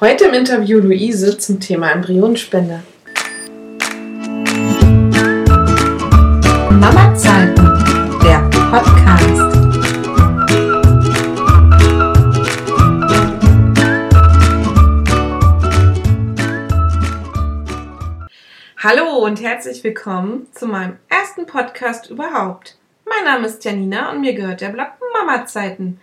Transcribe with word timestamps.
Heute 0.00 0.24
im 0.24 0.32
Interview 0.32 0.78
Luise 0.78 1.36
zum 1.36 1.60
Thema 1.60 1.90
Embryonenspende. 1.90 2.82
Mama 6.70 7.14
Zeiten, 7.14 7.66
der 8.24 8.48
Podcast. 8.48 9.58
Hallo 18.78 19.18
und 19.18 19.42
herzlich 19.42 19.84
willkommen 19.84 20.46
zu 20.54 20.66
meinem 20.66 20.96
ersten 21.10 21.44
Podcast 21.44 22.08
überhaupt. 22.08 22.78
Mein 23.04 23.24
Name 23.26 23.48
ist 23.48 23.62
Janina 23.62 24.12
und 24.12 24.22
mir 24.22 24.32
gehört 24.32 24.62
der 24.62 24.70
Blog 24.70 24.92
Mama 25.12 25.44
Zeiten. 25.44 26.00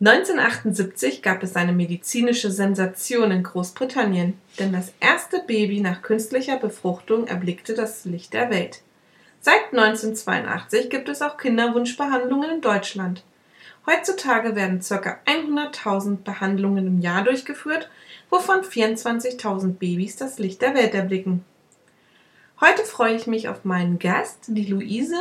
1978 0.00 1.22
gab 1.22 1.42
es 1.42 1.56
eine 1.56 1.72
medizinische 1.72 2.52
Sensation 2.52 3.32
in 3.32 3.42
Großbritannien, 3.42 4.38
denn 4.60 4.72
das 4.72 4.92
erste 5.00 5.40
Baby 5.44 5.80
nach 5.80 6.02
künstlicher 6.02 6.56
Befruchtung 6.56 7.26
erblickte 7.26 7.74
das 7.74 8.04
Licht 8.04 8.32
der 8.32 8.48
Welt. 8.48 8.82
Seit 9.40 9.72
1982 9.72 10.88
gibt 10.88 11.08
es 11.08 11.20
auch 11.20 11.36
Kinderwunschbehandlungen 11.36 12.50
in 12.50 12.60
Deutschland. 12.60 13.24
Heutzutage 13.86 14.54
werden 14.54 14.80
ca. 14.80 15.18
100.000 15.26 16.18
Behandlungen 16.18 16.86
im 16.86 17.00
Jahr 17.00 17.24
durchgeführt, 17.24 17.90
wovon 18.30 18.60
24.000 18.60 19.74
Babys 19.74 20.14
das 20.14 20.38
Licht 20.38 20.62
der 20.62 20.74
Welt 20.74 20.94
erblicken. 20.94 21.44
Heute 22.60 22.84
freue 22.84 23.16
ich 23.16 23.26
mich 23.26 23.48
auf 23.48 23.64
meinen 23.64 23.98
Gast, 23.98 24.44
die 24.46 24.66
Luise, 24.66 25.16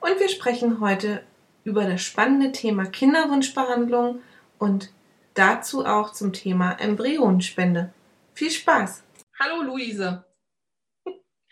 und 0.00 0.18
wir 0.18 0.28
sprechen 0.28 0.80
heute 0.80 1.22
über 1.66 1.84
das 1.84 2.00
spannende 2.00 2.52
Thema 2.52 2.86
Kinderwunschbehandlung 2.86 4.22
und 4.56 4.92
dazu 5.34 5.84
auch 5.84 6.12
zum 6.12 6.32
Thema 6.32 6.76
Embryonenspende. 6.78 7.92
Viel 8.34 8.52
Spaß! 8.52 9.02
Hallo 9.40 9.62
Luise! 9.62 10.24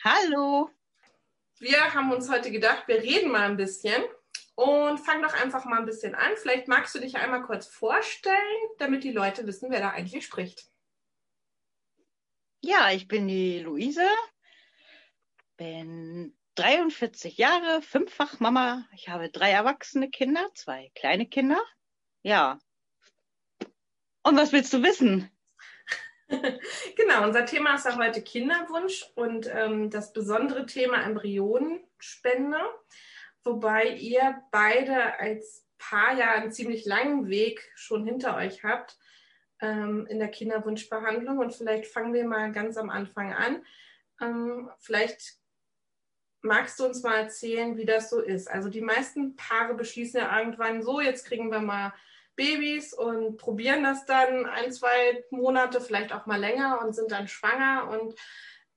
Hallo! 0.05 0.71
Wir 1.59 1.93
haben 1.93 2.13
uns 2.13 2.31
heute 2.31 2.53
gedacht, 2.53 2.87
wir 2.87 3.03
reden 3.03 3.33
mal 3.33 3.51
ein 3.51 3.57
bisschen 3.57 4.05
und 4.55 4.99
fang 4.99 5.21
doch 5.21 5.35
einfach 5.35 5.65
mal 5.65 5.81
ein 5.81 5.87
bisschen 5.87 6.15
an. 6.15 6.31
Vielleicht 6.37 6.69
magst 6.69 6.95
du 6.95 7.01
dich 7.01 7.17
einmal 7.17 7.43
kurz 7.43 7.67
vorstellen, 7.67 8.37
damit 8.79 9.03
die 9.03 9.11
Leute 9.11 9.45
wissen, 9.49 9.73
wer 9.73 9.81
da 9.81 9.91
eigentlich 9.91 10.25
spricht. 10.25 10.69
Ja, 12.61 12.93
ich 12.93 13.09
bin 13.09 13.27
die 13.27 13.59
Luise, 13.59 14.07
bin 15.57 16.37
43 16.55 17.37
Jahre, 17.37 17.83
fünffach 17.83 18.39
Mama. 18.39 18.87
Ich 18.95 19.09
habe 19.09 19.29
drei 19.29 19.51
erwachsene 19.51 20.11
Kinder, 20.11 20.49
zwei 20.55 20.91
kleine 20.95 21.27
Kinder. 21.27 21.61
Ja. 22.23 22.59
Und 24.23 24.37
was 24.37 24.53
willst 24.53 24.73
du 24.73 24.83
wissen? 24.83 25.31
genau, 26.97 27.25
unser 27.25 27.45
Thema 27.45 27.75
ist 27.75 27.87
ja 27.87 27.97
heute 27.97 28.23
Kinderwunsch 28.23 29.05
und 29.15 29.51
ähm, 29.53 29.91
das 29.91 30.13
besondere 30.13 30.65
Thema 30.67 31.03
Embryonenspende, 31.03 32.59
wobei 33.43 33.89
ihr 33.89 34.43
beide 34.51 35.19
als 35.19 35.67
Paar 35.79 36.17
ja 36.17 36.33
einen 36.33 36.53
ziemlich 36.53 36.87
langen 36.87 37.29
Weg 37.29 37.71
schon 37.75 38.07
hinter 38.07 38.37
euch 38.37 38.65
habt 38.65 38.97
ähm, 39.61 40.07
in 40.07 40.19
der 40.19 40.29
Kinderwunschbehandlung. 40.29 41.39
Und 41.39 41.53
vielleicht 41.53 41.87
fangen 41.87 42.15
wir 42.15 42.25
mal 42.25 42.53
ganz 42.53 42.77
am 42.79 42.89
Anfang 42.89 43.35
an. 43.35 43.67
Ähm, 44.21 44.71
vielleicht 44.79 45.44
magst 46.45 46.79
du 46.79 46.85
uns 46.85 47.03
mal 47.03 47.17
erzählen, 47.17 47.77
wie 47.77 47.87
das 47.87 48.11
so 48.11 48.21
ist? 48.21 48.49
Also 48.51 48.69
die 48.69 48.83
meisten 48.83 49.35
Paare 49.37 49.75
beschließen 49.75 50.21
ja 50.21 50.39
irgendwann 50.39 50.83
so, 50.83 51.01
jetzt 51.01 51.25
kriegen 51.25 51.51
wir 51.51 51.61
mal 51.61 51.93
Babys 52.37 52.93
und 52.93 53.39
probieren 53.39 53.83
das 53.83 54.05
dann 54.07 54.47
ein, 54.47 54.73
zwei 54.73 55.25
Monate, 55.31 55.81
vielleicht 55.81 56.13
auch 56.13 56.27
mal 56.27 56.39
länger 56.39 56.81
und 56.83 56.95
sind 56.95 57.13
dann 57.13 57.29
schwanger 57.29 57.89
und 57.89 58.15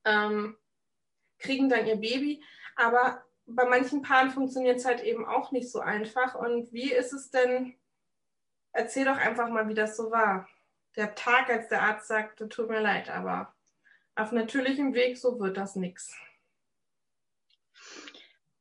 ähm, 0.06 0.58
kriegen 1.40 1.70
dann 1.70 1.88
ihr 1.88 1.98
Baby. 1.98 2.44
Aber 2.76 3.24
bei 3.46 3.66
manchen 3.66 4.02
Paaren 4.02 4.32
funktioniert 4.32 4.78
es 4.78 4.86
halt 4.86 5.04
eben 5.04 5.26
auch 5.26 5.52
nicht 5.52 5.72
so 5.72 5.80
einfach. 5.80 6.36
Und 6.36 6.72
wie 6.72 6.92
ist 6.92 7.14
es 7.14 7.32
denn? 7.32 7.76
Erzähl 8.72 9.06
doch 9.06 9.18
einfach 9.18 9.50
mal, 9.50 9.68
wie 9.68 9.74
das 9.74 9.98
so 9.98 10.12
war. 10.12 10.48
Der 10.96 11.16
Tag, 11.16 11.50
als 11.50 11.68
der 11.68 11.82
Arzt 11.82 12.08
sagte, 12.08 12.48
tut 12.48 12.70
mir 12.70 12.80
leid, 12.80 13.10
aber 13.10 13.54
auf 14.16 14.32
natürlichem 14.32 14.94
Weg, 14.94 15.18
so 15.18 15.40
wird 15.40 15.58
das 15.58 15.76
nichts. 15.76 16.16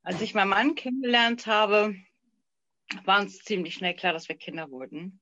Als 0.07 0.21
ich 0.21 0.35
meinen 0.35 0.51
Mann 0.51 0.77
kennengelernt 0.77 1.49
habe, 1.49 1.97
war 3.07 3.21
uns 3.21 3.41
ziemlich 3.41 3.75
schnell 3.75 3.93
klar, 3.93 4.13
dass 4.13 4.29
wir 4.29 4.37
Kinder 4.37 4.71
wurden. 4.71 5.21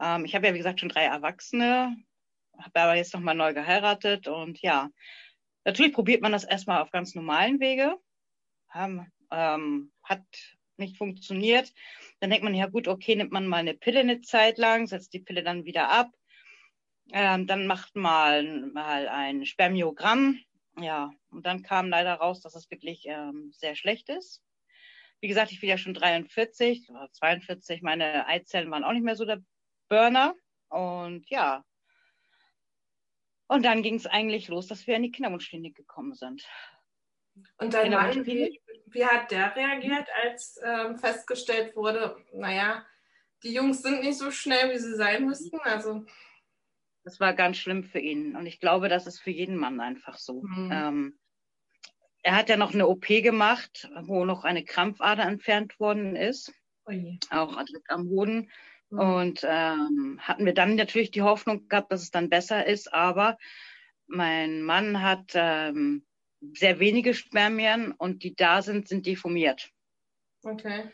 Ähm, 0.00 0.24
ich 0.24 0.36
habe 0.36 0.46
ja, 0.46 0.54
wie 0.54 0.58
gesagt, 0.58 0.78
schon 0.78 0.88
drei 0.88 1.02
Erwachsene, 1.02 1.96
habe 2.56 2.80
aber 2.80 2.94
jetzt 2.94 3.12
nochmal 3.12 3.34
neu 3.34 3.54
geheiratet 3.54 4.28
und 4.28 4.62
ja, 4.62 4.88
natürlich 5.64 5.92
probiert 5.92 6.22
man 6.22 6.30
das 6.30 6.44
erstmal 6.44 6.80
auf 6.80 6.92
ganz 6.92 7.16
normalen 7.16 7.58
Wege. 7.58 7.96
Ähm, 8.72 9.10
ähm, 9.32 9.90
hat 10.04 10.24
nicht 10.76 10.96
funktioniert. 10.96 11.72
Dann 12.20 12.30
denkt 12.30 12.44
man, 12.44 12.54
ja 12.54 12.66
gut, 12.66 12.86
okay, 12.86 13.16
nimmt 13.16 13.32
man 13.32 13.48
mal 13.48 13.56
eine 13.56 13.74
Pille 13.74 13.98
eine 13.98 14.20
Zeit 14.20 14.58
lang, 14.58 14.86
setzt 14.86 15.12
die 15.12 15.18
Pille 15.18 15.42
dann 15.42 15.64
wieder 15.64 15.90
ab. 15.90 16.12
Ähm, 17.10 17.48
dann 17.48 17.66
macht 17.66 17.96
man 17.96 18.72
mal 18.72 19.08
ein 19.08 19.44
Spermiogramm. 19.44 20.38
Ja, 20.78 21.10
und 21.30 21.46
dann 21.46 21.62
kam 21.62 21.88
leider 21.88 22.14
raus, 22.14 22.40
dass 22.42 22.54
es 22.54 22.70
wirklich 22.70 23.04
ähm, 23.06 23.50
sehr 23.52 23.74
schlecht 23.74 24.08
ist. 24.08 24.42
Wie 25.20 25.28
gesagt, 25.28 25.50
ich 25.50 25.60
bin 25.60 25.70
ja 25.70 25.78
schon 25.78 25.94
43 25.94 26.90
oder 26.90 27.10
42. 27.12 27.80
Meine 27.82 28.26
Eizellen 28.26 28.70
waren 28.70 28.84
auch 28.84 28.92
nicht 28.92 29.04
mehr 29.04 29.16
so 29.16 29.24
der 29.24 29.42
Burner. 29.88 30.34
Und 30.68 31.28
ja. 31.30 31.64
Und 33.48 33.64
dann 33.64 33.82
ging 33.82 33.94
es 33.94 34.06
eigentlich 34.06 34.48
los, 34.48 34.66
dass 34.66 34.86
wir 34.86 34.96
in 34.96 35.04
die 35.04 35.12
Kinderwunschklinik 35.12 35.74
gekommen 35.74 36.14
sind. 36.14 36.44
Und 37.58 37.72
dein 37.72 37.90
Mann, 37.92 38.26
wie, 38.26 38.60
wie 38.86 39.04
hat 39.04 39.30
der 39.30 39.54
reagiert, 39.54 40.08
als 40.22 40.60
ähm, 40.64 40.98
festgestellt 40.98 41.76
wurde, 41.76 42.16
naja, 42.32 42.84
die 43.42 43.52
Jungs 43.52 43.82
sind 43.82 44.00
nicht 44.00 44.18
so 44.18 44.30
schnell, 44.30 44.72
wie 44.72 44.78
sie 44.78 44.94
sein 44.94 45.26
müssten? 45.26 45.58
Also 45.60 46.04
das 47.06 47.20
war 47.20 47.34
ganz 47.34 47.56
schlimm 47.56 47.84
für 47.84 48.00
ihn. 48.00 48.34
Und 48.34 48.46
ich 48.46 48.58
glaube, 48.58 48.88
das 48.88 49.06
ist 49.06 49.20
für 49.20 49.30
jeden 49.30 49.56
Mann 49.56 49.78
einfach 49.78 50.18
so. 50.18 50.42
Mhm. 50.42 50.70
Ähm, 50.72 51.18
er 52.24 52.34
hat 52.34 52.48
ja 52.48 52.56
noch 52.56 52.74
eine 52.74 52.88
OP 52.88 53.06
gemacht, 53.06 53.88
wo 54.02 54.24
noch 54.24 54.42
eine 54.42 54.64
Krampfader 54.64 55.22
entfernt 55.22 55.78
worden 55.78 56.16
ist. 56.16 56.52
Oje. 56.84 57.18
Auch 57.30 57.56
am 57.86 58.08
Boden. 58.08 58.50
Mhm. 58.90 58.98
Und 58.98 59.40
ähm, 59.44 60.18
hatten 60.20 60.44
wir 60.44 60.52
dann 60.52 60.74
natürlich 60.74 61.12
die 61.12 61.22
Hoffnung 61.22 61.68
gehabt, 61.68 61.92
dass 61.92 62.02
es 62.02 62.10
dann 62.10 62.28
besser 62.28 62.66
ist. 62.66 62.92
Aber 62.92 63.38
mein 64.08 64.62
Mann 64.62 65.00
hat 65.00 65.30
ähm, 65.34 66.04
sehr 66.54 66.80
wenige 66.80 67.14
Spermien 67.14 67.92
und 67.92 68.24
die 68.24 68.34
da 68.34 68.62
sind, 68.62 68.88
sind 68.88 69.06
deformiert. 69.06 69.70
Okay. 70.42 70.90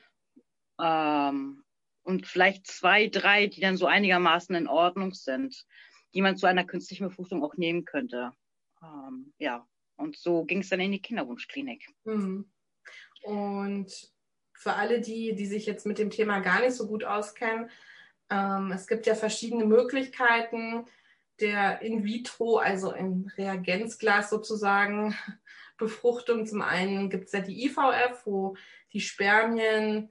Ähm, 0.79 1.65
und 2.03 2.27
vielleicht 2.27 2.67
zwei, 2.67 3.07
drei, 3.07 3.47
die 3.47 3.63
dann 3.63 3.79
so 3.79 3.87
einigermaßen 3.87 4.55
in 4.55 4.69
Ordnung 4.69 5.15
sind 5.15 5.65
die 6.15 6.23
man 6.23 6.37
zu 6.37 6.47
einer 6.47 6.65
künstlichen 6.65 7.09
Befruchtung 7.09 7.43
auch 7.43 7.57
nehmen 7.57 7.85
könnte. 7.85 8.33
Ähm, 8.83 9.33
ja, 9.39 9.67
und 9.97 10.17
so 10.17 10.45
ging 10.45 10.61
es 10.61 10.69
dann 10.69 10.81
in 10.81 10.93
die 10.93 11.03
Kinderwunschklinik. 11.03 11.87
Mhm. 12.05 12.51
Und 13.23 14.13
für 14.53 14.75
alle 14.75 15.01
die, 15.01 15.35
die 15.35 15.47
sich 15.47 15.67
jetzt 15.67 15.87
mit 15.87 15.99
dem 15.99 16.11
Thema 16.11 16.41
gar 16.41 16.61
nicht 16.61 16.75
so 16.75 16.87
gut 16.87 17.05
auskennen, 17.05 17.71
ähm, 18.31 18.73
es 18.73 18.87
gibt 18.87 19.07
ja 19.07 19.15
verschiedene 19.15 19.65
Möglichkeiten 19.65 20.87
der 21.41 21.83
in 21.83 22.05
vitro, 22.05 22.59
also 22.59 22.93
im 22.93 23.31
Reagenzglas 23.37 24.31
sozusagen, 24.31 25.15
Befruchtung. 25.79 26.47
Zum 26.47 26.63
einen 26.63 27.11
gibt 27.11 27.27
es 27.27 27.33
ja 27.33 27.41
die 27.41 27.65
IVF, 27.67 28.25
wo 28.25 28.57
die 28.93 29.01
Spermien 29.01 30.11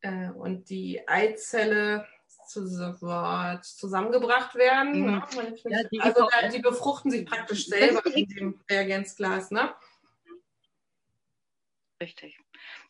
äh, 0.00 0.30
und 0.30 0.70
die 0.70 1.06
Eizelle 1.06 2.06
zusammengebracht 2.46 4.54
werden. 4.54 5.00
Mhm. 5.00 5.06
Ne? 5.06 5.22
Ja, 5.64 5.82
die 5.84 6.00
also 6.00 6.28
da, 6.30 6.48
die 6.48 6.60
befruchten 6.60 7.10
sich 7.10 7.26
praktisch 7.26 7.66
selber 7.66 8.06
in 8.14 8.28
dem 8.28 8.60
Reagenzglas, 8.70 9.50
ne? 9.50 9.74
Richtig. 12.00 12.38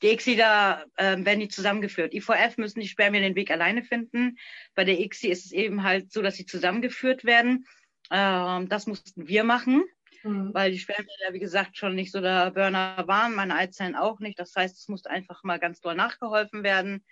Die 0.03 0.09
ICSI, 0.09 0.37
da 0.37 0.85
äh, 0.97 1.25
werden 1.25 1.41
die 1.41 1.49
zusammengeführt. 1.49 2.15
IVF 2.15 2.59
müssen 2.59 2.81
die 2.81 2.89
Spermien 2.89 3.23
den 3.23 3.37
Weg 3.37 3.51
alleine 3.51 3.83
finden. 3.83 4.39
Bei 4.75 4.85
der 4.85 4.99
ICSI 4.99 5.29
ist 5.29 5.47
es 5.47 5.53
eben 5.53 5.83
halt 5.83 6.12
so, 6.12 6.23
dass 6.23 6.37
sie 6.37 6.47
zusammengeführt 6.47 7.25
werden. 7.25 7.67
Ähm, 8.11 8.69
das 8.69 8.87
mussten 8.87 9.29
wir 9.29 9.45
machen, 9.45 9.85
mhm. 10.23 10.53
weil 10.53 10.73
die 10.73 10.79
Spermien 10.79 11.09
ja, 11.27 11.33
wie 11.33 11.39
gesagt, 11.39 11.77
schon 11.77 11.95
nicht 11.95 12.12
so 12.12 12.21
der 12.21 12.51
Burner 12.51 13.05
waren, 13.06 13.35
meine 13.35 13.55
Eizellen 13.55 13.97
auch 13.97 14.21
nicht. 14.21 14.39
Das 14.39 14.55
heißt, 14.55 14.79
es 14.79 14.89
musste 14.89 15.11
einfach 15.11 15.43
mal 15.43 15.59
ganz 15.59 15.81
doll 15.81 15.95
nachgeholfen 15.95 16.62
werden. 16.62 17.05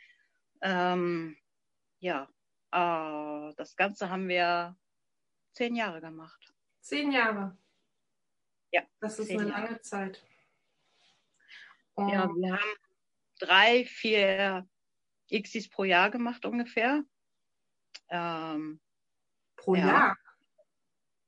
Ähm, 0.60 1.36
ja, 2.02 2.28
äh, 2.72 3.54
das 3.54 3.76
Ganze 3.76 4.10
haben 4.10 4.28
wir 4.28 4.76
zehn 5.52 5.76
Jahre 5.76 6.00
gemacht. 6.00 6.52
Zehn 6.80 7.12
Jahre? 7.12 7.56
Ja. 8.72 8.82
Das 9.00 9.18
ist 9.18 9.30
eine 9.30 9.48
Jahre. 9.48 9.62
lange 9.62 9.80
Zeit. 9.82 10.24
Oh. 11.94 12.08
Ja, 12.08 12.28
wir 12.34 12.52
haben 12.54 12.76
drei, 13.38 13.84
vier 13.84 14.68
Xis 15.30 15.70
pro 15.70 15.84
Jahr 15.84 16.10
gemacht 16.10 16.44
ungefähr. 16.44 17.04
Ähm, 18.08 18.80
Pro 19.56 19.74
Ja. 19.76 19.86
Jahr. 19.86 20.18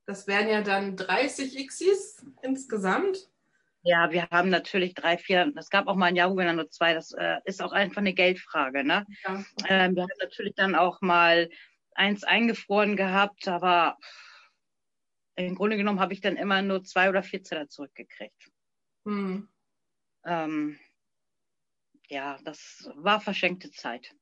Das 0.06 0.26
wären 0.26 0.48
ja 0.48 0.60
dann 0.60 0.96
30 0.96 1.66
Xis 1.68 2.26
insgesamt. 2.42 3.30
Ja, 3.86 4.10
wir 4.10 4.28
haben 4.30 4.48
natürlich 4.48 4.94
drei, 4.94 5.18
vier, 5.18 5.52
es 5.56 5.68
gab 5.68 5.88
auch 5.88 5.94
mal 5.94 6.06
ein 6.06 6.16
Jahr, 6.16 6.30
wo 6.30 6.36
wir 6.36 6.46
dann 6.46 6.56
nur 6.56 6.70
zwei, 6.70 6.94
das 6.94 7.12
äh, 7.12 7.36
ist 7.44 7.62
auch 7.62 7.72
einfach 7.72 7.98
eine 7.98 8.14
Geldfrage, 8.14 8.82
ne? 8.82 9.04
Ja. 9.24 9.44
Ähm, 9.68 9.94
wir 9.94 10.02
haben 10.04 10.10
natürlich 10.20 10.54
dann 10.54 10.74
auch 10.74 11.02
mal 11.02 11.50
eins 11.94 12.24
eingefroren 12.24 12.96
gehabt, 12.96 13.46
aber 13.46 13.98
im 15.36 15.54
Grunde 15.54 15.76
genommen 15.76 16.00
habe 16.00 16.14
ich 16.14 16.22
dann 16.22 16.36
immer 16.36 16.62
nur 16.62 16.82
zwei 16.82 17.10
oder 17.10 17.22
vier 17.22 17.42
Zeller 17.42 17.68
zurückgekriegt. 17.68 18.50
Hm. 19.04 19.50
Ähm, 20.24 20.78
ja, 22.08 22.38
das 22.44 22.90
war 22.94 23.20
verschenkte 23.20 23.70
Zeit. 23.70 24.14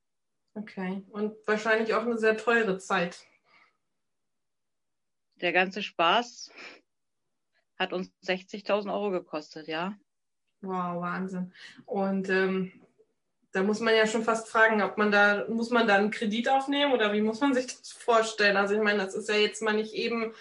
Okay. 0.55 1.03
Und 1.09 1.35
wahrscheinlich 1.47 1.93
auch 1.93 2.01
eine 2.01 2.17
sehr 2.17 2.35
teure 2.35 2.77
Zeit. 2.79 3.25
Der 5.35 5.53
ganze 5.53 5.81
Spaß 5.81 6.51
hat 7.83 7.93
uns 7.93 8.11
60.000 8.25 8.91
Euro 8.91 9.11
gekostet, 9.11 9.67
ja. 9.67 9.95
Wow, 10.61 11.01
Wahnsinn. 11.01 11.53
Und 11.85 12.29
ähm, 12.29 12.71
da 13.51 13.61
muss 13.61 13.79
man 13.79 13.95
ja 13.95 14.07
schon 14.07 14.23
fast 14.23 14.49
fragen, 14.49 14.81
ob 14.81 14.97
man 14.97 15.11
da, 15.11 15.45
muss 15.47 15.69
man 15.69 15.87
da 15.87 15.95
einen 15.95 16.09
Kredit 16.09 16.49
aufnehmen 16.49 16.91
oder 16.91 17.13
wie 17.13 17.21
muss 17.21 17.39
man 17.39 17.53
sich 17.53 17.67
das 17.67 17.91
vorstellen? 17.91 18.57
Also 18.57 18.73
ich 18.73 18.81
meine, 18.81 19.03
das 19.03 19.13
ist 19.13 19.29
ja 19.29 19.35
jetzt 19.35 19.61
mal 19.61 19.73
nicht 19.73 19.93
eben, 19.93 20.33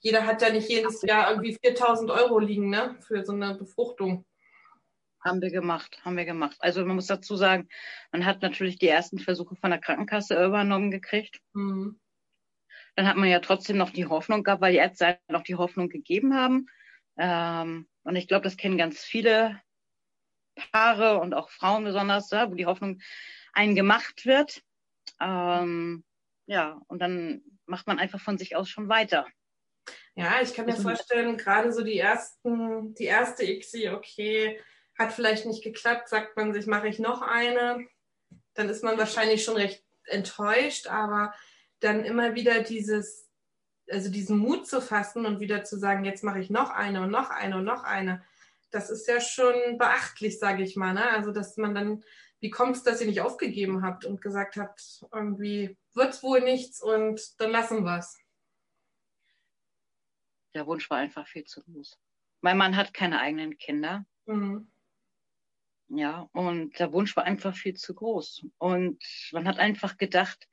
jeder 0.00 0.26
hat 0.26 0.42
ja 0.42 0.50
nicht 0.50 0.68
jedes 0.68 1.00
Jahr 1.02 1.30
irgendwie 1.30 1.56
4000 1.64 2.10
Euro 2.10 2.38
liegen, 2.38 2.68
ne, 2.68 2.96
für 3.00 3.24
so 3.24 3.32
eine 3.32 3.54
Befruchtung. 3.54 4.26
Haben 5.20 5.40
wir 5.40 5.50
gemacht, 5.50 6.04
haben 6.04 6.16
wir 6.16 6.24
gemacht. 6.24 6.56
Also 6.58 6.84
man 6.84 6.96
muss 6.96 7.06
dazu 7.06 7.36
sagen, 7.36 7.68
man 8.10 8.26
hat 8.26 8.42
natürlich 8.42 8.78
die 8.78 8.88
ersten 8.88 9.20
Versuche 9.20 9.54
von 9.54 9.70
der 9.70 9.80
Krankenkasse 9.80 10.44
übernommen 10.44 10.90
gekriegt. 10.90 11.40
Hm. 11.54 12.00
Dann 12.96 13.06
hat 13.08 13.16
man 13.16 13.28
ja 13.28 13.40
trotzdem 13.40 13.76
noch 13.78 13.90
die 13.90 14.06
Hoffnung 14.06 14.42
gehabt, 14.44 14.60
weil 14.60 14.72
die 14.72 14.78
Ärzte 14.78 15.06
halt 15.06 15.20
noch 15.28 15.42
die 15.42 15.54
Hoffnung 15.54 15.88
gegeben 15.88 16.34
haben. 16.34 16.66
Ähm, 17.18 17.88
und 18.04 18.16
ich 18.16 18.28
glaube, 18.28 18.44
das 18.44 18.56
kennen 18.56 18.76
ganz 18.78 19.00
viele 19.00 19.60
Paare 20.72 21.18
und 21.18 21.32
auch 21.34 21.48
Frauen 21.50 21.84
besonders, 21.84 22.30
ja, 22.30 22.50
wo 22.50 22.54
die 22.54 22.66
Hoffnung 22.66 23.00
einen 23.54 23.74
gemacht 23.74 24.26
wird. 24.26 24.62
Ähm, 25.20 26.04
ja, 26.46 26.80
und 26.88 26.98
dann 27.00 27.42
macht 27.66 27.86
man 27.86 27.98
einfach 27.98 28.20
von 28.20 28.36
sich 28.36 28.56
aus 28.56 28.68
schon 28.68 28.88
weiter. 28.88 29.26
Ja, 30.14 30.40
ich 30.42 30.52
kann 30.54 30.66
mir 30.66 30.72
Also- 30.72 30.82
vorstellen, 30.84 31.36
gerade 31.38 31.72
so 31.72 31.82
die 31.82 31.98
ersten, 31.98 32.94
die 32.94 33.04
erste 33.04 33.44
ICSI, 33.44 33.90
okay, 33.90 34.60
hat 34.98 35.12
vielleicht 35.12 35.46
nicht 35.46 35.64
geklappt, 35.64 36.08
sagt 36.08 36.36
man 36.36 36.52
sich, 36.52 36.66
mache 36.66 36.88
ich 36.88 36.98
noch 36.98 37.22
eine. 37.22 37.86
Dann 38.54 38.68
ist 38.68 38.84
man 38.84 38.98
wahrscheinlich 38.98 39.42
schon 39.44 39.56
recht 39.56 39.82
enttäuscht, 40.04 40.86
aber 40.86 41.32
dann 41.82 42.04
immer 42.04 42.34
wieder 42.34 42.62
dieses, 42.62 43.28
also 43.90 44.10
diesen 44.10 44.38
Mut 44.38 44.66
zu 44.66 44.80
fassen 44.80 45.26
und 45.26 45.40
wieder 45.40 45.64
zu 45.64 45.78
sagen, 45.78 46.04
jetzt 46.04 46.24
mache 46.24 46.40
ich 46.40 46.50
noch 46.50 46.70
eine 46.70 47.02
und 47.02 47.10
noch 47.10 47.30
eine 47.30 47.56
und 47.58 47.64
noch 47.64 47.82
eine. 47.84 48.24
Das 48.70 48.88
ist 48.88 49.06
ja 49.06 49.20
schon 49.20 49.78
beachtlich, 49.78 50.38
sage 50.38 50.62
ich 50.62 50.76
mal. 50.76 50.94
Ne? 50.94 51.04
Also, 51.10 51.32
dass 51.32 51.56
man 51.56 51.74
dann, 51.74 52.04
wie 52.40 52.50
kommt 52.50 52.76
es, 52.76 52.82
dass 52.82 53.00
ihr 53.00 53.06
nicht 53.06 53.20
aufgegeben 53.20 53.82
habt 53.82 54.04
und 54.04 54.20
gesagt 54.20 54.56
habt, 54.56 55.04
irgendwie 55.12 55.76
wird's 55.94 56.22
wohl 56.22 56.40
nichts 56.40 56.82
und 56.82 57.40
dann 57.40 57.50
lassen 57.50 57.84
wir 57.84 57.98
es. 57.98 58.18
Der 60.54 60.66
Wunsch 60.66 60.88
war 60.90 60.98
einfach 60.98 61.26
viel 61.26 61.44
zu 61.44 61.62
groß. 61.62 61.98
Mein 62.40 62.58
Mann 62.58 62.76
hat 62.76 62.94
keine 62.94 63.20
eigenen 63.20 63.56
Kinder. 63.56 64.04
Mhm. 64.26 64.70
Ja, 65.88 66.28
und 66.32 66.78
der 66.78 66.92
Wunsch 66.92 67.14
war 67.16 67.24
einfach 67.24 67.54
viel 67.54 67.74
zu 67.74 67.94
groß. 67.94 68.46
Und 68.58 69.02
man 69.32 69.46
hat 69.46 69.58
einfach 69.58 69.98
gedacht, 69.98 70.48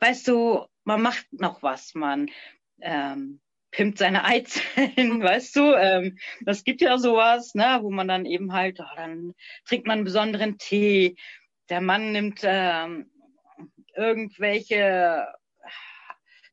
weißt 0.00 0.28
du, 0.28 0.66
man 0.84 1.02
macht 1.02 1.26
noch 1.32 1.62
was, 1.62 1.94
man 1.94 2.30
ähm, 2.80 3.40
pimpt 3.70 3.98
seine 3.98 4.24
Eizellen, 4.24 5.22
weißt 5.22 5.56
du, 5.56 5.74
ähm, 5.74 6.18
das 6.40 6.64
gibt 6.64 6.80
ja 6.80 6.98
sowas, 6.98 7.54
ne, 7.54 7.78
wo 7.82 7.90
man 7.90 8.08
dann 8.08 8.24
eben 8.26 8.52
halt, 8.52 8.80
oh, 8.80 8.96
dann 8.96 9.34
trinkt 9.66 9.86
man 9.86 9.98
einen 9.98 10.04
besonderen 10.04 10.58
Tee, 10.58 11.16
der 11.68 11.80
Mann 11.80 12.12
nimmt 12.12 12.40
ähm, 12.42 13.10
irgendwelche 13.94 15.26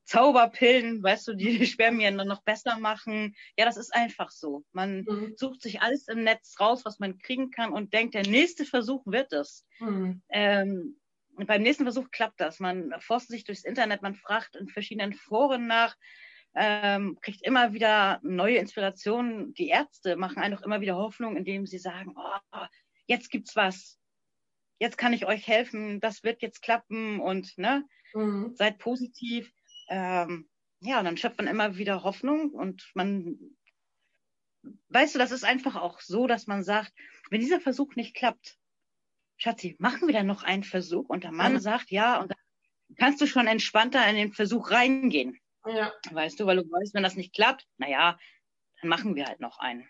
Zauberpillen, 0.05 1.01
weißt 1.01 1.27
du, 1.29 1.33
die 1.33 1.57
die 1.57 1.65
Spermien 1.65 2.17
dann 2.17 2.27
noch 2.27 2.43
besser 2.43 2.77
machen. 2.77 3.35
Ja, 3.57 3.65
das 3.65 3.77
ist 3.77 3.95
einfach 3.95 4.31
so. 4.31 4.63
Man 4.71 5.05
Mhm. 5.07 5.33
sucht 5.37 5.61
sich 5.61 5.81
alles 5.81 6.07
im 6.07 6.23
Netz 6.23 6.59
raus, 6.59 6.83
was 6.83 6.99
man 6.99 7.17
kriegen 7.19 7.51
kann 7.51 7.71
und 7.71 7.93
denkt, 7.93 8.13
der 8.13 8.27
nächste 8.27 8.65
Versuch 8.65 9.01
wird 9.05 9.31
es. 9.31 9.65
Mhm. 9.79 10.21
Ähm, 10.29 10.99
und 11.35 11.47
beim 11.47 11.61
nächsten 11.61 11.83
Versuch 11.83 12.09
klappt 12.11 12.39
das. 12.39 12.59
Man 12.59 12.93
forstet 12.99 13.31
sich 13.31 13.43
durchs 13.43 13.63
Internet, 13.63 14.01
man 14.01 14.15
fragt 14.15 14.55
in 14.55 14.67
verschiedenen 14.67 15.13
Foren 15.13 15.67
nach, 15.67 15.95
ähm, 16.55 17.17
kriegt 17.21 17.41
immer 17.41 17.73
wieder 17.73 18.19
neue 18.23 18.57
Inspirationen. 18.57 19.53
Die 19.53 19.69
Ärzte 19.69 20.15
machen 20.15 20.37
einfach 20.37 20.61
immer 20.61 20.81
wieder 20.81 20.95
Hoffnung, 20.95 21.35
indem 21.35 21.65
sie 21.65 21.79
sagen, 21.79 22.13
oh, 22.15 22.65
jetzt 23.07 23.31
gibt's 23.31 23.55
was. 23.55 23.99
Jetzt 24.79 24.97
kann 24.97 25.13
ich 25.13 25.25
euch 25.25 25.47
helfen, 25.47 25.99
das 25.99 26.23
wird 26.23 26.41
jetzt 26.41 26.61
klappen 26.61 27.19
und 27.19 27.57
ne, 27.57 27.85
Mhm. 28.13 28.55
seid 28.55 28.77
positiv. 28.77 29.51
Ähm, 29.89 30.49
ja, 30.81 30.99
und 30.99 31.05
dann 31.05 31.17
schöpft 31.17 31.37
man 31.37 31.47
immer 31.47 31.77
wieder 31.77 32.03
Hoffnung 32.03 32.51
und 32.51 32.91
man, 32.93 33.39
weißt 34.89 35.15
du, 35.15 35.19
das 35.19 35.31
ist 35.31 35.43
einfach 35.45 35.75
auch 35.75 35.99
so, 36.01 36.27
dass 36.27 36.45
man 36.47 36.63
sagt, 36.63 36.93
wenn 37.29 37.41
dieser 37.41 37.59
Versuch 37.61 37.95
nicht 37.95 38.15
klappt, 38.15 38.57
Schatzi, 39.43 39.75
machen 39.77 40.07
wir 40.07 40.13
dann 40.13 40.25
noch 40.27 40.43
einen 40.43 40.63
Versuch? 40.63 41.09
Und 41.09 41.25
der 41.25 41.33
Mann 41.33 41.55
Mhm. 41.55 41.59
sagt 41.59 41.91
ja, 41.91 42.17
und 42.21 42.31
dann 42.31 42.37
kannst 42.97 43.19
du 43.19 43.27
schon 43.27 43.45
entspannter 43.45 44.07
in 44.07 44.15
den 44.15 44.31
Versuch 44.31 44.71
reingehen, 44.71 45.37
Ja, 45.65 45.91
weißt 46.11 46.39
du, 46.39 46.45
weil 46.45 46.55
du 46.57 46.63
weißt, 46.63 46.93
wenn 46.93 47.03
das 47.03 47.17
nicht 47.17 47.33
klappt, 47.33 47.67
naja, 47.77 48.17
dann 48.79 48.89
machen 48.89 49.15
wir 49.15 49.25
halt 49.25 49.41
noch 49.41 49.59
einen. 49.59 49.85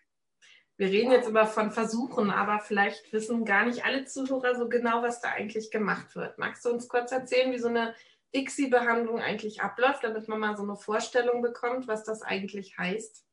wir 0.77 0.87
reden 0.87 1.11
jetzt 1.11 1.29
immer 1.29 1.45
von 1.45 1.71
Versuchen, 1.71 2.31
aber 2.31 2.59
vielleicht 2.59 3.13
wissen 3.13 3.45
gar 3.45 3.65
nicht 3.65 3.85
alle 3.85 4.05
Zuhörer 4.05 4.55
so 4.55 4.67
genau, 4.69 5.03
was 5.03 5.21
da 5.21 5.29
eigentlich 5.29 5.69
gemacht 5.69 6.15
wird. 6.15 6.39
Magst 6.39 6.65
du 6.65 6.69
uns 6.69 6.87
kurz 6.87 7.11
erzählen, 7.11 7.51
wie 7.51 7.59
so 7.59 7.67
eine 7.67 7.93
ICSI-Behandlung 8.35 9.19
eigentlich 9.19 9.61
abläuft, 9.61 10.03
damit 10.03 10.27
man 10.27 10.39
mal 10.39 10.57
so 10.57 10.63
eine 10.63 10.75
Vorstellung 10.75 11.43
bekommt, 11.43 11.87
was 11.87 12.03
das 12.03 12.23
eigentlich 12.23 12.75
heißt? 12.79 13.23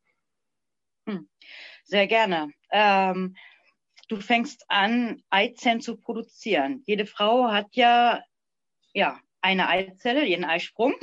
Sehr 1.84 2.06
gerne. 2.06 2.52
Ähm, 2.70 3.36
du 4.10 4.20
fängst 4.20 4.64
an, 4.68 5.22
Eizellen 5.30 5.80
zu 5.80 5.96
produzieren. 5.96 6.82
Jede 6.84 7.06
Frau 7.06 7.50
hat 7.50 7.76
ja, 7.76 8.22
ja 8.92 9.20
eine 9.40 9.68
Eizelle, 9.68 10.26
jeden 10.26 10.44
Eisprung. 10.44 10.94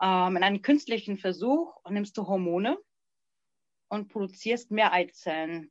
Ähm, 0.00 0.36
in 0.36 0.42
einem 0.42 0.62
künstlichen 0.62 1.18
Versuch 1.18 1.76
nimmst 1.88 2.16
du 2.16 2.26
Hormone 2.26 2.78
und 3.88 4.08
produzierst 4.08 4.70
mehr 4.70 4.92
Eizellen. 4.92 5.70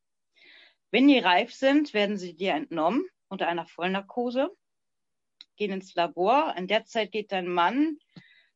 Wenn 0.91 1.07
die 1.07 1.17
reif 1.17 1.53
sind, 1.53 1.93
werden 1.93 2.17
sie 2.17 2.35
dir 2.35 2.53
entnommen 2.53 3.03
unter 3.27 3.47
einer 3.47 3.65
Vollnarkose, 3.65 4.55
gehen 5.55 5.71
ins 5.71 5.95
Labor. 5.95 6.53
In 6.55 6.67
der 6.67 6.85
Zeit 6.85 7.11
geht 7.11 7.31
dein 7.31 7.47
Mann 7.47 7.97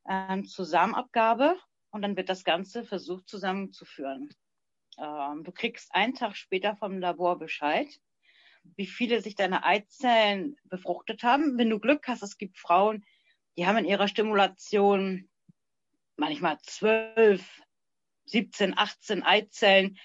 ähm, 0.08 0.46
zur 0.46 0.66
Samenabgabe 0.66 1.58
und 1.90 2.04
dann 2.04 2.16
wird 2.16 2.30
das 2.30 2.44
Ganze 2.44 2.84
versucht 2.84 3.28
zusammenzuführen. 3.28 4.30
Ähm, 4.98 5.44
du 5.44 5.52
kriegst 5.52 5.94
einen 5.94 6.14
Tag 6.14 6.36
später 6.36 6.76
vom 6.76 7.00
Labor 7.00 7.38
Bescheid, 7.38 7.88
wie 8.76 8.88
viele 8.88 9.22
sich 9.22 9.36
deine 9.36 9.64
Eizellen 9.64 10.58
befruchtet 10.64 11.24
haben. 11.24 11.58
Wenn 11.58 11.70
du 11.70 11.80
Glück 11.80 12.08
hast, 12.08 12.24
es 12.24 12.38
gibt 12.38 12.58
Frauen, 12.58 13.06
die 13.58 13.66
haben 13.66 13.78
in 13.78 13.86
ihrer 13.86 14.08
Stimulation 14.08 15.30
manchmal 16.18 16.58
12, 16.62 17.44
17, 18.26 18.78
18 18.78 19.24
Eizellen. 19.24 19.98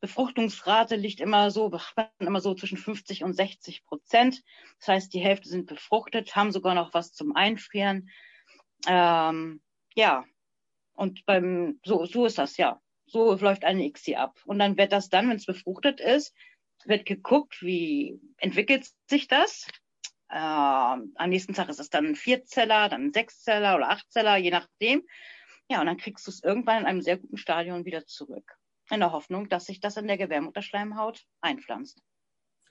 Befruchtungsrate 0.00 0.94
liegt 0.96 1.20
immer 1.20 1.50
so, 1.50 1.70
immer 2.18 2.40
so 2.40 2.54
zwischen 2.54 2.78
50 2.78 3.24
und 3.24 3.34
60 3.34 3.84
Prozent. 3.84 4.42
Das 4.78 4.88
heißt, 4.88 5.12
die 5.12 5.20
Hälfte 5.20 5.48
sind 5.48 5.66
befruchtet, 5.66 6.36
haben 6.36 6.52
sogar 6.52 6.74
noch 6.74 6.94
was 6.94 7.12
zum 7.12 7.34
Einfrieren. 7.34 8.08
Ähm, 8.86 9.60
ja, 9.94 10.24
und 10.94 11.26
beim 11.26 11.80
so 11.84 12.06
so 12.06 12.26
ist 12.26 12.38
das 12.38 12.56
ja. 12.56 12.80
So 13.08 13.34
läuft 13.34 13.64
eine 13.64 13.84
ICSI 13.86 14.16
ab. 14.16 14.38
Und 14.44 14.58
dann 14.58 14.76
wird 14.76 14.92
das 14.92 15.08
dann, 15.08 15.28
wenn 15.28 15.36
es 15.36 15.46
befruchtet 15.46 16.00
ist, 16.00 16.34
wird 16.84 17.06
geguckt, 17.06 17.62
wie 17.62 18.20
entwickelt 18.36 18.88
sich 19.08 19.28
das. 19.28 19.66
Ähm, 20.30 21.14
am 21.14 21.30
nächsten 21.30 21.54
Tag 21.54 21.68
ist 21.68 21.80
es 21.80 21.90
dann 21.90 22.06
ein 22.06 22.16
Vierzeller, 22.16 22.88
dann 22.88 23.06
ein 23.06 23.12
Sechszeller 23.12 23.76
oder 23.76 23.90
Achtzeller, 23.90 24.36
je 24.36 24.50
nachdem. 24.50 25.06
Ja, 25.70 25.80
und 25.80 25.86
dann 25.86 25.96
kriegst 25.96 26.26
du 26.26 26.30
es 26.30 26.42
irgendwann 26.42 26.80
in 26.80 26.86
einem 26.86 27.02
sehr 27.02 27.18
guten 27.18 27.36
Stadion 27.36 27.84
wieder 27.84 28.06
zurück. 28.06 28.56
In 28.90 29.00
der 29.00 29.12
Hoffnung, 29.12 29.48
dass 29.48 29.66
sich 29.66 29.80
das 29.80 29.96
in 29.96 30.06
der 30.06 30.18
Gebärmutterschleimhaut 30.18 31.24
einpflanzt. 31.40 32.02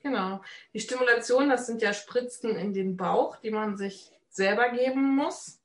Genau. 0.02 0.42
Die 0.74 0.80
Stimulation, 0.80 1.50
das 1.50 1.68
sind 1.68 1.82
ja 1.82 1.94
Spritzen 1.94 2.56
in 2.56 2.74
den 2.74 2.98
Bauch, 2.98 3.38
die 3.38 3.52
man 3.52 3.78
sich 3.78 4.12
selber 4.30 4.70
geben 4.70 5.16
muss. 5.16 5.60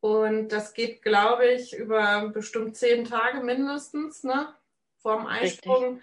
Und 0.00 0.48
das 0.48 0.72
geht, 0.72 1.02
glaube 1.02 1.46
ich, 1.46 1.76
über 1.76 2.28
bestimmt 2.28 2.76
zehn 2.76 3.04
Tage 3.04 3.42
mindestens, 3.42 4.24
ne? 4.24 4.54
Vorm 4.98 5.26
Eisprung. 5.26 6.00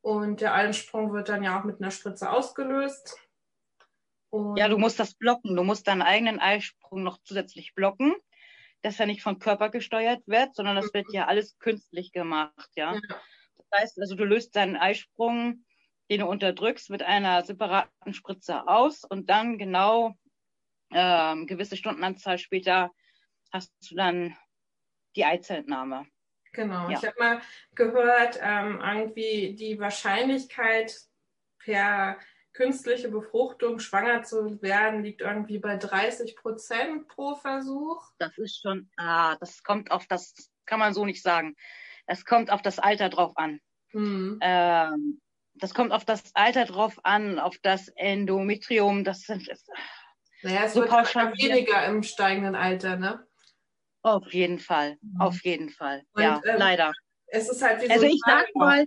Und 0.00 0.40
der 0.40 0.54
Einsprung 0.54 1.12
wird 1.12 1.28
dann 1.28 1.42
ja 1.42 1.58
auch 1.58 1.64
mit 1.64 1.80
einer 1.80 1.90
Spritze 1.90 2.30
ausgelöst. 2.30 3.16
Und 4.30 4.56
Ja, 4.56 4.68
du 4.68 4.78
musst 4.78 5.00
das 5.00 5.14
blocken. 5.14 5.56
Du 5.56 5.64
musst 5.64 5.88
deinen 5.88 6.02
eigenen 6.02 6.38
Eisprung 6.38 7.02
noch 7.02 7.18
zusätzlich 7.24 7.74
blocken. 7.74 8.14
das 8.82 8.98
ja 8.98 9.06
nicht 9.06 9.22
vom 9.22 9.38
Körper 9.40 9.70
gesteuert 9.70 10.22
wird, 10.26 10.54
sondern 10.54 10.76
das 10.76 10.94
wird 10.94 11.12
ja 11.12 11.26
alles 11.26 11.58
künstlich 11.58 12.12
gemacht, 12.12 12.70
ja. 12.76 12.94
ja. 12.94 13.00
Das 13.56 13.80
heißt, 13.80 14.00
also 14.00 14.14
du 14.14 14.24
löst 14.24 14.54
deinen 14.54 14.76
Eisprung, 14.76 15.64
den 16.10 16.20
du 16.20 16.26
unterdrückst, 16.26 16.88
mit 16.90 17.02
einer 17.02 17.42
separaten 17.44 18.14
Spritze 18.14 18.68
aus 18.68 19.02
und 19.04 19.28
dann 19.30 19.58
genau 19.58 20.14
ähm, 20.92 21.46
gewisse 21.46 21.76
Stundenanzahl 21.76 22.38
später 22.38 22.92
hast 23.52 23.72
du 23.90 23.94
dann 23.94 24.36
die 25.16 25.24
Eizellentnahme. 25.24 26.06
Genau, 26.52 26.88
ja. 26.88 26.98
ich 26.98 27.06
habe 27.06 27.18
mal 27.18 27.40
gehört, 27.74 28.38
ähm, 28.42 28.80
irgendwie 28.82 29.54
die 29.54 29.78
Wahrscheinlichkeit 29.78 30.94
per 31.58 32.18
künstliche 32.52 33.08
Befruchtung 33.08 33.78
schwanger 33.78 34.24
zu 34.24 34.60
werden 34.62 35.04
liegt 35.04 35.20
irgendwie 35.20 35.58
bei 35.58 35.76
30 35.76 36.34
Prozent 36.34 37.06
pro 37.06 37.36
Versuch. 37.36 38.02
Das 38.18 38.36
ist 38.38 38.60
schon, 38.60 38.90
ah, 38.96 39.36
das 39.36 39.62
kommt 39.62 39.90
auf 39.92 40.06
das, 40.08 40.50
kann 40.66 40.80
man 40.80 40.94
so 40.94 41.04
nicht 41.04 41.22
sagen. 41.22 41.54
Es 42.06 42.24
kommt 42.24 42.50
auf 42.50 42.62
das 42.62 42.78
Alter 42.78 43.10
drauf 43.10 43.36
an. 43.36 43.60
Hm. 43.90 44.38
Ähm, 44.42 45.20
das 45.54 45.74
kommt 45.74 45.92
auf 45.92 46.04
das 46.04 46.34
Alter 46.34 46.64
drauf 46.64 46.98
an, 47.04 47.38
auf 47.38 47.58
das 47.62 47.88
Endometrium. 47.88 49.04
Das 49.04 49.20
sind. 49.20 49.48
Naja, 50.42 50.64
es 50.64 50.74
so 50.74 50.80
wird 50.80 50.90
pauschal 50.90 51.32
weniger 51.34 51.84
im 51.86 52.02
steigenden 52.02 52.54
Alter, 52.54 52.96
ne? 52.96 53.27
Auf 54.02 54.32
jeden 54.32 54.58
Fall, 54.58 54.96
mhm. 55.00 55.20
auf 55.20 55.42
jeden 55.44 55.70
Fall. 55.70 56.02
Und, 56.12 56.22
ja, 56.22 56.40
ähm, 56.44 56.56
leider. 56.58 56.92
Es 57.26 57.48
ist 57.48 57.62
halt 57.62 57.82
wie 57.82 57.90
also 57.90 58.06
so 58.06 58.12
ich 58.12 58.20
sag 58.24 58.46
mal, 58.54 58.86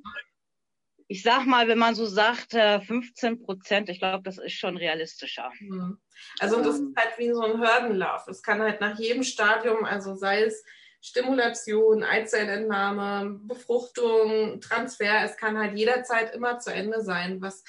ich 1.07 1.23
sag 1.23 1.45
mal, 1.45 1.67
wenn 1.67 1.77
man 1.77 1.93
so 1.93 2.05
sagt, 2.05 2.53
15 2.53 3.33
äh, 3.33 3.35
Prozent, 3.35 3.89
ich 3.89 3.99
glaube, 3.99 4.23
das 4.23 4.37
ist 4.37 4.53
schon 4.53 4.77
realistischer. 4.77 5.51
Mhm. 5.59 5.99
Also 6.39 6.57
ähm, 6.57 6.63
das 6.63 6.79
ist 6.79 6.95
halt 6.95 7.17
wie 7.17 7.31
so 7.31 7.41
ein 7.41 7.59
Hürdenlauf. 7.59 8.27
Es 8.27 8.41
kann 8.41 8.61
halt 8.61 8.79
nach 8.79 8.97
jedem 8.97 9.23
Stadium, 9.23 9.83
also 9.83 10.15
sei 10.15 10.43
es 10.43 10.63
Stimulation, 11.01 12.03
Eizellentnahme, 12.03 13.39
Befruchtung, 13.43 14.61
Transfer, 14.61 15.25
es 15.25 15.35
kann 15.35 15.57
halt 15.57 15.77
jederzeit 15.77 16.33
immer 16.33 16.59
zu 16.59 16.71
Ende 16.71 17.01
sein, 17.01 17.41
was 17.41 17.63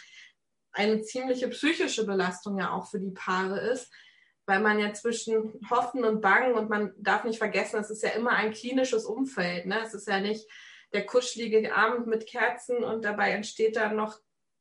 eine 0.73 1.03
ziemliche 1.03 1.49
psychische 1.49 2.07
Belastung 2.07 2.59
ja 2.59 2.71
auch 2.71 2.91
für 2.91 3.01
die 3.01 3.11
Paare 3.11 3.59
ist, 3.59 3.91
weil 4.53 4.61
man 4.61 4.79
ja 4.79 4.93
zwischen 4.93 5.59
Hoffen 5.71 6.05
und 6.05 6.21
Bangen 6.21 6.53
und 6.53 6.69
man 6.69 6.93
darf 6.99 7.25
nicht 7.25 7.39
vergessen, 7.39 7.81
es 7.81 7.89
ist 7.89 8.03
ja 8.03 8.11
immer 8.11 8.33
ein 8.33 8.53
klinisches 8.53 9.07
Umfeld. 9.07 9.65
Ne? 9.65 9.81
Es 9.83 9.95
ist 9.95 10.07
ja 10.07 10.21
nicht 10.21 10.47
der 10.93 11.07
kuschelige 11.07 11.75
Abend 11.75 12.07
mit 12.07 12.27
Kerzen 12.27 12.85
und 12.85 13.03
dabei 13.03 13.31
entsteht 13.31 13.77
dann 13.77 13.97
noch 13.97 14.19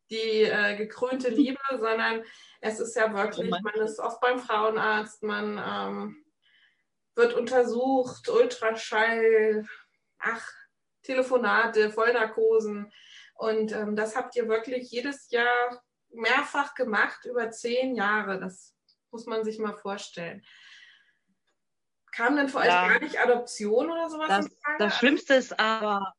die 0.10 0.43
äh, 0.43 0.77
gekrönte 0.77 1.27
Liebe, 1.27 1.60
sondern 1.71 2.24
es 2.62 2.79
ist 2.79 2.95
ja 2.95 3.13
wirklich, 3.13 3.50
man 3.50 3.83
ist 3.83 4.00
oft 4.00 4.21
beim 4.21 4.39
Frauenarzt, 4.39 5.24
man 5.24 5.57
ähm, 5.62 6.25
wird 7.15 7.33
untersucht, 7.33 8.29
Ultraschall, 8.29 9.67
ach, 10.19 10.48
Telefonate, 11.03 11.91
Vollnarkosen. 11.91 12.93
Und 13.33 13.74
ähm, 13.74 13.98
das 13.98 14.15
habt 14.15 14.38
ihr 14.38 14.48
wirklich 14.48 14.89
jedes 14.89 15.29
Jahr 15.31 15.83
mehrfach 16.12 16.75
gemacht, 16.75 17.25
über 17.25 17.51
zehn 17.51 17.93
Jahre. 17.93 18.39
Das 18.39 18.74
muss 19.12 19.25
man 19.25 19.44
sich 19.44 19.60
mal 19.60 19.74
vorstellen. 19.74 20.46
Kam 22.12 22.36
denn 22.36 22.50
für 22.50 22.65
ja. 22.65 22.84
euch 22.84 22.89
gar 22.89 23.00
nicht 23.00 23.20
Adoption 23.20 23.89
oder 23.89 24.10
sowas? 24.10 24.27
Das, 24.27 24.50
das 24.80 24.98
Schlimmste 24.98 25.36
ist 25.36 25.58
aber 25.60 26.13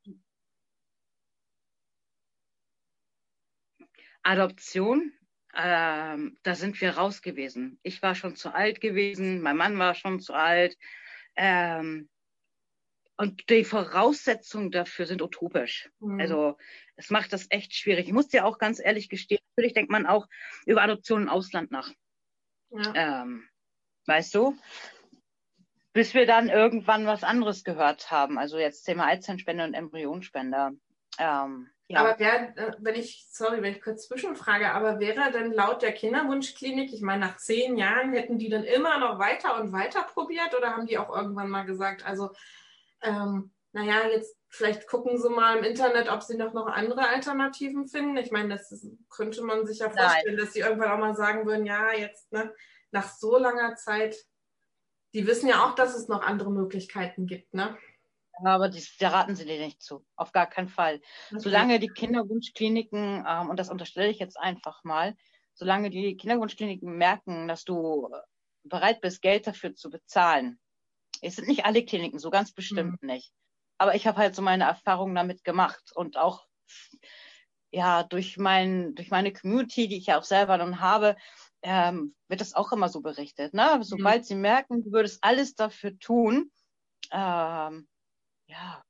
Adoption 4.22 5.12
ähm, 5.54 6.38
da 6.42 6.54
sind 6.54 6.80
wir 6.80 6.92
raus 6.96 7.20
gewesen. 7.20 7.78
Ich 7.82 8.00
war 8.02 8.14
schon 8.14 8.36
zu 8.36 8.54
alt 8.54 8.80
gewesen, 8.80 9.42
mein 9.42 9.56
Mann 9.56 9.78
war 9.78 9.94
schon 9.94 10.20
zu 10.20 10.32
alt. 10.32 10.76
Ähm, 11.36 12.08
und 13.18 13.50
die 13.50 13.64
Voraussetzungen 13.64 14.70
dafür 14.70 15.06
sind 15.06 15.20
utopisch. 15.20 15.90
Mhm. 16.00 16.20
Also 16.20 16.56
es 16.96 17.10
macht 17.10 17.32
das 17.32 17.46
echt 17.50 17.74
schwierig. 17.74 18.06
Ich 18.06 18.14
muss 18.14 18.28
dir 18.28 18.46
auch 18.46 18.58
ganz 18.58 18.80
ehrlich 18.80 19.08
gestehen, 19.10 19.40
natürlich 19.54 19.74
denkt 19.74 19.90
man 19.90 20.06
auch 20.06 20.26
über 20.64 20.82
Adoption 20.82 21.22
im 21.22 21.28
Ausland 21.28 21.70
nach. 21.70 21.90
Ja. 22.72 23.22
Ähm, 23.22 23.48
weißt 24.06 24.34
du? 24.34 24.56
Bis 25.92 26.14
wir 26.14 26.26
dann 26.26 26.48
irgendwann 26.48 27.06
was 27.06 27.22
anderes 27.22 27.64
gehört 27.64 28.10
haben. 28.10 28.38
Also 28.38 28.58
jetzt 28.58 28.84
Thema 28.84 29.06
Eizellenspende 29.06 29.64
und 29.64 29.74
Embryonspender. 29.74 30.72
Ähm, 31.18 31.68
ja. 31.88 32.00
Aber 32.00 32.18
wär, 32.18 32.56
äh, 32.56 32.72
wenn 32.78 32.94
ich, 32.94 33.26
sorry, 33.30 33.60
wenn 33.60 33.74
ich 33.74 33.82
kurz 33.82 34.08
zwischenfrage, 34.08 34.72
aber 34.72 34.98
wäre 34.98 35.30
denn 35.30 35.52
laut 35.52 35.82
der 35.82 35.92
Kinderwunschklinik, 35.92 36.92
ich 36.92 37.02
meine, 37.02 37.26
nach 37.26 37.36
zehn 37.36 37.76
Jahren 37.76 38.14
hätten 38.14 38.38
die 38.38 38.48
dann 38.48 38.64
immer 38.64 38.98
noch 38.98 39.18
weiter 39.18 39.60
und 39.60 39.72
weiter 39.72 40.02
probiert 40.02 40.56
oder 40.56 40.70
haben 40.70 40.86
die 40.86 40.96
auch 40.96 41.14
irgendwann 41.14 41.50
mal 41.50 41.64
gesagt, 41.64 42.06
also, 42.06 42.30
ähm, 43.02 43.52
naja, 43.72 44.08
jetzt 44.10 44.41
vielleicht 44.52 44.86
gucken 44.86 45.18
sie 45.18 45.30
mal 45.30 45.56
im 45.56 45.64
Internet, 45.64 46.10
ob 46.10 46.22
sie 46.22 46.36
noch, 46.36 46.52
noch 46.52 46.66
andere 46.66 47.08
Alternativen 47.08 47.88
finden. 47.88 48.18
Ich 48.18 48.30
meine, 48.30 48.50
das 48.50 48.70
ist, 48.70 48.86
könnte 49.08 49.42
man 49.42 49.66
sich 49.66 49.78
ja 49.78 49.90
vorstellen, 49.90 50.36
Nein. 50.36 50.44
dass 50.44 50.52
sie 50.52 50.60
irgendwann 50.60 50.92
auch 50.92 50.98
mal 50.98 51.16
sagen 51.16 51.46
würden, 51.46 51.64
ja, 51.64 51.92
jetzt 51.92 52.30
ne, 52.32 52.54
nach 52.90 53.08
so 53.08 53.38
langer 53.38 53.74
Zeit, 53.76 54.14
die 55.14 55.26
wissen 55.26 55.48
ja 55.48 55.64
auch, 55.64 55.74
dass 55.74 55.96
es 55.96 56.08
noch 56.08 56.22
andere 56.22 56.50
Möglichkeiten 56.50 57.26
gibt, 57.26 57.54
ne? 57.54 57.76
Aber 58.44 58.68
die, 58.68 58.82
da 58.98 59.08
raten 59.08 59.36
sie 59.36 59.44
dir 59.44 59.58
nicht 59.58 59.82
zu. 59.82 60.04
Auf 60.16 60.32
gar 60.32 60.46
keinen 60.46 60.68
Fall. 60.68 61.00
Okay. 61.30 61.40
Solange 61.40 61.78
die 61.78 61.88
Kinderwunschkliniken, 61.88 63.24
ähm, 63.26 63.50
und 63.50 63.58
das 63.58 63.70
unterstelle 63.70 64.10
ich 64.10 64.18
jetzt 64.18 64.38
einfach 64.38 64.84
mal, 64.84 65.16
solange 65.54 65.90
die 65.90 66.16
Kinderwunschkliniken 66.16 66.96
merken, 66.96 67.48
dass 67.48 67.64
du 67.64 68.08
bereit 68.64 69.00
bist, 69.00 69.22
Geld 69.22 69.46
dafür 69.46 69.74
zu 69.74 69.90
bezahlen. 69.90 70.58
Es 71.22 71.36
sind 71.36 71.48
nicht 71.48 71.64
alle 71.64 71.84
Kliniken, 71.84 72.18
so 72.18 72.30
ganz 72.30 72.52
bestimmt 72.52 73.02
mhm. 73.02 73.08
nicht. 73.08 73.32
Aber 73.82 73.96
ich 73.96 74.06
habe 74.06 74.18
halt 74.18 74.36
so 74.36 74.42
meine 74.42 74.62
Erfahrungen 74.62 75.16
damit 75.16 75.42
gemacht 75.42 75.90
und 75.96 76.16
auch 76.16 76.46
ja 77.72 78.04
durch 78.04 78.38
mein 78.38 78.94
durch 78.94 79.10
meine 79.10 79.32
Community, 79.32 79.88
die 79.88 79.96
ich 79.96 80.06
ja 80.06 80.20
auch 80.20 80.22
selber 80.22 80.56
nun 80.56 80.78
habe, 80.78 81.16
ähm, 81.62 82.14
wird 82.28 82.40
das 82.40 82.54
auch 82.54 82.70
immer 82.70 82.88
so 82.88 83.00
berichtet. 83.00 83.54
Ne? 83.54 83.80
Sobald 83.82 84.20
mhm. 84.20 84.24
sie 84.24 84.34
merken, 84.36 84.84
du 84.84 84.92
würdest 84.92 85.18
alles 85.24 85.56
dafür 85.56 85.98
tun, 85.98 86.52
ähm, 87.10 87.88
ja, 88.46 88.84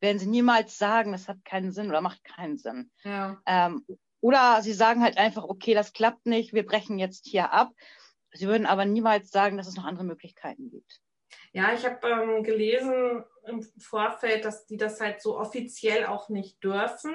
werden 0.00 0.18
sie 0.18 0.26
niemals 0.26 0.76
sagen, 0.76 1.12
das 1.12 1.26
hat 1.26 1.42
keinen 1.46 1.72
Sinn 1.72 1.88
oder 1.88 2.02
macht 2.02 2.22
keinen 2.22 2.58
Sinn. 2.58 2.90
Ja. 3.02 3.40
Ähm, 3.46 3.86
oder 4.20 4.60
sie 4.60 4.74
sagen 4.74 5.02
halt 5.02 5.16
einfach, 5.16 5.44
okay, 5.44 5.72
das 5.72 5.94
klappt 5.94 6.26
nicht, 6.26 6.52
wir 6.52 6.66
brechen 6.66 6.98
jetzt 6.98 7.26
hier 7.26 7.50
ab. 7.50 7.70
Sie 8.32 8.46
würden 8.46 8.66
aber 8.66 8.84
niemals 8.84 9.30
sagen, 9.30 9.56
dass 9.56 9.68
es 9.68 9.76
noch 9.76 9.86
andere 9.86 10.04
Möglichkeiten 10.04 10.68
gibt. 10.68 11.00
Ja, 11.52 11.72
ich 11.72 11.84
habe 11.84 12.06
ähm, 12.08 12.42
gelesen 12.42 13.24
im 13.46 13.62
Vorfeld, 13.78 14.44
dass 14.44 14.66
die 14.66 14.76
das 14.76 15.00
halt 15.00 15.20
so 15.20 15.38
offiziell 15.38 16.06
auch 16.06 16.28
nicht 16.28 16.62
dürfen. 16.64 17.14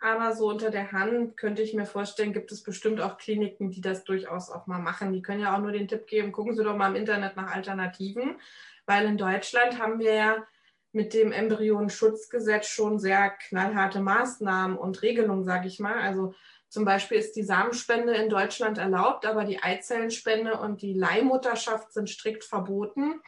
Aber 0.00 0.34
so 0.34 0.48
unter 0.48 0.70
der 0.70 0.92
Hand 0.92 1.36
könnte 1.36 1.62
ich 1.62 1.74
mir 1.74 1.84
vorstellen, 1.84 2.32
gibt 2.32 2.50
es 2.52 2.62
bestimmt 2.62 3.00
auch 3.00 3.18
Kliniken, 3.18 3.70
die 3.70 3.82
das 3.82 4.04
durchaus 4.04 4.50
auch 4.50 4.66
mal 4.66 4.78
machen. 4.78 5.12
Die 5.12 5.20
können 5.22 5.42
ja 5.42 5.54
auch 5.54 5.60
nur 5.60 5.72
den 5.72 5.88
Tipp 5.88 6.06
geben, 6.06 6.32
gucken 6.32 6.54
Sie 6.54 6.64
doch 6.64 6.76
mal 6.76 6.88
im 6.88 6.96
Internet 6.96 7.36
nach 7.36 7.54
Alternativen. 7.54 8.40
Weil 8.86 9.06
in 9.06 9.18
Deutschland 9.18 9.78
haben 9.78 9.98
wir 9.98 10.14
ja 10.14 10.46
mit 10.92 11.14
dem 11.14 11.32
Embryonenschutzgesetz 11.32 12.66
schon 12.66 12.98
sehr 12.98 13.30
knallharte 13.30 14.00
Maßnahmen 14.00 14.76
und 14.76 15.02
Regelungen, 15.02 15.44
sage 15.44 15.68
ich 15.68 15.78
mal. 15.78 16.00
Also 16.00 16.34
zum 16.70 16.84
Beispiel 16.84 17.18
ist 17.18 17.34
die 17.34 17.42
Samenspende 17.42 18.14
in 18.14 18.30
Deutschland 18.30 18.78
erlaubt, 18.78 19.26
aber 19.26 19.44
die 19.44 19.60
Eizellenspende 19.60 20.58
und 20.58 20.82
die 20.82 20.94
Leihmutterschaft 20.94 21.92
sind 21.92 22.08
strikt 22.08 22.44
verboten. 22.44 23.20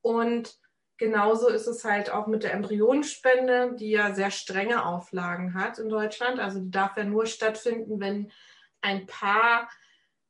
Und 0.00 0.54
genauso 0.96 1.48
ist 1.48 1.66
es 1.66 1.84
halt 1.84 2.10
auch 2.10 2.28
mit 2.28 2.44
der 2.44 2.54
Embryonenspende, 2.54 3.74
die 3.74 3.90
ja 3.90 4.14
sehr 4.14 4.30
strenge 4.30 4.86
Auflagen 4.86 5.54
hat 5.54 5.80
in 5.80 5.88
Deutschland. 5.88 6.38
Also 6.38 6.60
die 6.60 6.70
darf 6.70 6.96
ja 6.96 7.02
nur 7.02 7.26
stattfinden, 7.26 7.98
wenn 7.98 8.30
ein 8.80 9.06
Paar 9.06 9.68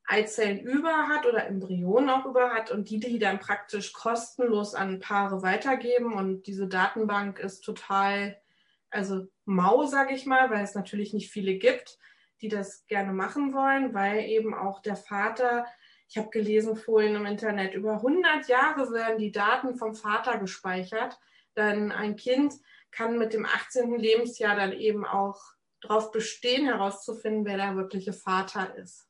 Eizellen 0.06 0.61
über 0.61 1.09
hat 1.09 1.26
oder 1.26 1.47
Embryonen 1.47 2.09
auch 2.09 2.25
über 2.25 2.50
hat 2.50 2.71
und 2.71 2.88
die, 2.88 2.99
die 2.99 3.18
dann 3.18 3.40
praktisch 3.40 3.92
kostenlos 3.92 4.75
an 4.75 5.00
Paare 5.00 5.42
weitergeben. 5.42 6.14
Und 6.14 6.47
diese 6.47 6.66
Datenbank 6.66 7.38
ist 7.40 7.61
total, 7.61 8.40
also 8.88 9.26
mau, 9.44 9.85
sage 9.85 10.14
ich 10.14 10.25
mal, 10.25 10.50
weil 10.50 10.64
es 10.64 10.75
natürlich 10.75 11.12
nicht 11.12 11.30
viele 11.30 11.56
gibt, 11.56 11.99
die 12.40 12.48
das 12.48 12.86
gerne 12.86 13.12
machen 13.12 13.52
wollen, 13.54 13.94
weil 13.94 14.24
eben 14.24 14.54
auch 14.54 14.80
der 14.80 14.96
Vater, 14.96 15.66
ich 16.08 16.16
habe 16.18 16.30
gelesen 16.30 16.76
vorhin 16.76 17.14
im 17.14 17.26
Internet, 17.26 17.74
über 17.74 17.94
100 17.94 18.48
Jahre 18.48 18.92
werden 18.92 19.18
die 19.18 19.32
Daten 19.32 19.76
vom 19.76 19.94
Vater 19.94 20.38
gespeichert. 20.38 21.18
Denn 21.56 21.92
ein 21.92 22.16
Kind 22.16 22.54
kann 22.90 23.18
mit 23.18 23.32
dem 23.32 23.46
18. 23.46 23.98
Lebensjahr 23.98 24.56
dann 24.56 24.72
eben 24.72 25.04
auch 25.06 25.40
darauf 25.80 26.10
bestehen, 26.10 26.66
herauszufinden, 26.66 27.44
wer 27.44 27.56
der 27.56 27.76
wirkliche 27.76 28.12
Vater 28.12 28.74
ist. 28.76 29.08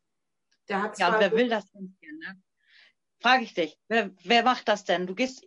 Der 0.68 0.82
hat 0.82 0.98
ja, 0.98 1.12
und 1.12 1.20
wer 1.20 1.32
will 1.32 1.48
das 1.48 1.70
denn 1.72 1.96
hier, 2.00 2.12
ne? 2.14 2.42
Frage 3.20 3.44
ich 3.44 3.54
dich, 3.54 3.78
wer, 3.88 4.10
wer 4.22 4.42
macht 4.42 4.68
das 4.68 4.84
denn? 4.84 5.06
Du 5.06 5.14
gehst 5.14 5.46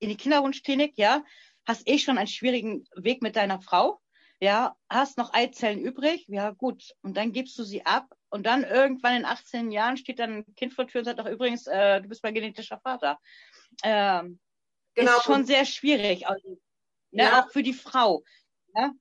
in 0.00 0.08
die 0.08 0.16
Kinderwunschklinik, 0.16 0.96
ja, 0.96 1.24
hast 1.66 1.88
eh 1.88 1.98
schon 1.98 2.18
einen 2.18 2.26
schwierigen 2.26 2.84
Weg 2.96 3.22
mit 3.22 3.36
deiner 3.36 3.60
Frau, 3.60 4.00
ja, 4.40 4.76
hast 4.88 5.18
noch 5.18 5.34
Eizellen 5.34 5.80
übrig, 5.80 6.26
ja 6.28 6.50
gut, 6.50 6.94
und 7.02 7.16
dann 7.16 7.32
gibst 7.32 7.58
du 7.58 7.64
sie 7.64 7.84
ab 7.84 8.06
und 8.30 8.46
dann 8.46 8.62
irgendwann 8.62 9.16
in 9.16 9.24
18 9.24 9.70
Jahren 9.70 9.96
steht 9.96 10.18
dann 10.18 10.38
ein 10.38 10.54
Kind 10.54 10.74
vor 10.74 10.84
der 10.84 10.92
Tür 10.92 11.00
und 11.00 11.04
sagt, 11.06 11.20
ach 11.20 11.26
übrigens, 11.26 11.66
äh, 11.66 12.00
du 12.00 12.08
bist 12.08 12.22
mein 12.22 12.34
genetischer 12.34 12.78
Vater. 12.78 13.18
ähm, 13.82 14.38
genau. 14.94 15.16
ist 15.16 15.24
schon 15.24 15.44
sehr 15.44 15.64
schwierig. 15.64 16.26
Also, 16.26 16.60
ne, 17.10 17.24
ja. 17.24 17.42
Auch 17.42 17.50
für 17.50 17.62
die 17.62 17.74
Frau. 17.74 18.22
Ja, 18.74 18.92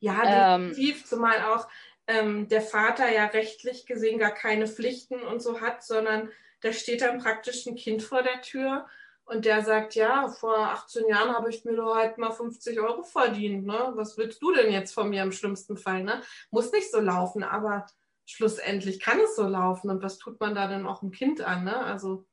ja 0.00 0.54
ähm, 0.54 0.68
definitiv, 0.68 1.00
ähm, 1.00 1.04
zumal 1.06 1.42
auch 1.42 1.68
ähm, 2.06 2.48
der 2.48 2.62
Vater 2.62 3.10
ja 3.10 3.26
rechtlich 3.26 3.84
gesehen 3.84 4.18
gar 4.18 4.32
keine 4.32 4.66
Pflichten 4.66 5.22
und 5.22 5.42
so 5.42 5.60
hat, 5.60 5.82
sondern 5.82 6.30
da 6.60 6.72
steht 6.72 7.02
dann 7.02 7.18
praktisch 7.18 7.66
ein 7.66 7.76
Kind 7.76 8.02
vor 8.02 8.22
der 8.22 8.42
Tür 8.42 8.86
und 9.28 9.44
der 9.44 9.62
sagt, 9.62 9.94
ja, 9.94 10.28
vor 10.28 10.56
18 10.56 11.06
Jahren 11.06 11.34
habe 11.34 11.50
ich 11.50 11.64
mir 11.64 11.76
doch 11.76 11.94
halt 11.94 12.16
mal 12.16 12.32
50 12.32 12.80
Euro 12.80 13.02
verdient. 13.02 13.66
Ne? 13.66 13.92
Was 13.94 14.16
willst 14.16 14.42
du 14.42 14.52
denn 14.52 14.72
jetzt 14.72 14.94
von 14.94 15.10
mir 15.10 15.22
im 15.22 15.32
schlimmsten 15.32 15.76
Fall? 15.76 16.02
Ne? 16.02 16.22
Muss 16.50 16.72
nicht 16.72 16.90
so 16.90 16.98
laufen, 16.98 17.42
aber 17.42 17.86
schlussendlich 18.24 19.00
kann 19.00 19.20
es 19.20 19.36
so 19.36 19.46
laufen. 19.46 19.90
Und 19.90 20.02
was 20.02 20.16
tut 20.16 20.40
man 20.40 20.54
da 20.54 20.66
denn 20.66 20.86
auch 20.86 21.02
ein 21.02 21.10
Kind 21.10 21.42
an? 21.42 21.64
Ne? 21.64 21.76
Also 21.76 22.26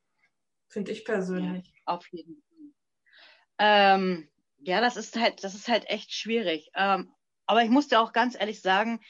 finde 0.70 0.94
ich 0.94 1.04
persönlich. 1.04 1.68
Ja, 1.68 1.94
auf 1.96 2.08
jeden 2.12 2.42
Fall. 2.42 2.74
Ähm, 3.58 4.30
ja, 4.60 4.80
das 4.80 4.96
ist 4.96 5.18
halt, 5.18 5.44
das 5.44 5.54
ist 5.54 5.68
halt 5.68 5.90
echt 5.90 6.14
schwierig. 6.14 6.72
Ähm, 6.76 7.14
aber 7.46 7.64
ich 7.64 7.70
muss 7.70 7.90
dir 7.90 8.00
auch 8.00 8.14
ganz 8.14 8.40
ehrlich 8.40 8.62
sagen, 8.62 9.02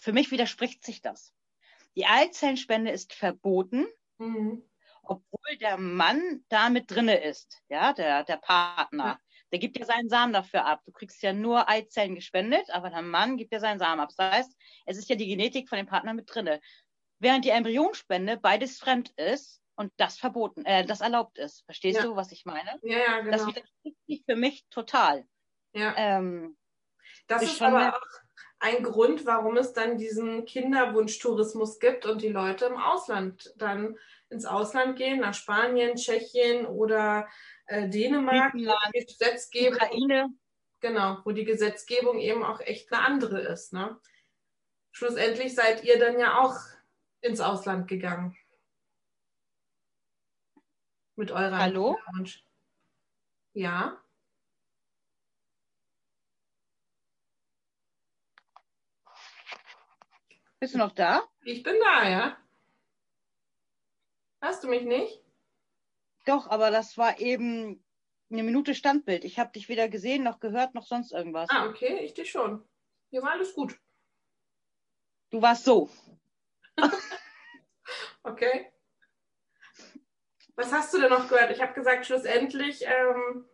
für 0.00 0.14
mich 0.14 0.30
widerspricht 0.30 0.82
sich 0.82 1.02
das. 1.02 1.34
Die 1.94 2.06
Eizellenspende 2.06 2.90
ist 2.90 3.12
verboten. 3.12 3.86
Mhm 4.16 4.62
obwohl 5.06 5.56
der 5.60 5.76
Mann 5.76 6.44
da 6.48 6.70
mit 6.70 6.90
drinne 6.90 7.22
ist, 7.22 7.60
ja, 7.68 7.92
der, 7.92 8.24
der 8.24 8.36
Partner. 8.36 9.18
Der 9.52 9.58
gibt 9.60 9.78
ja 9.78 9.84
seinen 9.84 10.08
Samen 10.08 10.32
dafür 10.32 10.64
ab. 10.64 10.80
Du 10.84 10.90
kriegst 10.90 11.22
ja 11.22 11.32
nur 11.32 11.68
Eizellen 11.68 12.16
gespendet, 12.16 12.70
aber 12.70 12.90
der 12.90 13.02
Mann 13.02 13.36
gibt 13.36 13.52
ja 13.52 13.60
seinen 13.60 13.78
Samen 13.78 14.00
ab. 14.00 14.10
Das 14.16 14.32
heißt, 14.32 14.56
es 14.86 14.98
ist 14.98 15.08
ja 15.08 15.16
die 15.16 15.28
Genetik 15.28 15.68
von 15.68 15.76
dem 15.76 15.86
Partner 15.86 16.12
mit 16.12 16.32
drinne. 16.32 16.60
Während 17.20 17.44
die 17.44 17.50
Embryonspende 17.50 18.36
beides 18.36 18.78
fremd 18.78 19.10
ist 19.10 19.62
und 19.76 19.92
das 19.96 20.18
verboten, 20.18 20.64
äh, 20.64 20.84
das 20.84 21.00
erlaubt 21.00 21.38
ist. 21.38 21.64
Verstehst 21.66 21.98
ja. 21.98 22.04
du, 22.04 22.16
was 22.16 22.32
ich 22.32 22.44
meine? 22.44 22.78
Ja, 22.82 22.98
ja, 22.98 23.20
genau. 23.20 23.30
Das 23.30 23.46
widerspricht 23.46 23.96
sich 24.06 24.24
für 24.26 24.36
mich 24.36 24.66
total. 24.70 25.24
Ja. 25.72 25.94
Ähm, 25.96 26.56
das 27.28 27.42
ist, 27.42 27.52
ist 27.52 27.62
aber 27.62 27.94
auch 27.94 28.23
ein 28.64 28.82
Grund, 28.82 29.26
warum 29.26 29.58
es 29.58 29.74
dann 29.74 29.98
diesen 29.98 30.46
Kinderwunschtourismus 30.46 31.78
gibt 31.80 32.06
und 32.06 32.22
die 32.22 32.30
Leute 32.30 32.64
im 32.64 32.78
Ausland 32.78 33.52
dann 33.58 33.98
ins 34.30 34.46
Ausland 34.46 34.96
gehen, 34.96 35.20
nach 35.20 35.34
Spanien, 35.34 35.96
Tschechien 35.96 36.64
oder 36.64 37.28
äh, 37.66 37.90
Dänemark, 37.90 38.54
die 38.54 39.04
Gesetzgebung, 39.04 39.74
Ukraine. 39.74 40.30
Genau, 40.80 41.18
wo 41.24 41.32
die 41.32 41.44
Gesetzgebung 41.44 42.18
eben 42.18 42.42
auch 42.42 42.60
echt 42.60 42.90
eine 42.90 43.02
andere 43.02 43.40
ist. 43.40 43.74
Ne? 43.74 44.00
Schlussendlich 44.92 45.54
seid 45.54 45.84
ihr 45.84 45.98
dann 45.98 46.18
ja 46.18 46.40
auch 46.40 46.56
ins 47.20 47.42
Ausland 47.42 47.86
gegangen. 47.86 48.34
Mit 51.16 51.30
eurer 51.30 51.58
Hallo? 51.58 51.98
Wunsch. 52.14 52.42
Ja. 53.52 54.02
Bist 60.64 60.72
du 60.72 60.78
noch 60.78 60.92
da? 60.92 61.28
Ich 61.42 61.62
bin 61.62 61.74
da, 61.78 62.08
ja. 62.08 62.38
Hast 64.40 64.64
du 64.64 64.68
mich 64.68 64.84
nicht? 64.84 65.22
Doch, 66.24 66.48
aber 66.48 66.70
das 66.70 66.96
war 66.96 67.20
eben 67.20 67.84
eine 68.30 68.44
Minute 68.44 68.74
Standbild. 68.74 69.26
Ich 69.26 69.38
habe 69.38 69.52
dich 69.52 69.68
weder 69.68 69.90
gesehen 69.90 70.22
noch 70.22 70.40
gehört 70.40 70.74
noch 70.74 70.86
sonst 70.86 71.12
irgendwas. 71.12 71.50
Ah, 71.50 71.66
okay, 71.66 71.98
ich 71.98 72.14
dich 72.14 72.30
schon. 72.30 72.66
Hier 73.10 73.22
war 73.22 73.32
alles 73.32 73.52
gut. 73.52 73.78
Du 75.28 75.42
warst 75.42 75.66
so. 75.66 75.90
okay. 78.22 78.72
Was 80.56 80.72
hast 80.72 80.94
du 80.94 80.98
denn 80.98 81.10
noch 81.10 81.28
gehört? 81.28 81.50
Ich 81.50 81.60
habe 81.60 81.74
gesagt, 81.74 82.06
schlussendlich 82.06 82.86
ähm, 82.86 83.46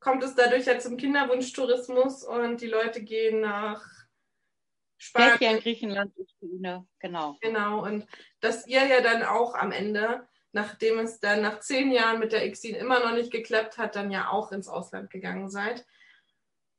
kommt 0.00 0.22
es 0.22 0.34
dadurch 0.34 0.64
ja 0.64 0.78
zum 0.78 0.96
Kinderwunschtourismus 0.96 2.24
und 2.24 2.62
die 2.62 2.68
Leute 2.68 3.02
gehen 3.02 3.42
nach 3.42 3.97
Spanien. 4.98 5.32
Tschechien, 5.32 5.60
Griechenland, 5.60 6.12
Ukraine, 6.16 6.86
genau. 6.98 7.36
Genau, 7.40 7.84
und 7.84 8.06
dass 8.40 8.66
ihr 8.66 8.84
ja 8.86 9.00
dann 9.00 9.22
auch 9.22 9.54
am 9.54 9.72
Ende, 9.72 10.26
nachdem 10.52 10.98
es 10.98 11.20
dann 11.20 11.40
nach 11.40 11.60
zehn 11.60 11.92
Jahren 11.92 12.18
mit 12.18 12.32
der 12.32 12.42
Exin 12.42 12.74
immer 12.74 13.00
noch 13.00 13.12
nicht 13.12 13.30
geklappt 13.30 13.78
hat, 13.78 13.96
dann 13.96 14.10
ja 14.10 14.30
auch 14.30 14.52
ins 14.52 14.68
Ausland 14.68 15.10
gegangen 15.10 15.48
seid. 15.48 15.86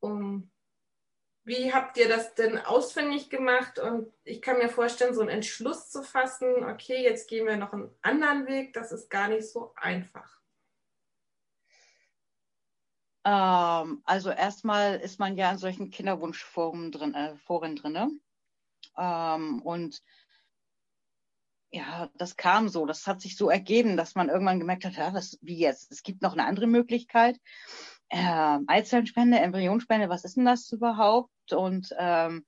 Um, 0.02 0.52
wie 1.44 1.74
habt 1.74 1.98
ihr 1.98 2.08
das 2.08 2.36
denn 2.36 2.58
ausfindig 2.58 3.30
gemacht? 3.30 3.80
Und 3.80 4.14
ich 4.24 4.42
kann 4.42 4.60
mir 4.60 4.70
vorstellen, 4.70 5.16
so 5.16 5.22
einen 5.22 5.30
Entschluss 5.30 5.90
zu 5.90 6.04
fassen, 6.04 6.64
okay, 6.64 7.02
jetzt 7.02 7.28
gehen 7.28 7.48
wir 7.48 7.58
noch 7.58 7.74
einen 7.74 7.90
anderen 8.02 8.48
Weg, 8.48 8.74
das 8.74 8.92
ist 8.92 9.10
gar 9.10 9.30
nicht 9.30 9.50
so 9.50 9.74
einfach. 9.76 10.39
Ähm, 13.30 14.02
also 14.06 14.32
erstmal 14.32 14.96
ist 14.96 15.20
man 15.20 15.38
ja 15.38 15.52
in 15.52 15.60
solchen 15.60 15.92
Kinderwunschforen 15.92 16.92
drin, 16.92 17.14
äh, 17.14 17.36
Foren 17.38 17.76
drinne. 17.76 18.10
Ähm, 18.98 19.62
und 19.62 20.02
ja, 21.72 22.10
das 22.16 22.36
kam 22.38 22.70
so, 22.70 22.88
das 22.88 23.06
hat 23.06 23.22
sich 23.22 23.38
so 23.38 23.52
ergeben, 23.52 23.98
dass 23.98 24.16
man 24.16 24.30
irgendwann 24.30 24.58
gemerkt 24.58 24.84
hat, 24.84 24.96
ja, 24.96 25.12
das, 25.12 25.38
wie 25.42 25.60
jetzt, 25.60 25.92
es 25.92 26.02
gibt 26.02 26.24
noch 26.24 26.34
eine 26.34 26.46
andere 26.46 26.66
Möglichkeit. 26.66 27.40
Ähm, 28.10 28.66
Eizellenspende, 28.68 29.40
Embryonspende, 29.40 30.10
was 30.10 30.24
ist 30.24 30.38
denn 30.38 30.46
das 30.46 30.72
überhaupt? 30.72 31.54
Und 31.54 31.94
ähm, 32.00 32.48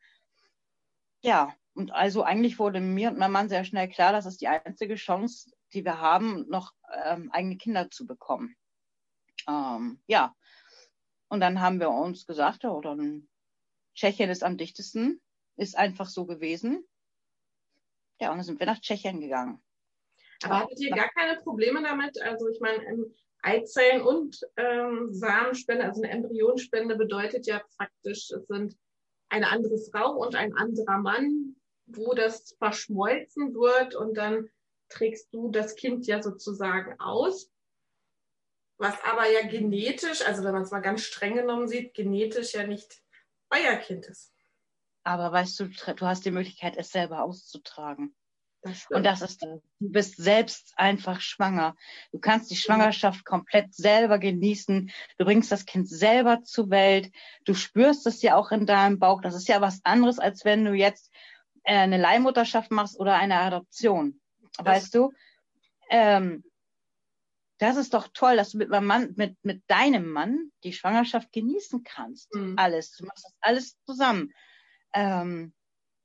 ja, 1.22 1.54
und 1.76 1.92
also 1.92 2.24
eigentlich 2.24 2.58
wurde 2.58 2.80
mir 2.82 3.12
und 3.12 3.20
meinem 3.20 3.34
Mann 3.34 3.50
sehr 3.50 3.66
schnell 3.66 3.88
klar, 3.88 4.14
dass 4.14 4.26
es 4.26 4.38
die 4.38 4.48
einzige 4.48 4.96
Chance, 4.96 5.52
die 5.74 5.86
wir 5.86 6.00
haben, 6.00 6.50
noch 6.50 6.74
ähm, 7.06 7.30
eigene 7.32 7.58
Kinder 7.58 7.92
zu 7.92 8.08
bekommen. 8.08 8.56
Ähm, 9.48 10.02
ja, 10.08 10.34
und 11.32 11.40
dann 11.40 11.62
haben 11.62 11.80
wir 11.80 11.90
uns 11.90 12.26
gesagt, 12.28 12.66
oh, 12.66 12.82
dann 12.82 13.30
Tschechien 13.96 14.30
ist 14.30 14.44
am 14.44 14.58
dichtesten, 14.58 15.22
ist 15.56 15.78
einfach 15.78 16.10
so 16.10 16.26
gewesen. 16.26 16.86
Ja, 18.20 18.32
und 18.32 18.38
dann 18.38 18.44
sind 18.44 18.60
wir 18.60 18.68
nach 18.68 18.82
Tschechien 18.82 19.22
gegangen. 19.22 19.64
Aber 20.44 20.60
hattet 20.60 20.82
ihr 20.82 20.92
gar 20.92 21.10
keine 21.10 21.40
Probleme 21.40 21.82
damit? 21.82 22.22
Also 22.22 22.50
ich 22.50 22.60
meine, 22.60 23.06
Eizellen 23.44 24.02
und 24.02 24.42
ähm, 24.58 25.08
Samenspende, 25.14 25.86
also 25.86 26.02
eine 26.02 26.12
Embryonspende 26.12 26.98
bedeutet 26.98 27.48
ja 27.48 27.62
praktisch, 27.78 28.30
es 28.32 28.48
sind 28.48 28.78
eine 29.30 29.48
andere 29.48 29.78
Frau 29.90 30.18
und 30.18 30.36
ein 30.36 30.54
anderer 30.54 30.98
Mann, 30.98 31.56
wo 31.86 32.14
das 32.14 32.56
verschmolzen 32.58 33.54
wird 33.54 33.96
und 33.96 34.18
dann 34.18 34.50
trägst 34.90 35.34
du 35.34 35.50
das 35.50 35.78
Kind 35.78 36.08
ja 36.08 36.22
sozusagen 36.22 37.00
aus 37.00 37.50
was 38.82 38.96
aber 39.04 39.30
ja 39.30 39.48
genetisch, 39.48 40.26
also 40.26 40.44
wenn 40.44 40.54
man 40.54 40.64
es 40.64 40.72
mal 40.72 40.82
ganz 40.82 41.04
streng 41.04 41.36
genommen 41.36 41.68
sieht, 41.68 41.94
genetisch 41.94 42.54
ja 42.54 42.66
nicht 42.66 43.02
euer 43.50 43.76
Kind 43.78 44.06
ist. 44.08 44.34
Aber 45.04 45.32
weißt 45.32 45.60
du, 45.60 45.66
du 45.68 46.06
hast 46.06 46.26
die 46.26 46.32
Möglichkeit, 46.32 46.78
es 46.78 46.90
selber 46.90 47.24
auszutragen. 47.24 48.16
Das 48.64 48.86
und 48.92 49.04
das 49.04 49.22
ist, 49.22 49.42
du 49.42 49.62
bist 49.80 50.18
selbst 50.18 50.74
einfach 50.78 51.20
schwanger. 51.20 51.76
Du 52.12 52.20
kannst 52.20 52.52
die 52.52 52.56
Schwangerschaft 52.56 53.26
komplett 53.26 53.74
selber 53.74 54.20
genießen. 54.20 54.92
Du 55.18 55.26
bringst 55.26 55.52
das 55.52 55.66
Kind 55.66 55.90
selber 55.90 56.44
zur 56.44 56.70
Welt. 56.70 57.12
Du 57.46 57.56
spürst 57.56 58.06
es 58.06 58.22
ja 58.22 58.36
auch 58.36 58.52
in 58.52 58.68
deinem 58.68 59.00
Bauch. 59.00 59.22
Das 59.22 59.34
ist 59.34 59.48
ja 59.48 59.62
was 59.62 59.80
anderes, 59.84 60.20
als 60.20 60.46
wenn 60.46 60.64
du 60.64 60.74
jetzt 60.74 61.12
äh, 61.64 61.76
eine 61.76 61.98
Leihmutterschaft 61.98 62.70
machst 62.70 63.00
oder 63.00 63.16
eine 63.16 63.40
Adoption. 63.40 64.22
Das 64.58 64.66
weißt 64.66 64.96
du? 64.96 65.12
Ähm, 65.90 66.44
das 67.62 67.78
ist 67.78 67.94
doch 67.94 68.08
toll, 68.14 68.38
dass 68.38 68.52
du 68.52 68.58
mit 68.58 68.70
meinem 68.70 68.88
Mann, 68.88 69.14
mit, 69.18 69.38
mit 69.44 69.64
deinem 69.68 70.10
Mann 70.10 70.52
die 70.64 70.74
Schwangerschaft 70.74 71.32
genießen 71.32 71.84
kannst. 71.84 72.34
Mhm. 72.34 72.56
Alles. 72.58 72.96
Du 72.98 73.06
machst 73.06 73.24
das 73.24 73.36
alles 73.40 73.78
zusammen. 73.84 74.34
Ähm, 74.94 75.54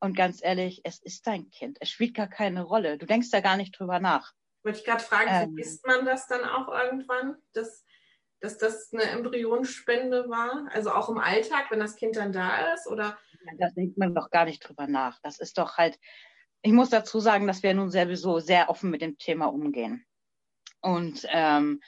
und 0.00 0.14
ganz 0.14 0.44
ehrlich, 0.44 0.82
es 0.84 0.98
ist 1.02 1.26
dein 1.26 1.50
Kind. 1.50 1.78
Es 1.80 1.88
spielt 1.88 2.14
gar 2.14 2.28
keine 2.28 2.62
Rolle. 2.62 2.98
Du 2.98 3.06
denkst 3.06 3.30
da 3.30 3.40
gar 3.40 3.56
nicht 3.56 3.78
drüber 3.78 4.00
nach. 4.00 4.34
Wollte 4.62 4.80
ich 4.80 4.84
gerade 4.84 5.02
fragen, 5.02 5.30
ähm, 5.30 5.54
vergisst 5.54 5.86
man 5.86 6.04
das 6.04 6.26
dann 6.26 6.44
auch 6.44 6.68
irgendwann, 6.68 7.36
dass, 7.54 7.86
dass 8.40 8.58
das 8.58 8.92
eine 8.92 9.04
Embryonspende 9.04 10.28
war? 10.28 10.68
Also 10.72 10.90
auch 10.90 11.08
im 11.08 11.18
Alltag, 11.18 11.70
wenn 11.70 11.80
das 11.80 11.96
Kind 11.96 12.16
dann 12.16 12.32
da 12.32 12.74
ist? 12.74 12.86
Oder? 12.86 13.16
Da 13.58 13.70
denkt 13.70 13.96
man 13.96 14.14
doch 14.14 14.28
gar 14.28 14.44
nicht 14.44 14.60
drüber 14.60 14.86
nach. 14.86 15.18
Das 15.22 15.40
ist 15.40 15.56
doch 15.56 15.78
halt, 15.78 15.98
ich 16.60 16.72
muss 16.72 16.90
dazu 16.90 17.18
sagen, 17.18 17.46
dass 17.46 17.62
wir 17.62 17.72
nun 17.72 17.90
sowieso 17.90 18.40
sehr 18.40 18.68
offen 18.68 18.90
mit 18.90 19.00
dem 19.00 19.16
Thema 19.16 19.46
umgehen. 19.46 20.05
Und 20.86 21.26
ähm, 21.30 21.82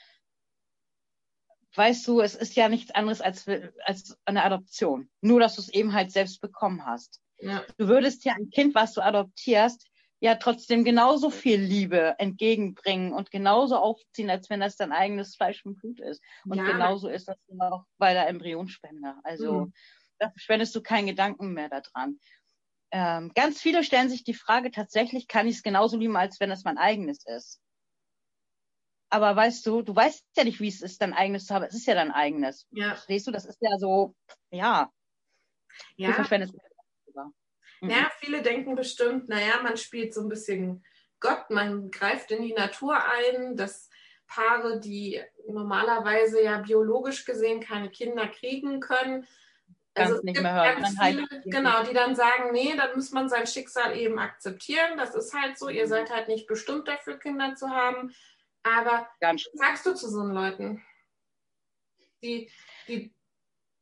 weißt 1.73 2.05
du, 2.05 2.19
es 2.19 2.35
ist 2.35 2.57
ja 2.57 2.67
nichts 2.67 2.91
anderes 2.91 3.21
als, 3.21 3.47
als 3.85 4.17
eine 4.25 4.43
Adoption. 4.43 5.09
Nur, 5.21 5.39
dass 5.39 5.55
du 5.55 5.61
es 5.61 5.69
eben 5.69 5.93
halt 5.93 6.11
selbst 6.11 6.41
bekommen 6.41 6.85
hast. 6.85 7.21
Ja. 7.37 7.63
Du 7.77 7.87
würdest 7.87 8.25
ja 8.25 8.33
ein 8.33 8.49
Kind, 8.49 8.75
was 8.75 8.93
du 8.93 9.01
adoptierst, 9.01 9.87
ja 10.19 10.35
trotzdem 10.35 10.83
genauso 10.83 11.29
viel 11.29 11.61
Liebe 11.61 12.15
entgegenbringen 12.17 13.13
und 13.13 13.31
genauso 13.31 13.77
aufziehen, 13.77 14.29
als 14.29 14.49
wenn 14.49 14.59
das 14.59 14.75
dein 14.75 14.91
eigenes 14.91 15.37
Fleisch 15.37 15.65
und 15.65 15.79
Blut 15.79 16.01
ist. 16.01 16.21
Und 16.43 16.57
ja. 16.57 16.65
genauso 16.65 17.07
ist 17.07 17.29
das 17.29 17.37
auch 17.57 17.85
bei 17.97 18.13
der 18.13 18.27
Embryonspende. 18.27 19.15
Also 19.23 19.67
mhm. 19.67 19.73
da 20.17 20.29
verschwendest 20.31 20.75
du 20.75 20.81
keinen 20.81 21.07
Gedanken 21.07 21.53
mehr 21.53 21.69
daran. 21.69 22.19
Ähm, 22.91 23.31
ganz 23.33 23.61
viele 23.61 23.85
stellen 23.85 24.09
sich 24.09 24.25
die 24.25 24.33
Frage 24.33 24.71
tatsächlich, 24.71 25.29
kann 25.29 25.47
ich 25.47 25.55
es 25.55 25.63
genauso 25.63 25.95
lieben, 25.95 26.17
als 26.17 26.41
wenn 26.41 26.51
es 26.51 26.65
mein 26.65 26.77
eigenes 26.77 27.25
ist? 27.25 27.61
Aber 29.09 29.35
weißt 29.35 29.65
du, 29.65 29.81
du 29.81 29.95
weißt 29.95 30.25
ja 30.37 30.43
nicht, 30.43 30.59
wie 30.59 30.67
es 30.67 30.81
ist, 30.81 31.01
dein 31.01 31.13
eigenes 31.13 31.45
zu 31.47 31.53
haben. 31.55 31.65
Es 31.65 31.73
ist 31.73 31.87
ja 31.87 31.95
dein 31.95 32.11
eigenes. 32.11 32.67
Ja. 32.71 32.89
Verstehst 32.95 33.27
du? 33.27 33.31
Das 33.31 33.45
ist 33.45 33.57
ja 33.61 33.77
so, 33.77 34.15
ja. 34.51 34.91
Du 35.97 36.03
Ja, 36.03 36.13
verschwendest 36.13 36.53
sogar. 37.05 37.31
Mhm. 37.81 37.89
ja, 37.89 38.11
viele 38.19 38.41
denken 38.41 38.75
bestimmt, 38.75 39.29
naja, 39.29 39.61
man 39.63 39.77
spielt 39.77 40.13
so 40.13 40.21
ein 40.21 40.29
bisschen 40.29 40.83
Gott, 41.21 41.49
man 41.49 41.91
greift 41.91 42.31
in 42.31 42.41
die 42.43 42.53
Natur 42.53 42.97
ein, 43.03 43.55
dass 43.57 43.89
Paare, 44.27 44.79
die 44.79 45.21
normalerweise 45.47 46.41
ja 46.43 46.59
biologisch 46.59 47.25
gesehen 47.25 47.59
keine 47.61 47.89
Kinder 47.89 48.27
kriegen 48.27 48.79
können, 48.79 49.25
Kannst 49.95 50.13
es 50.17 50.23
nicht 50.23 50.35
gibt 50.35 50.43
mehr 50.43 50.53
hören. 50.53 50.81
ganz 50.81 50.97
viele, 51.01 51.27
genau, 51.45 51.83
die 51.83 51.93
dann 51.93 52.15
sagen, 52.15 52.51
nee, 52.51 52.73
dann 52.77 52.95
muss 52.95 53.11
man 53.11 53.27
sein 53.27 53.47
Schicksal 53.47 53.97
eben 53.97 54.19
akzeptieren. 54.19 54.97
Das 54.97 55.15
ist 55.15 55.33
halt 55.33 55.57
so, 55.57 55.67
ihr 55.67 55.85
Mhm. 55.85 55.89
seid 55.89 56.11
halt 56.11 56.27
nicht 56.27 56.47
bestimmt 56.47 56.87
dafür, 56.87 57.17
Kinder 57.17 57.55
zu 57.55 57.69
haben. 57.69 58.13
Aber 58.63 59.07
Ganz 59.19 59.45
was 59.45 59.59
sagst 59.59 59.85
du 59.85 59.93
zu 59.93 60.09
so 60.09 60.23
Leuten, 60.23 60.83
die, 62.21 62.49
die 62.87 63.13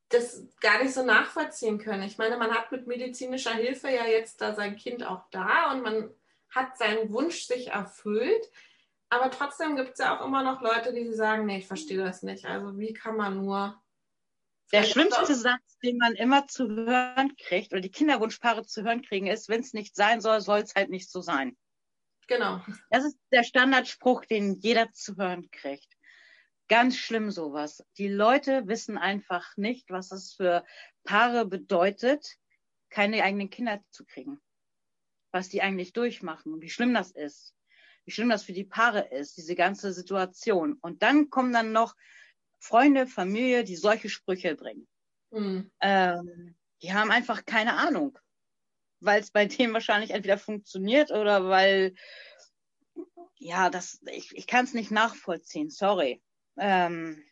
das 0.10 0.48
gar 0.62 0.82
nicht 0.82 0.94
so 0.94 1.04
nachvollziehen 1.04 1.80
können? 1.80 2.04
Ich 2.04 2.18
meine, 2.18 2.38
man 2.38 2.52
hat 2.52 2.72
mit 2.72 2.88
medizinischer 2.88 3.54
Hilfe 3.54 3.90
ja 3.90 4.06
jetzt 4.06 4.42
da 4.42 4.54
sein 4.54 4.76
Kind 4.76 5.04
auch 5.04 5.24
da 5.32 5.72
und 5.72 5.82
man 5.82 6.10
hat 6.50 6.78
seinen 6.78 7.12
Wunsch 7.12 7.46
sich 7.46 7.68
erfüllt. 7.70 8.52
Aber 9.10 9.32
trotzdem 9.32 9.76
gibt 9.76 9.94
es 9.94 10.00
ja 10.00 10.18
auch 10.18 10.26
immer 10.26 10.44
noch 10.44 10.62
Leute, 10.62 10.94
die 10.94 11.14
sagen, 11.14 11.46
nee, 11.46 11.60
ich 11.60 11.68
verstehe 11.68 11.98
das 11.98 12.24
nicht. 12.24 12.46
Also 12.46 12.78
wie 12.78 12.94
kann 12.94 13.16
man 13.16 13.38
nur. 13.38 13.82
Der 14.74 14.84
schlimmste 14.84 15.34
Satz, 15.34 15.78
den 15.82 15.98
man 15.98 16.14
immer 16.16 16.46
zu 16.48 16.68
hören 16.68 17.34
kriegt, 17.38 17.72
oder 17.72 17.80
die 17.80 17.92
Kinderwunschpaare 17.92 18.66
zu 18.66 18.84
hören 18.84 19.02
kriegen, 19.02 19.28
ist, 19.28 19.48
wenn 19.48 19.62
es 19.62 19.74
nicht 19.74 19.96
sein 19.96 20.20
soll, 20.20 20.42
soll 20.42 20.60
es 20.60 20.76
halt 20.76 20.90
nicht 20.90 21.10
so 21.10 21.22
sein. 21.22 21.56
Genau. 22.28 22.62
Das 22.90 23.06
ist 23.06 23.18
der 23.32 23.44
Standardspruch, 23.44 24.26
den 24.26 24.56
jeder 24.56 24.92
zu 24.92 25.16
hören 25.16 25.50
kriegt. 25.52 25.88
Ganz 26.68 26.98
schlimm 26.98 27.32
sowas. 27.32 27.84
Die 27.98 28.10
Leute 28.10 28.68
wissen 28.68 28.98
einfach 28.98 29.56
nicht, 29.56 29.90
was 29.90 30.12
es 30.12 30.34
für 30.34 30.66
Paare 31.06 31.46
bedeutet, 31.46 32.38
keine 32.90 33.24
eigenen 33.24 33.50
Kinder 33.50 33.82
zu 33.90 34.06
kriegen. 34.06 34.42
Was 35.32 35.50
die 35.50 35.62
eigentlich 35.62 35.94
durchmachen 35.94 36.54
und 36.54 36.62
wie 36.62 36.70
schlimm 36.70 36.94
das 36.94 37.12
ist. 37.12 37.54
Wie 38.04 38.12
schlimm 38.12 38.30
das 38.30 38.44
für 38.44 38.54
die 38.54 38.66
Paare 38.66 39.10
ist, 39.12 39.38
diese 39.38 39.56
ganze 39.56 39.94
Situation. 39.94 40.78
Und 40.82 41.04
dann 41.04 41.30
kommen 41.30 41.54
dann 41.54 41.72
noch 41.72 41.96
Freunde, 42.60 43.08
Familie, 43.08 43.64
die 43.64 43.76
solche 43.76 44.10
Sprüche 44.10 44.56
bringen. 44.56 44.88
Hm. 45.32 45.72
Ähm, 45.82 46.56
die 46.82 46.94
haben 46.94 47.12
einfach 47.12 47.46
keine 47.46 47.74
Ahnung, 47.76 48.18
weil 49.00 49.22
es 49.22 49.32
bei 49.32 49.46
denen 49.46 49.74
wahrscheinlich 49.74 50.12
entweder 50.12 50.38
funktioniert 50.38 51.12
oder 51.12 51.48
weil, 51.48 51.94
ja, 53.38 53.70
das, 53.70 54.00
ich, 54.12 54.36
ich 54.36 54.48
kann 54.48 54.66
es 54.66 54.74
nicht 54.74 54.92
nachvollziehen, 54.92 55.70
sorry. 55.70 56.22
Ähm, 56.58 57.24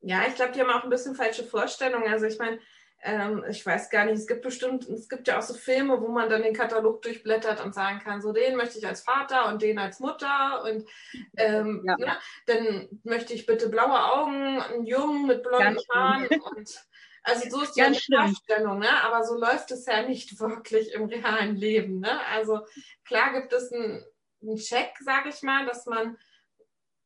Ja, 0.00 0.26
ich 0.28 0.34
glaube, 0.34 0.52
die 0.52 0.60
haben 0.60 0.70
auch 0.70 0.84
ein 0.84 0.90
bisschen 0.90 1.14
falsche 1.14 1.44
Vorstellungen. 1.44 2.08
Also 2.08 2.26
ich 2.26 2.38
meine, 2.38 2.60
ähm, 3.02 3.44
ich 3.48 3.64
weiß 3.64 3.90
gar 3.90 4.04
nicht, 4.04 4.18
es 4.18 4.26
gibt 4.26 4.42
bestimmt, 4.42 4.84
es 4.88 5.08
gibt 5.08 5.28
ja 5.28 5.38
auch 5.38 5.42
so 5.42 5.54
Filme, 5.54 6.00
wo 6.00 6.08
man 6.08 6.28
dann 6.28 6.42
den 6.42 6.54
Katalog 6.54 7.02
durchblättert 7.02 7.64
und 7.64 7.74
sagen 7.74 8.00
kann, 8.00 8.20
so 8.22 8.32
den 8.32 8.56
möchte 8.56 8.78
ich 8.78 8.86
als 8.86 9.02
Vater 9.02 9.48
und 9.48 9.62
den 9.62 9.78
als 9.78 10.00
Mutter 10.00 10.62
und 10.64 10.88
ähm, 11.36 11.82
Ja. 11.86 11.96
ne, 11.96 12.18
dann 12.46 13.00
möchte 13.04 13.34
ich 13.34 13.46
bitte 13.46 13.68
blaue 13.68 14.02
Augen, 14.12 14.60
einen 14.60 14.86
Jungen 14.86 15.26
mit 15.26 15.42
blonden 15.42 15.78
Haaren 15.94 16.28
und 16.56 16.86
also 17.26 17.50
so 17.50 17.62
ist 17.62 17.76
ja 17.76 17.84
Ganz 17.84 17.98
die 17.98 18.02
schlimm. 18.04 18.20
Vorstellung, 18.28 18.78
ne? 18.78 19.02
aber 19.02 19.24
so 19.24 19.34
läuft 19.38 19.70
es 19.72 19.84
ja 19.86 20.02
nicht 20.06 20.38
wirklich 20.40 20.92
im 20.92 21.04
realen 21.06 21.56
Leben. 21.56 22.00
Ne? 22.00 22.20
Also 22.28 22.60
klar 23.04 23.32
gibt 23.32 23.52
es 23.52 23.72
einen, 23.72 24.04
einen 24.42 24.56
Check, 24.56 24.96
sage 25.00 25.28
ich 25.30 25.42
mal, 25.42 25.66
dass 25.66 25.86
man 25.86 26.16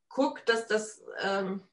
guckt, 0.09 0.49
dass 0.49 0.67
das 0.67 1.03
ähm, 1.23 1.67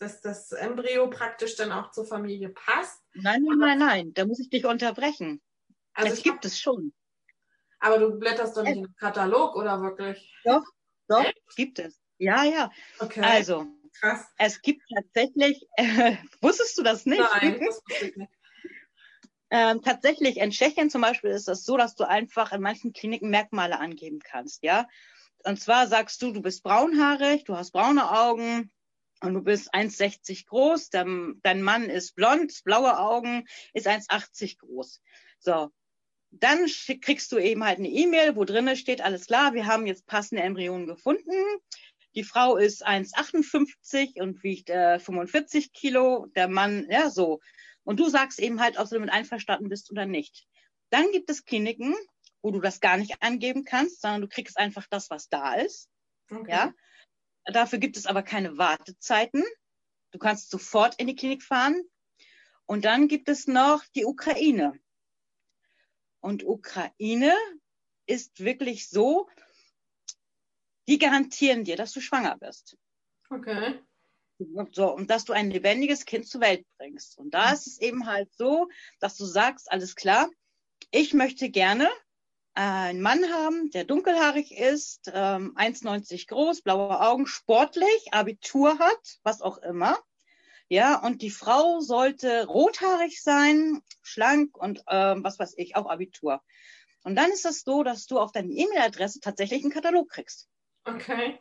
dass 0.00 0.20
das 0.20 0.52
Embryo 0.52 1.10
praktisch 1.10 1.56
dann 1.56 1.72
auch 1.72 1.90
zur 1.90 2.06
Familie 2.06 2.50
passt. 2.50 3.02
nein, 3.14 3.42
nein, 3.42 3.58
nein, 3.58 3.78
nein, 3.78 4.14
da 4.14 4.24
muss 4.26 4.38
ich 4.38 4.48
dich 4.48 4.64
unterbrechen. 4.64 5.40
Also 5.94 6.12
es 6.12 6.22
gibt 6.22 6.44
es 6.44 6.60
schon. 6.60 6.92
aber 7.80 7.98
du 7.98 8.16
blätterst 8.18 8.56
doch 8.56 8.62
nicht 8.62 8.76
den 8.76 8.94
Katalog 8.94 9.56
oder 9.56 9.80
wirklich? 9.82 10.32
Doch, 10.44 10.62
gibt 11.56 11.80
es. 11.80 12.00
Ja, 12.18 12.44
ja. 12.44 12.70
Okay, 13.00 13.20
Also, 13.22 13.66
krass. 14.00 14.26
es 14.38 14.62
gibt 14.62 14.82
tatsächlich, 14.94 15.66
äh, 15.76 16.16
wusstest 16.40 16.78
du 16.78 16.82
das 16.82 17.06
nicht? 17.06 17.20
Nein, 17.20 17.58
das 17.58 17.76
wusste 17.76 18.06
ich 18.06 18.16
nicht. 18.16 18.32
Ähm, 19.50 19.82
tatsächlich, 19.82 20.36
in 20.36 20.50
Tschechien 20.50 20.90
zum 20.90 21.00
Beispiel 21.00 21.30
ist 21.30 21.48
das 21.48 21.64
so, 21.64 21.76
dass 21.76 21.94
du 21.94 22.04
einfach 22.04 22.52
in 22.52 22.60
manchen 22.60 22.92
Kliniken 22.92 23.30
Merkmale 23.30 23.78
angeben 23.78 24.18
kannst, 24.18 24.62
ja. 24.62 24.86
Und 25.44 25.60
zwar 25.60 25.86
sagst 25.86 26.20
du, 26.20 26.32
du 26.32 26.42
bist 26.42 26.62
braunhaarig, 26.62 27.44
du 27.44 27.56
hast 27.56 27.70
braune 27.70 28.10
Augen 28.10 28.70
und 29.20 29.34
du 29.34 29.42
bist 29.42 29.72
1,60 29.74 30.46
groß, 30.46 30.90
dein, 30.90 31.40
dein 31.42 31.62
Mann 31.62 31.84
ist 31.84 32.14
blond, 32.14 32.62
blaue 32.64 32.98
Augen, 32.98 33.46
ist 33.72 33.88
1,80 33.88 34.58
groß. 34.58 35.00
So. 35.38 35.70
Dann 36.30 36.66
kriegst 37.00 37.32
du 37.32 37.38
eben 37.38 37.64
halt 37.64 37.78
eine 37.78 37.88
E-Mail, 37.88 38.36
wo 38.36 38.44
drinne 38.44 38.76
steht, 38.76 39.00
alles 39.00 39.26
klar, 39.26 39.54
wir 39.54 39.64
haben 39.64 39.86
jetzt 39.86 40.06
passende 40.06 40.42
Embryonen 40.42 40.86
gefunden. 40.86 41.32
Die 42.18 42.24
Frau 42.24 42.56
ist 42.56 42.84
1,58 42.84 44.20
und 44.20 44.42
wiegt 44.42 44.70
äh, 44.70 44.98
45 44.98 45.72
Kilo, 45.72 46.26
der 46.34 46.48
Mann, 46.48 46.88
ja, 46.90 47.10
so. 47.10 47.38
Und 47.84 48.00
du 48.00 48.08
sagst 48.08 48.40
eben 48.40 48.60
halt, 48.60 48.76
ob 48.76 48.88
du 48.88 48.96
damit 48.96 49.12
einverstanden 49.12 49.68
bist 49.68 49.92
oder 49.92 50.04
nicht. 50.04 50.48
Dann 50.90 51.12
gibt 51.12 51.30
es 51.30 51.44
Kliniken, 51.44 51.94
wo 52.42 52.50
du 52.50 52.58
das 52.58 52.80
gar 52.80 52.96
nicht 52.96 53.22
angeben 53.22 53.62
kannst, 53.62 54.00
sondern 54.00 54.22
du 54.22 54.28
kriegst 54.28 54.58
einfach 54.58 54.88
das, 54.90 55.10
was 55.10 55.28
da 55.28 55.54
ist. 55.54 55.88
Okay. 56.28 56.50
Ja. 56.50 56.74
Dafür 57.44 57.78
gibt 57.78 57.96
es 57.96 58.06
aber 58.06 58.24
keine 58.24 58.58
Wartezeiten. 58.58 59.44
Du 60.10 60.18
kannst 60.18 60.50
sofort 60.50 60.96
in 60.96 61.06
die 61.06 61.14
Klinik 61.14 61.44
fahren. 61.44 61.80
Und 62.66 62.84
dann 62.84 63.06
gibt 63.06 63.28
es 63.28 63.46
noch 63.46 63.84
die 63.94 64.04
Ukraine. 64.04 64.72
Und 66.18 66.44
Ukraine 66.44 67.32
ist 68.06 68.40
wirklich 68.40 68.88
so, 68.88 69.28
die 70.88 70.98
garantieren 70.98 71.64
dir, 71.64 71.76
dass 71.76 71.92
du 71.92 72.00
schwanger 72.00 72.36
bist. 72.38 72.76
Okay. 73.30 73.78
So, 74.72 74.94
und 74.94 75.10
dass 75.10 75.24
du 75.24 75.32
ein 75.32 75.50
lebendiges 75.50 76.04
Kind 76.04 76.26
zur 76.26 76.40
Welt 76.40 76.64
bringst. 76.78 77.18
Und 77.18 77.34
da 77.34 77.52
ist 77.52 77.66
es 77.66 77.80
eben 77.80 78.06
halt 78.06 78.32
so, 78.34 78.68
dass 79.00 79.16
du 79.16 79.24
sagst, 79.24 79.70
alles 79.70 79.96
klar, 79.96 80.28
ich 80.90 81.12
möchte 81.12 81.50
gerne 81.50 81.88
einen 82.54 83.02
Mann 83.02 83.22
haben, 83.32 83.70
der 83.70 83.84
dunkelhaarig 83.84 84.56
ist, 84.56 85.10
ähm, 85.12 85.54
1,90 85.56 86.26
groß, 86.28 86.62
blaue 86.62 87.00
Augen, 87.00 87.26
sportlich, 87.26 88.08
Abitur 88.12 88.78
hat, 88.78 89.18
was 89.22 89.42
auch 89.42 89.58
immer. 89.58 89.98
Ja, 90.68 91.00
und 91.00 91.22
die 91.22 91.30
Frau 91.30 91.80
sollte 91.80 92.46
rothaarig 92.46 93.22
sein, 93.22 93.80
schlank 94.02 94.56
und 94.56 94.82
ähm, 94.88 95.24
was 95.24 95.38
weiß 95.38 95.54
ich, 95.56 95.76
auch 95.76 95.86
Abitur. 95.86 96.42
Und 97.04 97.16
dann 97.16 97.30
ist 97.30 97.46
es 97.46 97.62
so, 97.62 97.82
dass 97.82 98.06
du 98.06 98.18
auf 98.18 98.32
deine 98.32 98.52
E-Mail-Adresse 98.52 99.20
tatsächlich 99.20 99.62
einen 99.62 99.72
Katalog 99.72 100.10
kriegst. 100.10 100.48
Okay. 100.88 101.38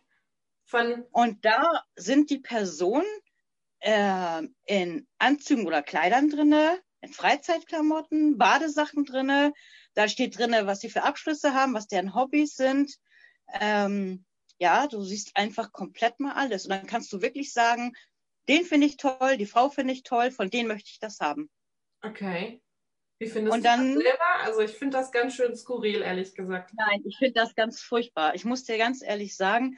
Von, 0.66 1.06
Und 1.12 1.46
da 1.46 1.84
sind 1.96 2.30
die 2.30 2.40
Personen 2.40 3.08
äh, 3.80 4.44
in 4.66 5.08
Anzügen 5.18 5.66
oder 5.66 5.82
Kleidern 5.82 6.30
drinne, 6.30 6.82
in 7.02 7.14
Freizeitklamotten, 7.14 8.38
Badesachen 8.38 9.06
drinne. 9.06 9.54
Da 9.94 10.10
steht 10.10 10.38
drinne, 10.38 10.68
was 10.68 10.82
sie 10.82 10.90
für 10.90 11.04
Abschlüsse 11.04 11.54
haben, 11.54 11.74
was 11.74 11.88
deren 11.88 12.14
Hobbys 12.14 12.56
sind. 12.56 12.98
Ähm, 13.54 14.26
ja, 14.60 14.88
du 14.88 15.02
siehst 15.02 15.38
einfach 15.38 15.72
komplett 15.72 16.20
mal 16.20 16.34
alles. 16.34 16.66
Und 16.66 16.72
dann 16.72 16.88
kannst 16.88 17.14
du 17.14 17.22
wirklich 17.22 17.54
sagen, 17.54 17.94
den 18.50 18.66
finde 18.66 18.88
ich 18.88 18.98
toll, 18.98 19.38
die 19.38 19.46
Frau 19.46 19.70
finde 19.70 19.94
ich 19.94 20.04
toll, 20.04 20.32
von 20.32 20.50
denen 20.50 20.68
möchte 20.68 20.90
ich 20.92 21.00
das 21.00 21.20
haben. 21.20 21.50
okay. 22.02 22.62
Wie 23.20 23.28
findest 23.28 23.56
Und 23.56 23.64
du 23.64 23.70
dann- 23.70 23.94
das 23.96 24.04
selber? 24.04 24.26
Also 24.44 24.60
ich 24.62 24.72
finde 24.72 24.98
das 24.98 25.12
ganz 25.12 25.34
schön 25.34 25.56
skurril, 25.56 26.02
ehrlich 26.02 26.36
gesagt. 26.36 26.72
Nein, 26.76 27.02
ich 27.06 27.18
finde 27.18 27.34
das 27.34 27.56
ganz 27.56 27.82
furchtbar. 27.82 28.36
Ich 28.36 28.46
muss 28.46 28.64
dir 28.64 28.78
ganz 28.78 29.02
ehrlich 29.02 29.36
sagen, 29.36 29.78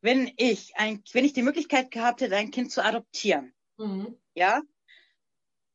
wenn 0.00 0.32
ich 0.36 0.72
ein, 0.76 1.02
wenn 1.12 1.24
ich 1.24 1.32
die 1.34 1.42
Möglichkeit 1.42 1.90
gehabt 1.90 2.20
hätte, 2.20 2.36
ein 2.36 2.50
Kind 2.50 2.70
zu 2.72 2.82
adoptieren, 2.84 3.54
Mhm. 3.78 4.16
ja, 4.34 4.62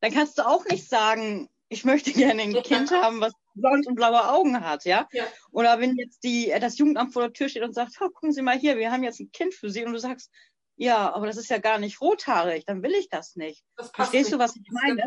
dann 0.02 0.14
kannst 0.14 0.38
du 0.38 0.48
auch 0.48 0.66
nicht 0.66 0.88
sagen, 0.88 1.50
ich 1.68 1.84
möchte 1.86 2.12
gerne 2.14 2.42
ein. 2.44 2.54
Kind 2.64 2.90
haben, 2.92 3.22
was 3.22 3.34
blond 3.54 3.86
und 3.88 3.96
blaue 3.96 4.28
Augen 4.30 4.62
hat, 4.64 4.86
ja? 4.86 5.08
Ja. 5.12 5.26
Oder 5.52 5.80
wenn 5.80 5.96
jetzt 5.98 6.24
die, 6.24 6.54
das 6.60 6.78
Jugendamt 6.78 7.14
vor 7.14 7.24
der 7.24 7.34
Tür 7.34 7.50
steht 7.50 7.64
und 7.64 7.74
sagt, 7.74 7.94
oh, 8.00 8.10
gucken 8.10 8.32
Sie 8.32 8.42
mal 8.42 8.58
hier, 8.58 8.78
wir 8.78 8.92
haben 8.92 9.04
jetzt 9.04 9.20
ein 9.20 9.32
Kind 9.32 9.54
für 9.54 9.70
Sie 9.70 9.84
und 9.86 9.92
du 9.94 10.00
sagst, 10.00 10.32
ja, 10.78 11.12
aber 11.14 11.28
das 11.28 11.36
ist 11.38 11.50
ja 11.50 11.58
gar 11.58 11.78
nicht 11.78 12.00
rothaarig, 12.00 12.64
dann 12.66 12.82
will 12.82 12.94
ich 12.94 13.10
das 13.10 13.36
nicht. 13.36 13.66
Das 13.76 13.90
Verstehst 13.92 14.30
nicht. 14.32 14.34
du, 14.34 14.40
was 14.40 14.56
ich 14.56 14.62
meine? 14.72 15.04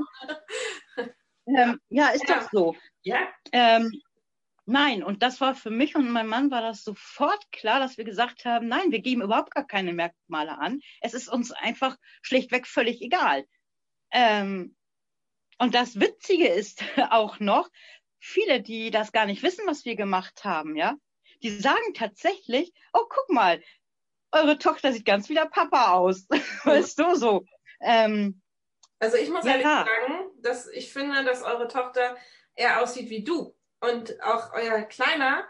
Ähm, 1.47 1.81
ja, 1.89 2.09
ist 2.09 2.29
Ja. 2.29 2.41
doch 2.41 2.49
so. 2.53 2.77
Ja. 3.03 3.33
Ähm, 3.53 4.01
nein, 4.67 5.03
und 5.05 5.23
das 5.23 5.41
war 5.41 5.55
für 5.55 5.71
mich 5.71 5.97
und 5.97 6.11
mein 6.11 6.27
Mann 6.29 6.51
war 6.51 6.63
das 6.63 6.85
sofort 6.85 7.51
klar, 7.53 7.81
dass 7.81 7.99
wir 7.99 8.05
gesagt 8.05 8.45
haben, 8.45 8.69
nein, 8.69 8.91
wir 8.93 9.01
geben 9.01 9.23
überhaupt 9.23 9.55
gar 9.55 9.67
keine 9.67 9.93
Merkmale 9.93 10.59
an. 10.59 10.81
Es 11.01 11.15
ist 11.15 11.29
uns 11.29 11.53
einfach 11.53 11.97
schlichtweg 12.23 12.67
völlig 12.67 13.03
egal. 13.03 13.47
Ähm, 14.13 14.77
und 15.59 15.75
das 15.75 16.01
Witzige 16.01 16.49
ist 16.49 16.83
auch 17.11 17.41
noch, 17.41 17.69
viele, 18.21 18.63
die 18.63 18.91
das 18.91 19.13
gar 19.13 19.27
nicht 19.27 19.43
wissen, 19.43 19.67
was 19.67 19.85
wir 19.85 19.97
gemacht 19.97 20.45
haben, 20.45 20.77
ja, 20.77 20.97
die 21.43 21.51
sagen 21.51 21.95
tatsächlich, 21.95 22.73
oh, 22.93 23.05
guck 23.09 23.31
mal, 23.31 23.63
eure 24.33 24.59
Tochter 24.59 24.93
sieht 24.93 25.05
ganz 25.05 25.29
wie 25.29 25.35
der 25.35 25.47
Papa 25.47 25.93
aus. 25.93 26.27
weißt 26.65 26.99
du 26.99 27.15
so? 27.17 27.45
Ähm, 27.81 28.43
Also 29.01 29.17
ich 29.17 29.29
muss 29.31 29.45
Ja. 29.45 29.53
ehrlich 29.53 29.67
sagen, 29.67 30.22
dass 30.43 30.69
ich 30.69 30.93
finde, 30.93 31.25
dass 31.25 31.43
eure 31.43 31.69
Tochter 31.69 32.17
eher 32.55 32.83
aussieht 32.83 33.11
wie 33.11 33.25
du 33.25 33.55
und 33.81 34.23
auch 34.23 34.53
euer 34.53 34.83
Kleiner 34.83 35.47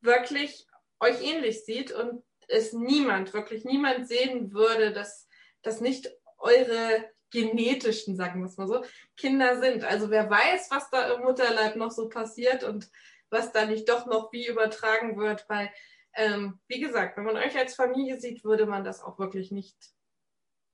wirklich 0.00 0.66
euch 1.00 1.22
ähnlich 1.22 1.64
sieht 1.64 1.92
und 1.92 2.22
es 2.48 2.72
niemand, 2.72 3.34
wirklich 3.34 3.64
niemand 3.64 4.08
sehen 4.08 4.52
würde, 4.52 4.92
dass 4.92 5.28
das 5.62 5.80
nicht 5.80 6.10
eure 6.38 7.10
genetischen, 7.30 8.16
sagen 8.16 8.40
wir 8.40 8.46
es 8.46 8.56
mal 8.56 8.68
so, 8.68 8.84
Kinder 9.16 9.60
sind. 9.60 9.84
Also 9.84 10.10
wer 10.10 10.30
weiß, 10.30 10.70
was 10.70 10.90
da 10.90 11.12
im 11.14 11.22
Mutterleib 11.22 11.76
noch 11.76 11.90
so 11.90 12.08
passiert 12.08 12.64
und 12.64 12.90
was 13.30 13.52
da 13.52 13.66
nicht 13.66 13.88
doch 13.88 14.06
noch 14.06 14.32
wie 14.32 14.46
übertragen 14.46 15.18
wird, 15.18 15.44
weil, 15.48 15.70
ähm, 16.14 16.58
wie 16.68 16.80
gesagt, 16.80 17.16
wenn 17.16 17.24
man 17.24 17.36
euch 17.36 17.56
als 17.56 17.74
Familie 17.74 18.18
sieht, 18.18 18.44
würde 18.44 18.64
man 18.64 18.84
das 18.84 19.02
auch 19.02 19.18
wirklich 19.18 19.50
nicht, 19.50 19.76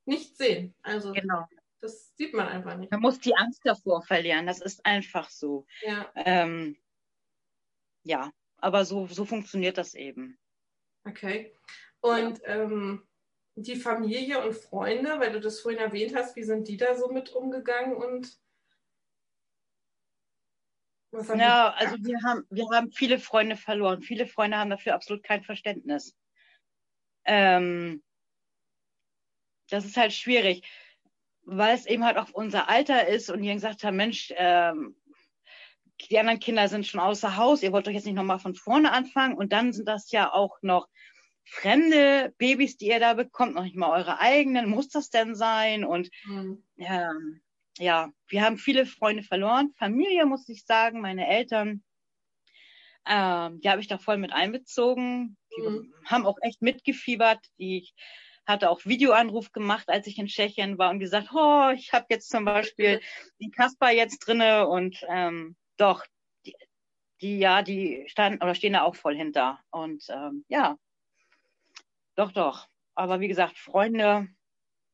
nicht 0.05 0.37
sehen. 0.37 0.73
Also 0.81 1.11
genau. 1.11 1.45
Das 1.85 2.15
sieht 2.15 2.33
man 2.33 2.47
einfach 2.47 2.77
nicht. 2.77 2.91
Man 2.91 3.01
muss 3.01 3.19
die 3.19 3.35
Angst 3.35 3.61
davor 3.63 4.01
verlieren. 4.01 4.47
Das 4.47 4.59
ist 4.59 4.85
einfach 4.85 5.29
so. 5.29 5.65
Ja, 5.81 6.11
Ähm, 6.15 6.77
ja, 8.03 8.31
aber 8.57 8.85
so, 8.85 9.07
so 9.07 9.25
funktioniert 9.25 9.77
das 9.77 9.93
eben. 9.93 10.37
okay. 11.07 11.55
Und 12.01 12.41
ähm, 12.45 13.07
die 13.55 13.75
Familie 13.75 14.43
und 14.43 14.53
Freunde, 14.53 15.19
weil 15.19 15.31
du 15.31 15.39
das 15.39 15.59
vorhin 15.59 15.79
erwähnt 15.79 16.15
hast, 16.15 16.35
wie 16.35 16.43
sind 16.43 16.67
die 16.67 16.77
da 16.77 16.95
so 16.95 17.11
mit 17.11 17.29
umgegangen 17.33 17.95
und 17.95 18.37
was 21.11 21.29
haben 21.29 21.39
Ja, 21.39 21.71
die 21.71 21.85
also 21.85 21.95
wir 22.03 22.17
haben, 22.23 22.45
wir 22.49 22.67
haben 22.69 22.91
viele 22.91 23.17
Freunde 23.17 23.55
verloren. 23.55 24.01
Viele 24.01 24.27
Freunde 24.27 24.57
haben 24.57 24.69
dafür 24.69 24.93
absolut 24.93 25.23
kein 25.23 25.43
Verständnis. 25.43 26.15
Ähm, 27.25 28.03
das 29.69 29.85
ist 29.85 29.97
halt 29.97 30.13
schwierig, 30.13 30.67
weil 31.45 31.75
es 31.75 31.85
eben 31.85 32.03
halt 32.03 32.17
auch 32.17 32.29
unser 32.33 32.69
Alter 32.69 33.07
ist 33.07 33.29
und 33.29 33.41
die 33.41 33.53
gesagt 33.53 33.83
haben, 33.83 33.95
Mensch, 33.97 34.33
ähm, 34.35 34.95
die 36.09 36.19
anderen 36.19 36.39
Kinder 36.39 36.67
sind 36.67 36.85
schon 36.85 36.99
außer 36.99 37.37
Haus, 37.37 37.63
ihr 37.63 37.71
wollt 37.71 37.87
doch 37.87 37.91
jetzt 37.91 38.05
nicht 38.05 38.15
nochmal 38.15 38.39
von 38.39 38.55
vorne 38.55 38.91
anfangen 38.91 39.35
und 39.37 39.53
dann 39.53 39.71
sind 39.71 39.87
das 39.87 40.11
ja 40.11 40.33
auch 40.33 40.57
noch 40.61 40.87
fremde 41.45 42.33
Babys, 42.37 42.77
die 42.77 42.87
ihr 42.87 42.99
da 42.99 43.13
bekommt, 43.13 43.53
noch 43.55 43.63
nicht 43.63 43.75
mal 43.75 43.91
eure 43.91 44.19
eigenen. 44.19 44.69
Muss 44.69 44.89
das 44.89 45.09
denn 45.09 45.35
sein? 45.35 45.85
Und 45.85 46.09
Hm, 46.23 46.63
ähm, 46.77 47.41
ja, 47.77 48.09
wir 48.27 48.41
haben 48.43 48.57
viele 48.57 48.85
Freunde 48.85 49.23
verloren. 49.23 49.73
Familie, 49.77 50.25
muss 50.25 50.49
ich 50.49 50.65
sagen, 50.65 51.01
meine 51.01 51.27
Eltern, 51.27 51.83
ähm, 53.05 53.61
die 53.61 53.69
habe 53.69 53.81
ich 53.81 53.87
da 53.87 53.97
voll 53.97 54.17
mit 54.17 54.33
einbezogen. 54.33 55.37
Die 55.55 55.61
Mhm. 55.61 55.93
haben 56.05 56.25
auch 56.25 56.37
echt 56.41 56.61
mitgefiebert. 56.61 57.39
Die, 57.59 57.77
ich 57.77 57.93
hatte 58.45 58.69
auch 58.69 58.85
Videoanruf 58.85 59.51
gemacht, 59.51 59.89
als 59.89 60.07
ich 60.07 60.17
in 60.17 60.27
Tschechien 60.27 60.77
war 60.77 60.91
und 60.91 60.99
gesagt, 60.99 61.29
oh, 61.33 61.69
ich 61.75 61.93
habe 61.93 62.05
jetzt 62.09 62.29
zum 62.29 62.45
Beispiel 62.45 63.01
den 63.41 63.51
Kasper 63.51 63.91
jetzt 63.91 64.19
drinne 64.19 64.67
und 64.67 65.03
ähm, 65.09 65.55
doch, 65.77 66.05
die, 66.45 66.55
die 67.21 67.39
ja, 67.39 67.61
die 67.61 68.03
standen 68.07 68.43
oder 68.43 68.55
stehen 68.55 68.73
da 68.73 68.83
auch 68.83 68.95
voll 68.95 69.15
hinter. 69.15 69.59
Und 69.71 70.05
ähm, 70.09 70.45
ja, 70.47 70.77
doch, 72.15 72.31
doch. 72.31 72.67
Aber 72.93 73.19
wie 73.19 73.27
gesagt, 73.27 73.57
Freunde 73.57 74.27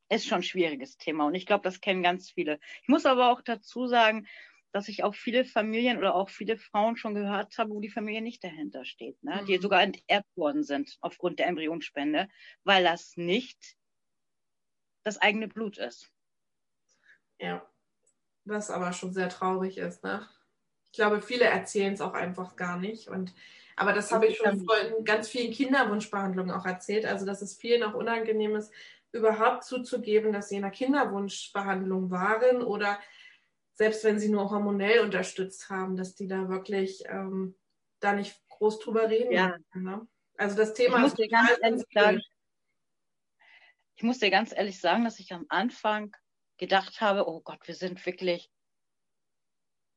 ist 0.10 0.28
schon 0.28 0.40
ein 0.40 0.44
schwieriges 0.44 0.98
Thema 0.98 1.26
und 1.26 1.36
ich 1.36 1.46
glaube, 1.46 1.64
das 1.64 1.80
kennen 1.80 2.04
ganz 2.04 2.30
viele. 2.32 2.60
Ich 2.82 2.90
muss 2.90 3.06
aber 3.06 3.32
auch 3.32 3.42
dazu 3.42 3.88
sagen, 3.88 4.28
dass 4.72 4.88
ich 4.88 5.04
auch 5.04 5.16
viele 5.16 5.46
Familien 5.46 5.98
oder 5.98 6.16
auch 6.16 6.30
viele 6.30 6.58
Frauen 6.58 6.98
schon 6.98 7.16
gehört 7.16 7.58
habe, 7.58 7.72
wo 7.72 7.80
die 7.82 7.90
Familie 7.90 8.22
nicht 8.22 8.44
dahinter 8.44 8.86
steht, 8.86 9.22
ne? 9.24 9.44
die 9.48 9.58
Mhm. 9.58 9.62
sogar 9.62 9.82
enterbt 9.84 10.36
worden 10.36 10.64
sind 10.64 10.98
aufgrund 11.02 11.40
der 11.40 11.48
Embryonspende, 11.48 12.28
weil 12.64 12.84
das 12.84 13.14
nicht 13.18 13.76
das 15.04 15.20
eigene 15.20 15.48
Blut 15.48 15.78
ist. 15.78 16.12
ja, 17.40 17.66
was 18.46 18.72
aber 18.72 18.94
schon 18.94 19.14
sehr 19.14 19.30
traurig 19.30 19.78
ist, 19.80 20.04
ne? 20.04 20.28
Ich 20.88 20.94
glaube, 20.94 21.22
viele 21.22 21.46
erzählen 21.46 21.94
es 21.94 22.02
auch 22.02 22.14
einfach 22.16 22.56
gar 22.58 22.78
nicht 22.80 23.10
und 23.10 23.34
aber 23.78 23.94
das 23.94 24.12
habe 24.14 24.28
ich 24.28 24.38
schon 24.38 24.62
in 25.00 25.06
ganz 25.06 25.30
vielen 25.30 25.54
Kinderwunschbehandlungen 25.54 26.52
auch 26.56 26.66
erzählt, 26.66 27.06
also 27.06 27.26
dass 27.26 27.42
es 27.44 27.56
vielen 27.58 27.84
auch 27.84 27.96
unangenehm 27.96 28.56
ist, 28.56 28.74
überhaupt 29.14 29.64
zuzugeben, 29.66 30.34
dass 30.34 30.50
sie 30.50 30.58
in 30.58 30.64
einer 30.66 30.72
Kinderwunschbehandlung 30.74 32.12
waren 32.12 32.64
oder 32.64 33.00
selbst 33.74 34.04
wenn 34.04 34.20
sie 34.20 34.30
nur 34.30 34.50
hormonell 34.50 35.00
unterstützt 35.00 35.70
haben, 35.70 35.96
dass 35.96 36.16
die 36.16 36.28
da 36.28 36.50
wirklich 36.50 37.04
ähm, 37.08 37.58
da 38.00 38.14
nicht 38.14 38.42
groß 38.50 38.80
drüber 38.80 39.10
reden. 39.10 39.32
Ja. 39.32 39.58
können, 39.72 39.86
Ne? 39.86 40.08
Also 40.38 40.56
das 40.56 40.70
Ich 40.70 40.76
Thema 40.76 41.00
muss 41.00 41.12
ist 41.12 41.20
dir 41.20 41.28
ganz 41.30 41.52
ehrlich 41.62 41.84
sagen, 41.94 42.22
ich 43.96 44.04
muss 44.04 44.20
dir 44.20 44.32
ganz 44.32 44.52
ehrlich 44.52 44.80
sagen, 44.80 45.04
dass 45.04 45.20
ich 45.20 45.32
am 45.32 45.46
Anfang 45.50 46.16
gedacht 46.58 47.02
habe, 47.02 47.28
oh 47.28 47.42
Gott, 47.42 47.68
wir 47.68 47.76
sind 47.76 48.04
wirklich, 48.06 48.50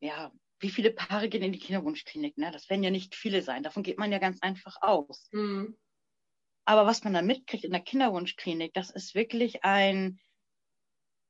ja, 0.00 0.32
wie 0.60 0.70
viele 0.70 0.90
Paare 0.90 1.28
gehen 1.28 1.42
in 1.42 1.52
die 1.52 1.58
Kinderwunschklinik? 1.58 2.36
Ne? 2.36 2.50
Das 2.50 2.68
werden 2.68 2.82
ja 2.82 2.90
nicht 2.90 3.14
viele 3.14 3.42
sein. 3.42 3.62
Davon 3.62 3.82
geht 3.82 3.98
man 3.98 4.12
ja 4.12 4.18
ganz 4.18 4.40
einfach 4.42 4.76
aus. 4.80 5.28
Hm. 5.32 5.76
Aber 6.66 6.86
was 6.86 7.04
man 7.04 7.12
da 7.12 7.22
mitkriegt 7.22 7.64
in 7.64 7.72
der 7.72 7.82
Kinderwunschklinik, 7.82 8.72
das 8.72 8.90
ist 8.90 9.14
wirklich 9.14 9.64
ein, 9.64 10.18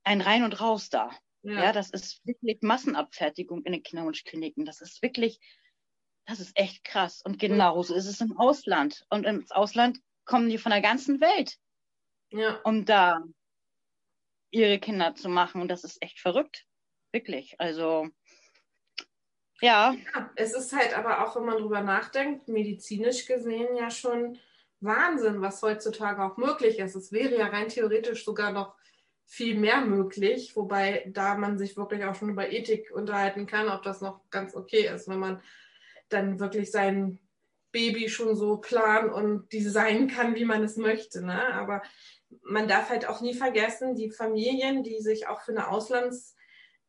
ein 0.05 0.21
Rein 0.21 0.45
und 0.45 0.61
Raus 0.61 0.89
da. 0.89 1.11
Ja. 1.45 1.65
Ja. 1.65 1.73
das 1.73 1.91
ist 1.91 2.25
wirklich 2.27 2.59
Massenabfertigung 2.63 3.63
in 3.65 3.73
den 3.73 3.83
Kinderwunschkliniken. 3.83 4.65
Das 4.65 4.81
ist 4.81 5.03
wirklich, 5.03 5.39
das 6.27 6.41
ist 6.41 6.57
echt 6.59 6.85
krass. 6.85 7.23
Und 7.23 7.39
genauso 7.39 7.95
ist 7.95 8.07
es 8.07 8.21
im 8.21 8.37
Ausland. 8.39 9.05
Und 9.11 9.25
ins 9.25 9.51
Ausland 9.51 10.01
kommen 10.25 10.49
die 10.49 10.59
von 10.59 10.71
der 10.71 10.81
ganzen 10.81 11.21
Welt, 11.21 11.57
ja. 12.31 12.61
um 12.65 12.85
da 12.85 13.23
ihre 14.51 14.79
Kinder 14.79 15.15
zu 15.15 15.29
machen. 15.29 15.61
Und 15.61 15.69
das 15.69 15.85
ist 15.85 16.03
echt 16.03 16.19
verrückt. 16.19 16.65
Wirklich. 17.13 17.55
Also, 17.59 18.09
ja, 19.61 19.95
Ja, 20.15 20.31
es 20.35 20.55
ist 20.55 20.73
halt 20.75 20.97
aber 20.97 21.25
auch, 21.25 21.37
wenn 21.37 21.45
man 21.45 21.59
drüber 21.59 21.83
nachdenkt, 21.83 22.49
medizinisch 22.49 23.27
gesehen 23.27 23.77
ja 23.77 23.91
schon 23.91 24.39
Wahnsinn, 24.81 25.41
was 25.41 25.63
heutzutage 25.63 26.23
auch 26.23 26.37
möglich 26.37 26.79
ist. 26.79 26.95
Es 26.95 27.13
wäre 27.13 27.37
ja 27.37 27.47
rein 27.49 27.69
theoretisch 27.69 28.25
sogar 28.25 28.53
noch 28.53 28.75
viel 29.27 29.59
mehr 29.59 29.81
möglich, 29.81 30.55
wobei 30.55 31.11
da 31.13 31.37
man 31.37 31.59
sich 31.59 31.77
wirklich 31.77 32.05
auch 32.05 32.15
schon 32.15 32.31
über 32.31 32.51
Ethik 32.51 32.91
unterhalten 32.93 33.47
kann, 33.47 33.69
ob 33.69 33.83
das 33.83 34.01
noch 34.01 34.21
ganz 34.31 34.55
okay 34.55 34.89
ist, 34.95 35.09
wenn 35.09 35.19
man 35.19 35.43
dann 36.09 36.39
wirklich 36.39 36.71
sein 36.71 37.19
Baby 37.73 38.09
schon 38.09 38.37
so 38.37 38.59
planen 38.59 39.11
und 39.11 39.53
designen 39.53 40.09
kann, 40.09 40.37
wie 40.37 40.45
man 40.45 40.63
es 40.63 40.77
möchte. 40.77 41.25
Ne? 41.25 41.53
Aber 41.55 41.83
man 42.43 42.69
darf 42.69 42.91
halt 42.91 43.09
auch 43.09 43.21
nie 43.21 43.35
vergessen, 43.35 43.97
die 43.97 44.11
Familien, 44.11 44.85
die 44.85 45.01
sich 45.01 45.27
auch 45.27 45.41
für 45.41 45.53
eine 45.53 45.69
Auslands 45.69 46.37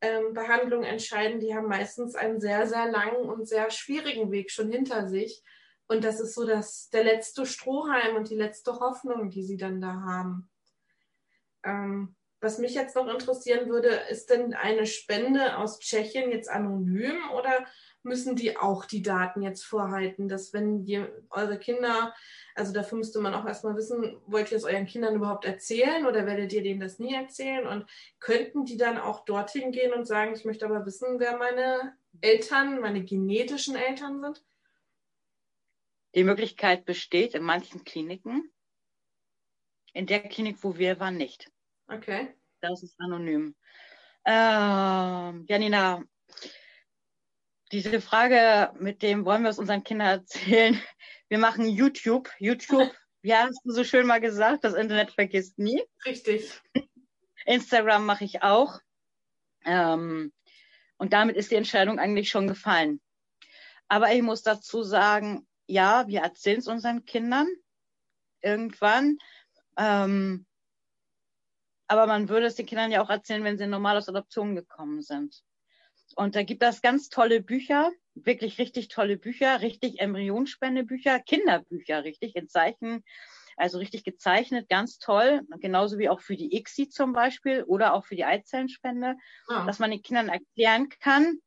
ähm, 0.02 0.36
entscheiden, 0.84 1.40
die 1.40 1.56
haben 1.56 1.68
meistens 1.68 2.16
einen 2.16 2.40
sehr, 2.40 2.68
sehr 2.68 2.92
langen 2.92 3.28
und 3.28 3.48
sehr 3.48 3.72
schwierigen 3.72 4.32
Weg 4.32 4.52
schon 4.52 4.70
hinter 4.70 5.08
sich. 5.08 5.44
Und 5.88 6.04
das 6.04 6.20
ist 6.20 6.36
so 6.36 6.46
das, 6.46 6.90
der 6.90 7.04
letzte 7.04 7.46
Strohhalm 7.46 8.16
und 8.16 8.30
die 8.30 8.36
letzte 8.36 8.80
Hoffnung, 8.80 9.30
die 9.30 9.44
sie 9.44 9.58
dann 9.58 9.82
da 9.82 10.02
haben. 10.02 10.50
Ähm, 11.64 12.16
was 12.46 12.60
mich 12.60 12.74
jetzt 12.74 12.96
noch 12.96 13.08
interessieren 13.08 13.70
würde, 13.70 13.90
ist 14.10 14.30
denn 14.30 14.54
eine 14.54 14.86
Spende 14.86 15.58
aus 15.58 15.80
Tschechien 15.80 16.32
jetzt 16.32 16.50
anonym 16.50 17.18
oder 17.36 17.66
müssen 18.04 18.36
die 18.36 18.56
auch 18.56 18.86
die 18.86 19.02
Daten 19.02 19.42
jetzt 19.42 19.64
vorhalten, 19.64 20.30
dass 20.30 20.54
wenn 20.54 20.86
ihr, 20.86 21.12
eure 21.32 21.58
Kinder, 21.58 22.14
also 22.54 22.72
dafür 22.72 23.00
müsste 23.00 23.20
man 23.20 23.34
auch 23.34 23.46
erstmal 23.46 23.76
wissen, 23.76 24.22
wollt 24.28 24.52
ihr 24.52 24.58
es 24.58 24.64
euren 24.64 24.86
Kindern 24.86 25.16
überhaupt 25.16 25.44
erzählen 25.44 26.06
oder 26.06 26.26
werdet 26.26 26.54
ihr 26.54 26.62
denen 26.62 26.80
das 26.80 27.00
nie 27.00 27.16
erzählen? 27.16 27.68
Und 27.68 27.86
könnten 28.20 28.64
die 28.64 28.78
dann 28.78 29.00
auch 29.00 29.26
dorthin 29.26 29.72
gehen 29.72 29.92
und 29.92 30.06
sagen, 30.06 30.34
ich 30.36 30.46
möchte 30.46 30.66
aber 30.66 30.86
wissen, 30.86 31.20
wer 31.20 31.38
meine 31.38 31.98
Eltern, 32.22 32.80
meine 32.80 33.04
genetischen 33.04 33.76
Eltern 33.76 34.22
sind? 34.22 34.46
die 36.16 36.24
Möglichkeit 36.24 36.86
besteht 36.86 37.36
in 37.36 37.44
manchen 37.44 37.84
Kliniken. 37.84 38.50
In 39.94 40.08
der 40.08 40.22
Klinik, 40.22 40.58
wo 40.62 40.78
wir 40.78 41.00
waren, 41.00 41.18
nicht. 41.18 41.52
Okay. 41.88 42.36
Das 42.62 42.84
ist 42.84 43.00
anonym. 43.00 43.56
Ähm, 44.26 45.46
Janina, 45.48 46.04
diese 47.72 48.02
Frage 48.02 48.74
mit 48.80 49.02
dem, 49.02 49.26
wollen 49.26 49.44
wir 49.44 49.50
es 49.50 49.60
unseren 49.60 49.84
Kindern 49.84 50.08
erzählen? 50.08 50.82
Wir 51.30 51.38
machen 51.38 51.68
YouTube. 51.68 52.30
YouTube, 52.40 52.92
ja, 53.22 53.48
hast 53.48 53.62
du 53.64 53.72
so 53.72 53.84
schön 53.84 54.08
mal 54.08 54.22
gesagt, 54.22 54.64
das 54.64 54.74
Internet 54.74 55.12
vergisst 55.12 55.60
nie. 55.60 55.84
Richtig. 56.06 56.62
Instagram 57.46 58.06
mache 58.06 58.24
ich 58.24 58.42
auch. 58.42 58.80
Ähm, 59.64 60.32
und 60.98 61.14
damit 61.14 61.36
ist 61.36 61.52
die 61.52 61.56
Entscheidung 61.56 62.00
eigentlich 62.00 62.30
schon 62.30 62.48
gefallen. 62.48 63.02
Aber 63.88 64.12
ich 64.14 64.22
muss 64.22 64.42
dazu 64.42 64.84
sagen, 64.84 65.48
ja, 65.68 66.08
wir 66.08 66.22
erzählen 66.22 66.60
es 66.60 66.68
unseren 66.68 67.06
Kindern 67.06 67.48
irgendwann. 68.42 69.18
Ähm, 69.78 70.46
aber 71.88 72.08
man 72.08 72.30
würde 72.30 72.48
es 72.48 72.56
den 72.56 72.66
Kindern 72.66 72.92
ja 72.92 73.02
auch 73.04 73.10
erzählen, 73.10 73.44
wenn 73.44 73.58
sie 73.58 73.68
normal 73.68 73.98
aus 73.98 74.10
Adoption 74.10 74.56
gekommen 74.56 75.02
sind. 75.02 75.42
Und 76.16 76.36
da 76.36 76.44
gibt 76.44 76.64
es 76.64 76.82
ganz 76.82 77.10
tolle 77.10 77.42
Bücher, 77.42 77.92
wirklich 78.14 78.58
richtig 78.60 78.88
tolle 78.88 79.18
Bücher, 79.18 79.62
richtig 79.62 80.00
Embryonspendebücher, 80.00 81.20
Kinderbücher, 81.20 82.04
richtig 82.04 82.36
in 82.36 82.48
Zeichen, 82.48 83.04
also 83.58 83.78
richtig 83.80 84.04
gezeichnet, 84.04 84.70
ganz 84.70 84.98
toll. 85.00 85.42
Genauso 85.60 85.98
wie 85.98 86.10
auch 86.10 86.22
für 86.22 86.36
die 86.36 86.56
ICSI 86.56 86.90
zum 86.90 87.14
Beispiel 87.14 87.64
oder 87.64 87.94
auch 87.94 88.06
für 88.06 88.16
die 88.16 88.26
Eizellenspende, 88.26 89.16
Ah. 89.50 89.66
dass 89.66 89.80
man 89.80 89.92
den 89.92 90.02
Kindern 90.02 90.30
erklären 90.30 90.90
kann, 90.90 91.40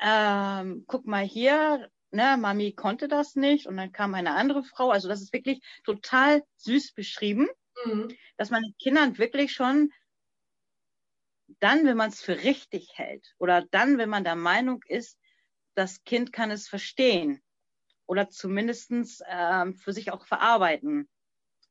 ähm, 0.00 0.84
guck 0.86 1.06
mal 1.06 1.24
hier, 1.24 1.90
ne, 2.10 2.36
Mami 2.38 2.72
konnte 2.74 3.08
das 3.08 3.34
nicht 3.36 3.66
und 3.66 3.76
dann 3.76 3.92
kam 3.92 4.14
eine 4.14 4.34
andere 4.34 4.62
Frau. 4.64 4.90
Also 4.90 5.08
das 5.08 5.22
ist 5.22 5.32
wirklich 5.32 5.60
total 5.84 6.42
süß 6.56 6.94
beschrieben, 6.94 7.48
Mhm. 7.84 8.08
dass 8.36 8.50
man 8.50 8.62
den 8.62 8.76
Kindern 8.78 9.18
wirklich 9.18 9.52
schon 9.52 9.92
dann, 11.60 11.84
wenn 11.84 11.96
man 11.96 12.10
es 12.10 12.20
für 12.20 12.42
richtig 12.42 12.92
hält 12.94 13.34
oder 13.38 13.62
dann, 13.70 13.98
wenn 13.98 14.08
man 14.08 14.24
der 14.24 14.36
Meinung 14.36 14.82
ist, 14.88 15.18
das 15.74 16.02
Kind 16.04 16.32
kann 16.32 16.50
es 16.50 16.68
verstehen 16.68 17.42
oder 18.06 18.28
zumindestens 18.28 19.22
ähm, 19.28 19.74
für 19.74 19.92
sich 19.92 20.10
auch 20.10 20.26
verarbeiten, 20.26 21.08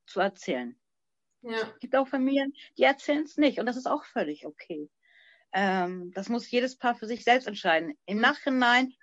zu 0.05 0.19
erzählen. 0.19 0.79
Ja. 1.41 1.71
Es 1.73 1.79
gibt 1.79 1.95
auch 1.95 2.07
Familien, 2.07 2.53
die 2.77 2.83
erzählen 2.83 3.23
es 3.23 3.37
nicht 3.37 3.59
und 3.59 3.65
das 3.65 3.77
ist 3.77 3.87
auch 3.87 4.03
völlig 4.05 4.45
okay. 4.45 4.89
Ähm, 5.53 6.11
das 6.13 6.29
muss 6.29 6.49
jedes 6.49 6.77
Paar 6.77 6.95
für 6.95 7.07
sich 7.07 7.23
selbst 7.23 7.47
entscheiden. 7.47 7.97
Im 8.05 8.19
Nachhinein, 8.19 8.93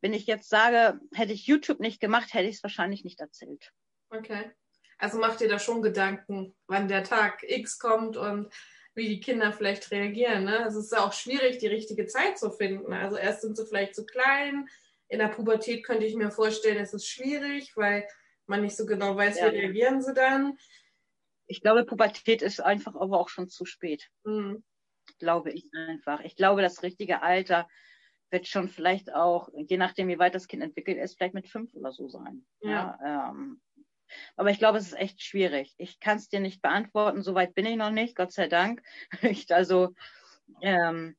wenn 0.00 0.12
ich 0.12 0.26
jetzt 0.26 0.48
sage, 0.48 1.00
hätte 1.12 1.32
ich 1.32 1.46
YouTube 1.46 1.80
nicht 1.80 2.00
gemacht, 2.00 2.32
hätte 2.32 2.48
ich 2.48 2.56
es 2.56 2.62
wahrscheinlich 2.62 3.04
nicht 3.04 3.20
erzählt. 3.20 3.72
Okay. 4.10 4.52
Also 4.98 5.18
macht 5.18 5.40
ihr 5.40 5.48
da 5.48 5.58
schon 5.58 5.82
Gedanken, 5.82 6.54
wann 6.66 6.88
der 6.88 7.04
Tag 7.04 7.42
X 7.42 7.78
kommt 7.78 8.16
und 8.16 8.52
wie 8.94 9.08
die 9.08 9.20
Kinder 9.20 9.52
vielleicht 9.52 9.90
reagieren. 9.90 10.44
Ne? 10.44 10.64
Es 10.66 10.74
ist 10.74 10.90
ja 10.92 11.04
auch 11.04 11.12
schwierig, 11.12 11.58
die 11.58 11.66
richtige 11.66 12.06
Zeit 12.06 12.38
zu 12.38 12.50
finden. 12.50 12.92
Also 12.94 13.16
erst 13.16 13.42
sind 13.42 13.56
sie 13.56 13.66
vielleicht 13.66 13.94
zu 13.94 14.06
klein. 14.06 14.68
In 15.08 15.18
der 15.18 15.28
Pubertät 15.28 15.84
könnte 15.84 16.06
ich 16.06 16.14
mir 16.14 16.30
vorstellen, 16.30 16.78
es 16.78 16.94
ist 16.94 17.06
schwierig, 17.06 17.76
weil 17.76 18.08
man 18.46 18.62
nicht 18.62 18.76
so 18.76 18.86
genau 18.86 19.14
weiß, 19.16 19.38
Ja. 19.38 19.52
wie 19.52 19.58
reagieren 19.58 20.00
sie 20.00 20.14
dann. 20.14 20.56
Ich 21.46 21.60
glaube, 21.60 21.84
Pubertät 21.84 22.42
ist 22.42 22.60
einfach 22.60 22.94
aber 22.94 23.20
auch 23.20 23.28
schon 23.28 23.48
zu 23.48 23.64
spät. 23.66 24.08
Hm. 24.24 24.64
glaube 25.18 25.52
ich 25.52 25.70
einfach. 25.72 26.20
Ich 26.20 26.34
glaube, 26.34 26.62
das 26.62 26.82
richtige 26.82 27.22
Alter 27.22 27.68
wird 28.30 28.48
schon 28.48 28.68
vielleicht 28.68 29.14
auch, 29.14 29.48
je 29.54 29.76
nachdem, 29.76 30.08
wie 30.08 30.18
weit 30.18 30.34
das 30.34 30.48
Kind 30.48 30.62
entwickelt 30.62 30.98
ist, 30.98 31.16
vielleicht 31.16 31.34
mit 31.34 31.48
fünf 31.48 31.72
oder 31.74 31.92
so 31.92 32.08
sein. 32.08 32.44
Ja. 32.60 32.98
Ja, 33.00 33.30
ähm, 33.30 33.60
aber 34.36 34.50
ich 34.50 34.58
glaube, 34.58 34.78
es 34.78 34.86
ist 34.86 34.98
echt 34.98 35.22
schwierig. 35.22 35.74
Ich 35.78 36.00
kann 36.00 36.16
es 36.18 36.28
dir 36.28 36.40
nicht 36.40 36.62
beantworten. 36.62 37.22
Soweit 37.22 37.54
bin 37.54 37.66
ich 37.66 37.76
noch 37.76 37.90
nicht, 37.90 38.16
Gott 38.16 38.32
sei 38.32 38.48
Dank. 38.48 38.82
Ich, 39.22 39.52
also, 39.54 39.94
ähm, 40.62 41.16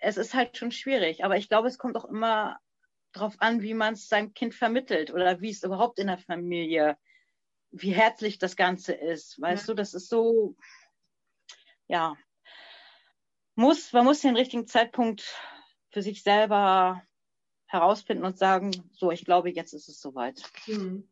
es 0.00 0.16
ist 0.16 0.34
halt 0.34 0.56
schon 0.56 0.72
schwierig. 0.72 1.24
Aber 1.24 1.36
ich 1.36 1.48
glaube, 1.48 1.68
es 1.68 1.78
kommt 1.78 1.96
auch 1.96 2.04
immer 2.04 2.58
darauf 3.12 3.36
an, 3.38 3.62
wie 3.62 3.74
man 3.74 3.94
es 3.94 4.08
seinem 4.08 4.34
Kind 4.34 4.54
vermittelt 4.54 5.12
oder 5.12 5.40
wie 5.40 5.50
es 5.50 5.62
überhaupt 5.62 5.98
in 5.98 6.08
der 6.08 6.18
Familie, 6.18 6.96
wie 7.70 7.92
herzlich 7.92 8.38
das 8.38 8.56
Ganze 8.56 8.92
ist. 8.92 9.40
Weißt 9.40 9.68
Ja. 9.68 9.72
du, 9.72 9.76
das 9.76 9.94
ist 9.94 10.08
so, 10.08 10.56
ja, 11.86 12.16
muss, 13.54 13.92
man 13.92 14.04
muss 14.04 14.20
den 14.20 14.36
richtigen 14.36 14.66
Zeitpunkt 14.66 15.36
für 15.90 16.02
sich 16.02 16.22
selber 16.22 17.02
herausfinden 17.66 18.24
und 18.24 18.38
sagen, 18.38 18.70
so, 18.92 19.10
ich 19.10 19.24
glaube, 19.24 19.50
jetzt 19.50 19.72
ist 19.72 19.88
es 19.88 20.00
soweit. 20.00 20.42
Hm. 20.64 21.08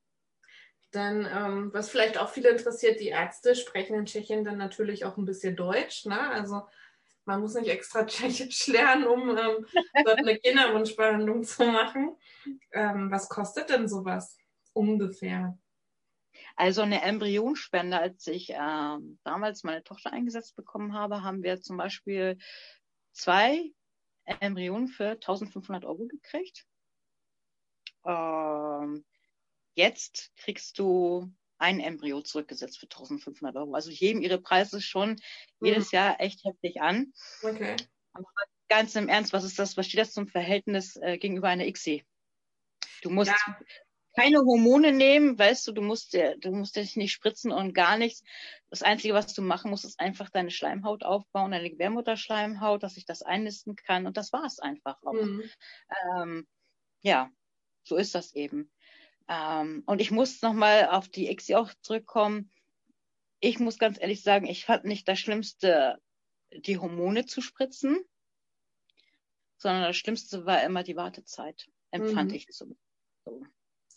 Dann, 0.97 1.29
ähm, 1.31 1.75
was 1.75 1.91
vielleicht 1.91 2.17
auch 2.17 2.31
viele 2.31 2.49
interessiert, 2.49 3.01
die 3.01 3.09
Ärzte 3.09 3.55
sprechen 3.55 3.97
in 3.97 4.07
Tschechien 4.07 4.45
dann 4.45 4.57
natürlich 4.57 5.05
auch 5.05 5.19
ein 5.19 5.27
bisschen 5.27 5.55
Deutsch. 5.55 6.07
Ne? 6.07 6.19
Also 6.19 6.63
man 7.27 7.41
muss 7.43 7.53
nicht 7.53 7.69
extra 7.69 8.07
Tschechisch 8.07 8.67
lernen, 8.69 9.07
um 9.07 9.29
ähm, 9.37 9.67
dort 10.07 10.19
eine 10.19 10.39
Kinderwunschbehandlung 10.39 11.45
zu 11.45 11.67
machen. 11.67 12.17
Ähm, 12.73 13.11
was 13.11 13.29
kostet 13.29 13.69
denn 13.69 13.89
sowas 13.89 14.39
ungefähr? 14.73 15.59
Also 16.55 16.81
eine 16.81 17.03
Embryonspende, 17.03 17.99
als 17.99 18.27
ich 18.27 18.55
ähm, 18.55 19.19
damals 19.23 19.65
meine 19.65 19.85
Tochter 19.85 20.15
eingesetzt 20.15 20.57
bekommen 20.57 20.95
habe, 20.95 21.23
haben 21.23 21.43
wir 21.43 21.61
zum 21.61 21.77
Beispiel 21.77 22.39
zwei 23.13 23.71
Embryonen 24.25 24.89
für 24.89 25.11
1500 25.11 25.85
Euro 25.85 26.07
gekriegt. 26.07 26.65
Ähm, 28.07 29.05
jetzt 29.77 30.33
kriegst 30.37 30.79
du 30.79 31.31
ein 31.59 31.81
Embryo 31.81 32.21
zurückgesetzt 32.21 32.79
für 32.79 32.87
1500 32.87 33.57
Euro. 33.57 33.75
Also 33.75 33.91
jedem 33.91 34.21
ihre 34.23 34.41
Preise 34.41 34.83
schon 34.83 35.17
jedes 35.61 35.91
Jahr 35.93 36.21
echt 36.21 36.45
heftig 36.45 36.81
an. 36.81 37.13
Okay. 37.43 37.77
Ganz 38.69 38.97
im 38.97 39.09
Ernst, 39.09 39.33
was 39.33 39.45
ist 39.45 39.59
das? 39.59 39.77
Was 39.77 39.87
steht 39.87 40.01
das 40.01 40.13
zum 40.13 40.27
Verhältnis 40.27 40.97
äh, 40.97 41.19
gegenüber 41.19 41.49
einer 41.49 41.67
ICSI? 41.67 42.05
Du 43.03 43.11
musst 43.11 43.31
Ja. 43.31 43.59
keine 44.17 44.39
Hormone 44.39 44.93
nehmen, 44.93 45.39
weißt 45.39 45.67
du, 45.69 45.73
du 45.73 45.83
musst 45.83 46.15
dir, 46.15 46.37
du 46.39 46.51
musst 46.51 46.77
dich 46.77 46.97
nicht 46.97 47.13
spritzen 47.13 47.53
und 47.53 47.75
gar 47.75 47.97
nichts. 47.97 48.23
Das 48.71 48.83
Einzige, 48.83 49.15
was 49.15 49.35
du 49.35 49.43
machen 49.43 49.71
musst, 49.71 49.85
ist 49.85 50.01
einfach 50.01 50.31
deine 50.31 50.51
Schleimhaut 50.51 51.05
aufbauen, 51.05 51.53
deine 51.53 51.71
Gebärmutterschleimhaut, 51.71 52.83
dass 52.83 52.95
sich 52.95 53.05
das 53.05 53.23
einnisten 53.23 53.77
kann 53.77 54.07
und 54.07 54.17
das 54.17 54.33
war 54.33 54.45
es 54.45 54.59
einfach 54.59 54.97
auch. 55.05 55.13
Hm. 55.13 55.43
Ähm, 56.17 56.47
ja, 57.03 57.31
so 57.85 57.97
ist 57.97 58.15
das 58.15 58.35
eben. 58.35 58.73
Ähm, 59.29 59.83
und 59.87 60.01
ich 60.01 60.11
muss 60.11 60.43
nochmal 60.43 60.89
auf 60.91 61.09
die 61.09 61.31
ICSI 61.31 61.55
auch 61.57 61.73
zurückkommen. 61.83 62.51
Ich 63.41 63.59
muss 63.59 63.79
ganz 63.79 64.01
ehrlich 64.01 64.23
sagen, 64.23 64.47
ich 64.47 64.65
fand 64.65 64.85
nicht 64.85 65.09
das 65.09 65.19
Schlimmste, 65.19 65.99
die 66.53 66.79
Hormone 66.79 67.27
zu 67.27 67.41
spritzen, 67.41 67.99
sondern 69.59 69.83
das 69.83 69.97
Schlimmste 69.97 70.47
war 70.47 70.63
immer 70.63 70.83
die 70.83 70.97
Wartezeit, 70.97 71.67
empfand 71.91 72.31
Mhm. 72.31 72.37
ich 72.37 72.47
so. 72.51 72.77
so. 73.25 73.43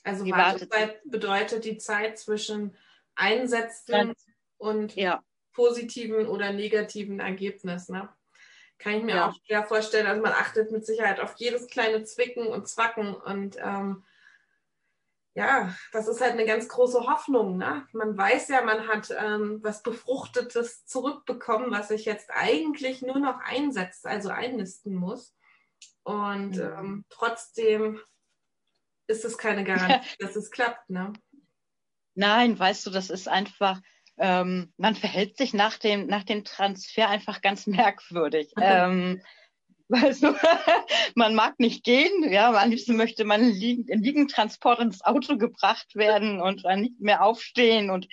Also 0.04 0.24
Die 0.24 0.32
Wartezeit 0.32 1.02
bedeutet 1.06 1.66
die 1.66 1.78
Zeit 1.78 2.18
zwischen 2.18 2.76
Einsetzen 3.16 4.14
und 4.58 4.96
Ja, 4.96 5.22
positiven 5.54 6.28
oder 6.28 6.52
negativen 6.54 7.20
Ergebnis. 7.20 7.90
Ne? 7.90 8.10
Kann 8.78 8.94
ich 8.94 9.04
mir 9.04 9.16
Ja. 9.16 9.30
auch 9.30 9.36
schwer 9.46 9.64
vorstellen. 9.66 10.08
Also 10.08 10.22
man 10.22 10.32
achtet 10.32 10.72
mit 10.72 10.86
Sicherheit 10.86 11.20
auf 11.20 11.36
jedes 11.38 11.68
kleine 11.68 12.04
Zwicken 12.04 12.48
und 12.48 12.68
Zwacken 12.68 13.14
und 13.14 13.58
ähm, 13.60 14.06
ja, 15.36 15.74
das 15.92 16.08
ist 16.08 16.22
halt 16.22 16.34
eine 16.34 16.46
ganz 16.46 16.68
große 16.68 17.08
Hoffnung. 17.08 17.58
Ne? 17.58 17.86
Man 17.94 18.18
weiß 18.18 18.50
ja, 18.50 18.62
man 18.62 18.88
hat 18.88 19.10
ähm, 19.18 19.60
was 19.64 19.84
Befruchtetes 19.84 20.86
zurückbekommen, 20.86 21.72
was 21.72 21.90
sich 21.90 22.06
jetzt 22.06 22.30
eigentlich 22.34 23.02
nur 23.02 23.20
noch 23.20 23.40
einsetzt, 23.40 24.06
also 24.06 24.30
einnisten 24.30 24.96
muss. 24.96 25.36
Und 26.04 26.58
ähm, 26.58 27.06
trotzdem 27.10 28.00
ist 29.08 29.26
es 29.26 29.38
keine 29.38 29.64
Garantie, 29.64 30.16
dass 30.20 30.36
es 30.36 30.52
klappt. 30.52 30.90
Ne? 30.90 31.14
nein, 32.20 32.60
weißt 32.60 32.86
du, 32.86 32.92
das 32.92 33.10
ist 33.10 33.28
einfach, 33.28 33.82
ähm, 34.18 34.74
man 34.78 34.96
verhält 34.96 35.38
sich 35.38 35.54
nach 35.54 35.78
dem, 35.78 36.06
nach 36.08 36.24
dem 36.24 36.44
Transfer 36.44 37.10
einfach 37.10 37.42
ganz 37.42 37.66
merkwürdig. 37.66 38.52
ähm, 38.62 39.22
weißt 39.90 40.24
du, 40.24 40.34
man 41.16 41.36
mag 41.36 41.60
nicht 41.60 41.84
gehen, 41.84 42.32
ja, 42.32 42.52
am 42.52 42.70
liebsten 42.70 42.96
möchte 42.96 43.26
man 43.26 43.44
liegen, 43.44 43.88
in 43.88 44.02
Liegentransport 44.02 44.80
ins 44.80 45.02
Auto 45.04 45.38
gebracht 45.38 45.96
werden 45.96 46.42
und 46.42 46.66
dann 46.66 46.82
nicht 46.82 47.00
mehr 47.00 47.24
aufstehen 47.24 47.90
und 47.90 48.08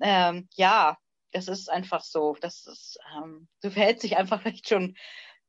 ähm, 0.00 0.48
ja, 0.54 0.96
das 1.32 1.48
ist 1.48 1.68
einfach 1.68 2.02
so. 2.02 2.36
Das 2.40 2.66
ist, 2.66 2.98
ähm, 3.16 3.48
du 3.62 3.70
verhältst 3.70 4.02
dich 4.02 4.16
einfach 4.16 4.42
vielleicht 4.42 4.68
schon 4.68 4.96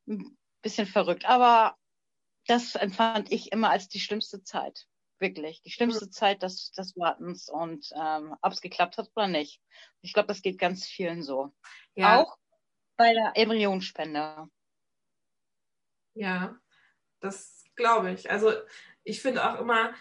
ein 0.07 0.37
bisschen 0.61 0.87
verrückt, 0.87 1.25
aber 1.25 1.75
das 2.47 2.75
empfand 2.75 3.31
ich 3.31 3.51
immer 3.51 3.69
als 3.69 3.87
die 3.87 3.99
schlimmste 3.99 4.43
Zeit. 4.43 4.85
Wirklich. 5.19 5.61
Die 5.61 5.71
schlimmste 5.71 6.09
Zeit 6.09 6.43
des, 6.43 6.71
des 6.71 6.95
Wartens 6.95 7.49
und 7.49 7.89
ähm, 7.93 8.35
ob 8.41 8.53
es 8.53 8.61
geklappt 8.61 8.97
hat 8.97 9.09
oder 9.15 9.27
nicht. 9.27 9.61
Ich 10.01 10.13
glaube, 10.13 10.27
das 10.27 10.41
geht 10.41 10.57
ganz 10.57 10.85
vielen 10.85 11.23
so. 11.23 11.51
Ja, 11.93 12.21
Auch 12.21 12.37
bei 12.95 13.13
der 13.13 13.33
Embryonspende. 13.35 14.49
Ja, 16.19 16.59
das 17.21 17.63
glaube 17.77 18.11
ich. 18.11 18.29
Also 18.29 18.51
ich 19.03 19.21
finde 19.21 19.49
auch 19.49 19.61
immer, 19.61 19.93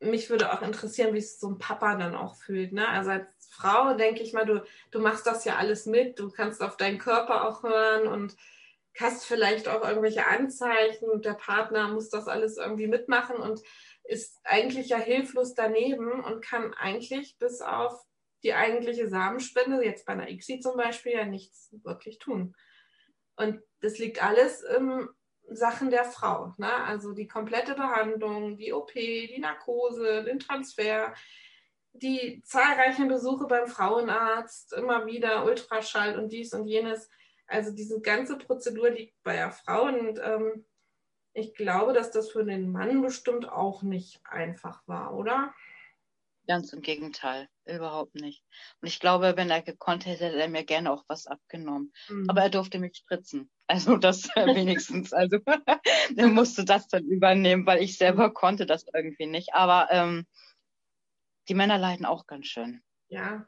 mich 0.00 0.28
würde 0.28 0.52
auch 0.52 0.60
interessieren, 0.60 1.14
wie 1.14 1.18
es 1.18 1.38
so 1.38 1.48
ein 1.48 1.58
Papa 1.58 1.94
dann 1.94 2.16
auch 2.16 2.34
fühlt. 2.34 2.72
Ne? 2.72 2.88
Also 2.88 3.10
als 3.10 3.48
Frau 3.48 3.94
denke 3.94 4.22
ich 4.24 4.32
mal, 4.32 4.44
du, 4.44 4.64
du 4.90 4.98
machst 4.98 5.24
das 5.24 5.44
ja 5.44 5.56
alles 5.56 5.86
mit, 5.86 6.18
du 6.18 6.30
kannst 6.32 6.60
auf 6.62 6.76
deinen 6.76 6.98
Körper 6.98 7.46
auch 7.46 7.62
hören 7.62 8.08
und 8.08 8.36
hast 8.98 9.24
vielleicht 9.24 9.68
auch 9.68 9.86
irgendwelche 9.86 10.26
Anzeichen 10.26 11.08
und 11.08 11.24
der 11.24 11.34
Partner 11.34 11.86
muss 11.86 12.10
das 12.10 12.26
alles 12.26 12.56
irgendwie 12.56 12.88
mitmachen 12.88 13.36
und 13.36 13.62
ist 14.02 14.40
eigentlich 14.42 14.88
ja 14.88 14.98
hilflos 14.98 15.54
daneben 15.54 16.24
und 16.24 16.44
kann 16.44 16.74
eigentlich 16.74 17.38
bis 17.38 17.60
auf 17.60 18.04
die 18.42 18.54
eigentliche 18.54 19.08
Samenspende, 19.08 19.84
jetzt 19.84 20.06
bei 20.06 20.14
einer 20.14 20.28
ICSI 20.28 20.58
zum 20.58 20.76
Beispiel, 20.76 21.12
ja 21.12 21.24
nichts 21.24 21.72
wirklich 21.84 22.18
tun. 22.18 22.56
Und 23.36 23.62
das 23.80 23.98
liegt 23.98 24.22
alles 24.22 24.62
im 24.62 25.08
Sachen 25.50 25.90
der 25.90 26.04
Frau. 26.04 26.54
Ne? 26.56 26.72
Also 26.72 27.12
die 27.12 27.28
komplette 27.28 27.74
Behandlung, 27.74 28.56
die 28.56 28.72
OP, 28.72 28.92
die 28.94 29.38
Narkose, 29.40 30.24
den 30.24 30.38
Transfer, 30.38 31.14
die 31.92 32.42
zahlreichen 32.44 33.08
Besuche 33.08 33.46
beim 33.46 33.66
Frauenarzt, 33.66 34.72
immer 34.72 35.06
wieder 35.06 35.44
Ultraschall 35.44 36.18
und 36.18 36.32
dies 36.32 36.54
und 36.54 36.66
jenes. 36.66 37.10
Also 37.46 37.70
diese 37.70 38.00
ganze 38.00 38.38
Prozedur 38.38 38.90
liegt 38.90 39.22
bei 39.22 39.34
der 39.34 39.52
Frau 39.52 39.84
und 39.84 40.18
ähm, 40.24 40.64
ich 41.34 41.54
glaube, 41.54 41.92
dass 41.92 42.10
das 42.10 42.30
für 42.30 42.44
den 42.44 42.70
Mann 42.70 43.02
bestimmt 43.02 43.48
auch 43.50 43.82
nicht 43.82 44.20
einfach 44.24 44.86
war, 44.86 45.14
oder? 45.14 45.54
Ganz 46.48 46.72
im 46.72 46.82
Gegenteil, 46.82 47.48
überhaupt 47.66 48.16
nicht. 48.16 48.44
Und 48.80 48.88
ich 48.88 48.98
glaube, 48.98 49.34
wenn 49.36 49.50
er 49.50 49.62
gekonnt 49.62 50.06
hätte, 50.06 50.24
hätte 50.24 50.40
er 50.40 50.48
mir 50.48 50.64
gerne 50.64 50.92
auch 50.92 51.04
was 51.06 51.26
abgenommen. 51.26 51.92
Mhm. 52.08 52.28
Aber 52.28 52.42
er 52.42 52.50
durfte 52.50 52.80
mich 52.80 52.96
spritzen. 52.96 53.50
Also 53.68 53.96
das 53.96 54.24
wenigstens. 54.36 55.12
Also 55.12 55.38
er 56.16 56.26
musste 56.26 56.64
das 56.64 56.88
dann 56.88 57.04
übernehmen, 57.04 57.64
weil 57.64 57.82
ich 57.82 57.96
selber 57.96 58.32
konnte 58.32 58.66
das 58.66 58.86
irgendwie 58.92 59.26
nicht. 59.26 59.54
Aber 59.54 59.88
ähm, 59.90 60.26
die 61.48 61.54
Männer 61.54 61.78
leiden 61.78 62.06
auch 62.06 62.26
ganz 62.26 62.46
schön. 62.46 62.82
Ja. 63.08 63.46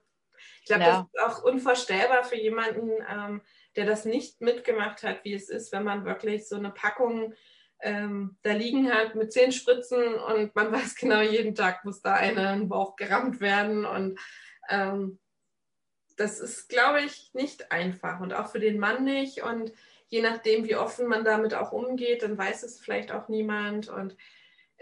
Ich 0.60 0.66
glaube, 0.66 0.82
ja. 0.82 0.90
das 0.90 1.06
ist 1.12 1.20
auch 1.20 1.44
unvorstellbar 1.44 2.24
für 2.24 2.36
jemanden, 2.36 2.90
ähm, 3.08 3.42
der 3.76 3.86
das 3.86 4.04
nicht 4.04 4.40
mitgemacht 4.40 5.02
hat, 5.02 5.24
wie 5.24 5.34
es 5.34 5.48
ist, 5.48 5.72
wenn 5.72 5.84
man 5.84 6.04
wirklich 6.04 6.48
so 6.48 6.56
eine 6.56 6.70
Packung 6.70 7.34
ähm, 7.84 8.38
da 8.42 8.52
liegen 8.52 8.90
hat 8.90 9.14
mit 9.14 9.32
zehn 9.32 9.52
Spritzen 9.52 10.14
und 10.14 10.54
man 10.54 10.72
weiß 10.72 10.96
genau, 10.96 11.20
jeden 11.20 11.54
Tag 11.54 11.84
muss 11.84 12.00
da 12.00 12.14
eine 12.14 12.52
in 12.54 12.60
den 12.60 12.68
Bauch 12.68 12.96
gerammt 12.96 13.40
werden. 13.40 13.84
Und 13.84 14.18
ähm, 14.68 15.20
das 16.16 16.40
ist, 16.40 16.68
glaube 16.68 17.02
ich, 17.02 17.30
nicht 17.34 17.70
einfach 17.70 18.20
und 18.20 18.32
auch 18.32 18.48
für 18.48 18.60
den 18.60 18.78
Mann 18.78 19.04
nicht. 19.04 19.42
Und 19.42 19.72
je 20.08 20.22
nachdem, 20.22 20.64
wie 20.64 20.76
offen 20.76 21.06
man 21.06 21.24
damit 21.24 21.54
auch 21.54 21.72
umgeht, 21.72 22.22
dann 22.22 22.38
weiß 22.38 22.62
es 22.62 22.80
vielleicht 22.80 23.12
auch 23.12 23.28
niemand. 23.28 23.88
Und 23.88 24.16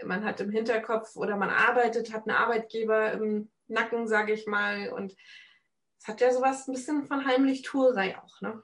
man 0.03 0.23
hat 0.23 0.39
im 0.39 0.49
Hinterkopf 0.49 1.15
oder 1.15 1.35
man 1.35 1.49
arbeitet, 1.49 2.13
hat 2.13 2.27
einen 2.27 2.37
Arbeitgeber 2.37 3.11
im 3.11 3.51
Nacken, 3.67 4.07
sage 4.07 4.33
ich 4.33 4.47
mal. 4.47 4.89
Und 4.89 5.15
es 5.99 6.07
hat 6.07 6.21
ja 6.21 6.31
sowas 6.31 6.67
ein 6.67 6.73
bisschen 6.73 7.05
von 7.05 7.25
Heimlichtuerei 7.25 8.17
auch, 8.17 8.39
ne? 8.41 8.63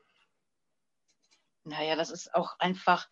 Naja, 1.66 1.96
das 1.96 2.10
ist 2.10 2.34
auch 2.34 2.58
einfach, 2.60 3.08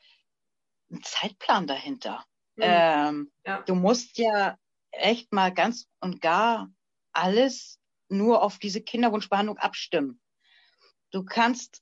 ein 0.92 1.04
Zeitplan 1.04 1.68
dahinter. 1.68 2.26
Mhm. 2.56 2.64
Ähm, 2.64 3.32
ja. 3.46 3.62
Du 3.62 3.76
musst 3.76 4.18
ja 4.18 4.58
echt 4.92 5.34
mal 5.34 5.54
ganz 5.54 5.88
und 6.00 6.22
gar 6.22 6.70
alles 7.12 7.80
nur 8.10 8.42
auf 8.42 8.58
diese 8.60 8.82
Kinderwunschbehandlung 8.82 9.58
abstimmen. 9.58 10.22
Du 11.12 11.24
kannst 11.24 11.82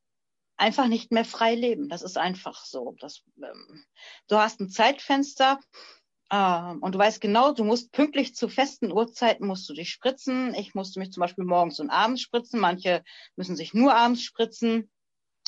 einfach 0.57 0.87
nicht 0.87 1.11
mehr 1.11 1.25
frei 1.25 1.55
leben. 1.55 1.89
Das 1.89 2.01
ist 2.01 2.17
einfach 2.17 2.65
so. 2.65 2.95
Das, 2.99 3.23
ähm, 3.37 3.85
du 4.27 4.37
hast 4.37 4.59
ein 4.59 4.69
Zeitfenster 4.69 5.59
ähm, 6.31 6.81
und 6.81 6.95
du 6.95 6.99
weißt 6.99 7.21
genau, 7.21 7.51
du 7.51 7.63
musst 7.63 7.91
pünktlich 7.91 8.35
zu 8.35 8.49
festen 8.49 8.91
Uhrzeiten 8.91 9.45
musst 9.47 9.67
du 9.69 9.73
dich 9.73 9.91
spritzen. 9.91 10.53
Ich 10.55 10.73
musste 10.73 10.99
mich 10.99 11.11
zum 11.11 11.21
Beispiel 11.21 11.45
morgens 11.45 11.79
und 11.79 11.89
abends 11.89 12.21
spritzen. 12.21 12.59
Manche 12.59 13.03
müssen 13.35 13.55
sich 13.55 13.73
nur 13.73 13.93
abends 13.93 14.23
spritzen. 14.23 14.89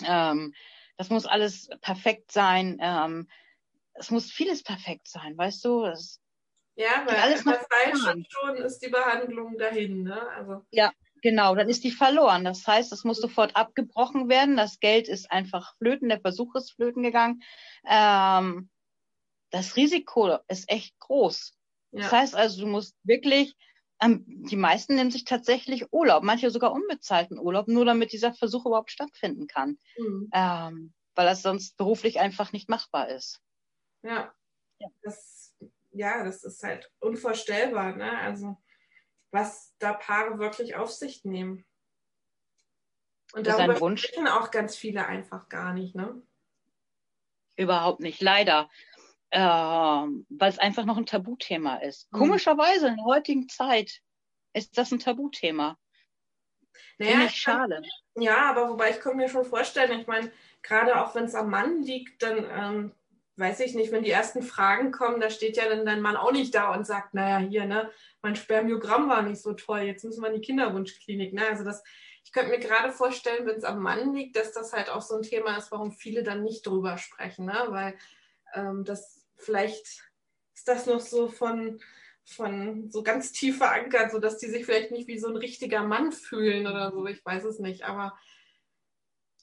Ähm, 0.04 0.54
das 0.98 1.10
muss 1.10 1.26
alles 1.26 1.70
perfekt 1.82 2.32
sein. 2.32 2.78
Ähm, 2.82 3.28
es 3.98 4.12
muss 4.12 4.32
vieles 4.32 4.64
perfekt 4.64 5.08
sein, 5.08 5.38
weißt 5.38 5.64
du? 5.66 5.84
Das 5.84 6.20
ja, 6.78 7.04
weil 7.08 7.16
alles 7.16 7.44
nach 7.44 7.60
falsch 7.70 8.28
schon 8.30 8.56
ist 8.58 8.80
die 8.80 8.90
Behandlung 8.90 9.58
dahin, 9.58 10.04
ne? 10.04 10.30
Also. 10.30 10.62
Ja, 10.70 10.92
genau, 11.24 11.56
dann 11.56 11.70
ist 11.70 11.84
die 11.84 11.92
verloren. 11.92 12.46
Das 12.46 12.66
heißt, 12.68 12.94
es 12.94 13.04
muss 13.04 13.18
sofort 13.18 13.56
abgebrochen 13.56 14.30
werden. 14.30 14.58
Das 14.58 14.80
Geld 14.80 15.08
ist 15.08 15.32
einfach 15.32 15.76
flöten, 15.78 16.08
der 16.08 16.22
Versuch 16.22 16.54
ist 16.54 16.74
flöten 16.74 17.02
gegangen. 17.02 17.42
Ähm, 17.84 18.70
das 19.50 19.76
Risiko 19.76 20.38
ist 20.48 20.70
echt 20.70 20.98
groß. 21.00 21.56
Ja. 21.94 22.02
Das 22.02 22.12
heißt 22.12 22.36
also, 22.36 22.62
du 22.62 22.68
musst 22.68 22.96
wirklich, 23.02 23.56
ähm, 24.00 24.24
die 24.28 24.56
meisten 24.56 24.94
nehmen 24.94 25.10
sich 25.10 25.24
tatsächlich 25.24 25.92
Urlaub, 25.92 26.22
manche 26.22 26.52
sogar 26.52 26.74
unbezahlten 26.74 27.40
Urlaub, 27.40 27.68
nur 27.68 27.86
damit 27.86 28.12
dieser 28.12 28.36
Versuch 28.36 28.68
überhaupt 28.68 28.92
stattfinden 28.92 29.48
kann. 29.48 29.80
Mhm. 29.98 30.30
Ähm, 30.32 30.94
weil 31.16 31.26
das 31.26 31.42
sonst 31.42 31.76
beruflich 31.76 32.20
einfach 32.20 32.52
nicht 32.52 32.70
machbar 32.70 33.10
ist. 33.10 33.42
Ja. 34.04 34.34
ja. 34.80 34.88
Das, 35.02 35.56
ja, 35.92 36.24
das 36.24 36.44
ist 36.44 36.64
halt 36.64 36.92
unvorstellbar, 37.00 37.96
ne? 37.96 38.18
Also 38.20 38.58
was 39.32 39.76
da 39.80 39.94
Paare 39.94 40.40
wirklich 40.40 40.76
auf 40.76 40.92
sich 40.92 41.26
nehmen. 41.26 41.66
Und 43.34 43.46
das 43.46 43.58
darüber 43.58 43.98
sprechen 43.98 44.28
auch 44.28 44.52
ganz 44.52 44.76
viele 44.76 45.06
einfach 45.06 45.50
gar 45.50 45.74
nicht, 45.74 45.96
ne? 45.96 46.22
Überhaupt 47.58 48.00
nicht, 48.00 48.22
leider. 48.22 48.70
Äh, 49.30 49.40
weil 49.40 50.50
es 50.50 50.60
einfach 50.60 50.86
noch 50.86 50.98
ein 50.98 51.06
Tabuthema 51.06 51.78
ist. 51.78 52.12
Mhm. 52.12 52.18
Komischerweise 52.20 52.88
in 52.88 52.96
der 52.96 53.06
heutigen 53.06 53.50
Zeit 53.50 54.02
ist 54.54 54.78
das 54.78 54.92
ein 54.92 55.00
Tabuthema. 55.00 55.78
Naja, 56.98 57.26
ich 57.26 57.36
schade. 57.36 57.82
ja, 58.16 58.50
aber 58.50 58.70
wobei 58.70 58.92
ich 58.92 59.00
kann 59.00 59.18
mir 59.18 59.30
schon 59.30 59.46
vorstellen, 59.46 60.00
ich 60.00 60.08
meine, 60.08 60.32
gerade 60.64 61.00
auch 61.00 61.14
wenn 61.14 61.26
es 61.26 61.36
am 61.36 61.50
Mann 61.50 61.84
liegt, 61.84 62.24
dann 62.24 62.46
ähm, 62.50 62.96
weiß 63.38 63.60
ich 63.60 63.76
nicht, 63.76 63.92
wenn 63.92 64.04
die 64.04 64.12
ersten 64.12 64.42
Fragen 64.42 64.92
kommen, 64.92 65.22
da 65.22 65.30
steht 65.30 65.58
ja 65.58 65.70
dann 65.70 65.86
dein 65.86 66.02
Mann 66.02 66.18
auch 66.18 66.32
nicht 66.32 66.56
da 66.56 66.74
und 66.74 66.88
sagt, 66.88 67.14
naja, 67.14 67.38
hier, 67.38 67.66
ne, 67.66 67.92
mein 68.22 68.36
Spermiogramm 68.36 69.10
war 69.10 69.22
nicht 69.22 69.42
so 69.42 69.54
toll, 69.54 69.82
jetzt 69.82 70.04
müssen 70.04 70.22
wir 70.22 70.30
in 70.30 70.42
die 70.42 70.46
Kinderwunschklinik. 70.46 71.34
Ne? 71.34 71.48
Also 71.48 71.64
das, 71.64 71.84
ich 72.24 72.32
könnte 72.32 72.50
mir 72.50 72.60
gerade 72.60 72.92
vorstellen, 72.92 73.46
wenn 73.46 73.58
es 73.58 73.64
am 73.64 73.82
Mann 73.82 74.14
liegt, 74.14 74.36
dass 74.36 74.54
das 74.54 74.74
halt 74.74 74.90
auch 74.90 75.04
so 75.04 75.16
ein 75.16 75.22
Thema 75.22 75.56
ist, 75.56 75.72
warum 75.72 75.92
viele 75.92 76.24
dann 76.24 76.44
nicht 76.44 76.66
drüber 76.66 76.98
sprechen, 76.98 77.46
ne? 77.46 77.66
weil 77.70 77.96
ähm, 78.56 78.84
das 78.84 79.28
vielleicht 79.36 79.86
ist 80.56 80.68
das 80.68 80.88
noch 80.88 81.00
so 81.00 81.28
von, 81.28 81.80
von 82.26 82.90
so 82.90 83.04
ganz 83.04 83.32
tief 83.34 83.60
verankert, 83.60 84.12
sodass 84.12 84.40
die 84.40 84.48
sich 84.48 84.66
vielleicht 84.66 84.90
nicht 84.90 85.08
wie 85.08 85.20
so 85.20 85.28
ein 85.28 85.38
richtiger 85.38 85.84
Mann 85.84 86.12
fühlen 86.12 86.66
oder 86.66 86.92
so, 86.92 87.06
ich 87.06 87.24
weiß 87.24 87.44
es 87.44 87.60
nicht, 87.60 87.84
aber 87.84 88.18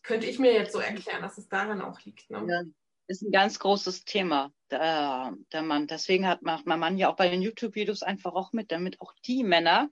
könnte 0.03 0.27
ich 0.27 0.41
mir 0.41 0.53
jetzt 0.53 0.73
so 0.73 0.81
erklären, 0.81 1.23
dass 1.23 1.39
es 1.39 1.49
daran 1.49 1.81
auch 1.81 2.01
liegt. 2.01 2.29
Ne? 2.29 2.45
Ja 2.49 2.63
ist 3.07 3.23
ein 3.23 3.33
ganz 3.33 3.59
großes 3.59 4.05
Thema, 4.05 4.53
der, 4.71 5.35
der 5.53 5.63
Mann. 5.63 5.87
Deswegen 5.87 6.27
hat, 6.27 6.43
macht 6.43 6.67
mein 6.67 6.79
Mann 6.81 6.97
ja 6.97 7.11
auch 7.11 7.17
bei 7.17 7.29
den 7.29 7.43
YouTube-Videos 7.43 8.03
einfach 8.03 8.35
auch 8.35 8.53
mit, 8.53 8.73
damit 8.73 9.01
auch 9.01 9.13
die 9.25 9.45
Männer 9.45 9.91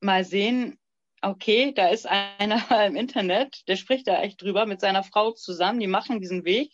mal 0.00 0.24
sehen, 0.24 0.78
okay, 1.22 1.72
da 1.72 1.88
ist 1.88 2.06
einer 2.06 2.60
im 2.86 2.96
Internet, 2.96 3.68
der 3.68 3.76
spricht 3.76 4.08
da 4.08 4.22
echt 4.22 4.40
drüber 4.40 4.66
mit 4.66 4.80
seiner 4.80 5.04
Frau 5.04 5.32
zusammen, 5.32 5.80
die 5.80 5.86
machen 5.86 6.20
diesen 6.20 6.44
Weg. 6.44 6.72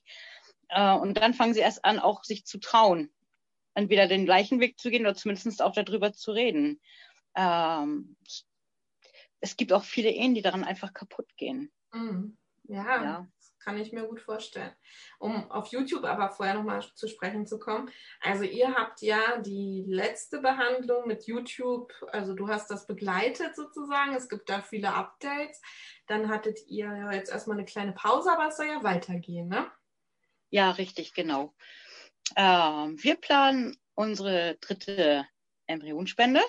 Äh, 0.69 0.95
und 0.95 1.15
dann 1.15 1.35
fangen 1.35 1.55
sie 1.55 1.61
erst 1.61 1.85
an, 1.85 1.99
auch 1.99 2.25
sich 2.25 2.45
zu 2.45 2.59
trauen, 2.59 3.13
entweder 3.75 4.07
den 4.07 4.25
gleichen 4.25 4.61
Weg 4.61 4.79
zu 4.79 4.91
gehen 4.91 5.03
oder 5.03 5.15
zumindest 5.15 5.63
auch 5.63 5.73
darüber 5.73 6.13
zu 6.13 6.33
reden. 6.33 6.81
Ähm, 7.35 8.17
es 9.41 9.57
gibt 9.57 9.73
auch 9.73 9.85
viele 9.85 10.11
Ehen, 10.11 10.35
die 10.35 10.43
daran 10.43 10.65
einfach 10.65 10.93
kaputt 10.93 11.29
gehen. 11.37 11.71
Mhm. 11.93 12.37
Ja, 12.69 13.03
ja, 13.03 13.29
kann 13.67 13.79
ich 13.79 13.93
mir 13.93 14.05
gut 14.05 14.21
vorstellen. 14.21 14.71
Um 15.19 15.51
auf 15.51 15.67
YouTube 15.73 16.05
aber 16.05 16.31
vorher 16.31 16.55
nochmal 16.55 16.85
zu 16.95 17.09
sprechen 17.09 17.47
zu 17.47 17.59
kommen. 17.59 17.91
Also 18.21 18.45
ihr 18.45 18.73
habt 18.75 19.03
ja 19.03 19.39
die 19.39 19.85
letzte 19.89 20.39
Behandlung 20.41 21.09
mit 21.09 21.27
YouTube, 21.27 21.93
also 22.13 22.35
du 22.35 22.47
hast 22.47 22.71
das 22.71 22.87
begleitet 22.87 23.57
sozusagen. 23.57 24.15
Es 24.15 24.29
gibt 24.29 24.49
da 24.49 24.63
viele 24.63 24.95
Updates. 24.95 25.61
Dann 26.07 26.29
hattet 26.29 26.61
ihr 26.69 26.87
ja 26.87 27.11
jetzt 27.11 27.33
erstmal 27.33 27.57
eine 27.57 27.67
kleine 27.67 27.93
Pause, 27.93 28.31
aber 28.31 28.49
es 28.49 28.57
soll 28.57 28.67
ja 28.67 28.85
weitergehen, 28.85 29.49
ne? 29.49 29.69
Ja, 30.51 30.71
richtig, 30.71 31.13
genau. 31.13 31.53
Ähm, 32.37 33.03
wir 33.03 33.17
planen 33.17 33.77
unsere 33.97 34.59
dritte 34.61 35.27
Embryonspende. 35.67 36.41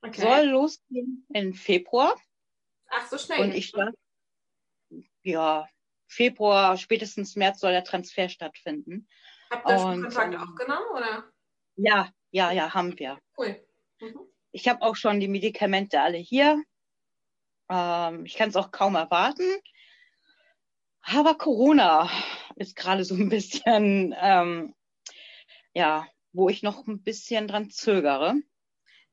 Okay. 0.00 0.22
Soll 0.22 0.46
losgehen 0.46 1.26
im 1.34 1.52
Februar. 1.52 2.14
Ach, 2.88 3.06
so 3.08 3.18
schnell. 3.18 3.42
Und 3.42 3.54
ich 3.54 3.66
starte 3.66 3.98
ja, 5.22 5.68
Februar, 6.08 6.76
spätestens 6.76 7.36
März 7.36 7.60
soll 7.60 7.72
der 7.72 7.84
Transfer 7.84 8.28
stattfinden. 8.28 9.06
Habt 9.50 9.68
ihr 9.68 9.78
schon 9.78 10.02
Kontakt 10.02 10.34
ähm, 10.34 10.40
aufgenommen, 10.40 10.86
oder? 10.94 11.24
Ja, 11.76 12.10
ja, 12.30 12.50
ja, 12.50 12.74
haben 12.74 12.98
wir. 12.98 13.18
Cool. 13.36 13.60
Mhm. 14.00 14.18
Ich 14.50 14.68
habe 14.68 14.82
auch 14.82 14.96
schon 14.96 15.20
die 15.20 15.28
Medikamente 15.28 16.00
alle 16.00 16.18
hier. 16.18 16.62
Ähm, 17.68 18.24
ich 18.24 18.34
kann 18.34 18.48
es 18.48 18.56
auch 18.56 18.70
kaum 18.70 18.94
erwarten. 18.94 19.44
Aber 21.02 21.36
Corona 21.36 22.10
ist 22.56 22.76
gerade 22.76 23.04
so 23.04 23.14
ein 23.14 23.28
bisschen, 23.28 24.14
ähm, 24.18 24.74
ja, 25.74 26.06
wo 26.32 26.48
ich 26.48 26.62
noch 26.62 26.86
ein 26.86 27.02
bisschen 27.02 27.48
dran 27.48 27.70
zögere. 27.70 28.34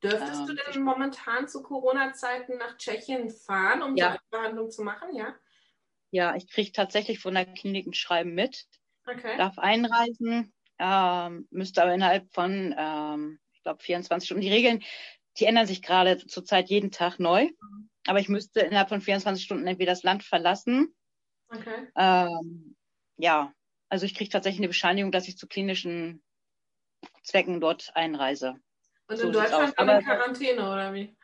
Dürftest 0.03 0.41
ähm, 0.41 0.47
du 0.47 0.53
denn 0.55 0.83
momentan 0.83 1.47
zu 1.47 1.63
Corona-Zeiten 1.63 2.57
nach 2.57 2.77
Tschechien 2.77 3.29
fahren, 3.29 3.81
um 3.81 3.95
ja. 3.95 4.13
die 4.13 4.19
Behandlung 4.29 4.69
zu 4.69 4.83
machen? 4.83 5.15
Ja. 5.15 5.35
Ja, 6.11 6.35
ich 6.35 6.49
kriege 6.49 6.71
tatsächlich 6.71 7.19
von 7.19 7.33
der 7.33 7.45
Klinik 7.45 7.87
ein 7.87 7.93
Schreiben 7.93 8.33
mit. 8.33 8.65
Okay. 9.07 9.37
Darf 9.37 9.57
einreisen, 9.59 10.53
ähm, 10.79 11.47
müsste 11.51 11.83
aber 11.83 11.93
innerhalb 11.93 12.33
von, 12.33 12.73
ähm, 12.77 13.39
ich 13.53 13.61
glaube, 13.63 13.83
24 13.83 14.27
Stunden. 14.27 14.41
Die 14.41 14.51
Regeln, 14.51 14.83
die 15.37 15.45
ändern 15.45 15.67
sich 15.67 15.81
gerade 15.81 16.17
zurzeit 16.25 16.69
jeden 16.69 16.91
Tag 16.91 17.19
neu. 17.19 17.45
Mhm. 17.45 17.89
Aber 18.07 18.19
ich 18.19 18.29
müsste 18.29 18.61
innerhalb 18.61 18.89
von 18.89 19.01
24 19.01 19.43
Stunden 19.43 19.67
entweder 19.67 19.91
das 19.91 20.03
Land 20.03 20.23
verlassen. 20.23 20.95
Okay. 21.49 21.87
Ähm, 21.95 22.75
ja, 23.17 23.53
also 23.89 24.05
ich 24.05 24.15
kriege 24.15 24.29
tatsächlich 24.29 24.59
eine 24.59 24.67
Bescheinigung, 24.67 25.11
dass 25.11 25.27
ich 25.27 25.37
zu 25.37 25.47
klinischen 25.47 26.23
Zwecken 27.23 27.61
dort 27.61 27.91
einreise. 27.95 28.55
Und 29.07 29.15
in 29.15 29.17
so 29.17 29.31
Deutschland 29.31 29.73
in 29.77 30.03
Quarantäne 30.03 30.71
oder 30.71 30.93
wie? 30.93 31.15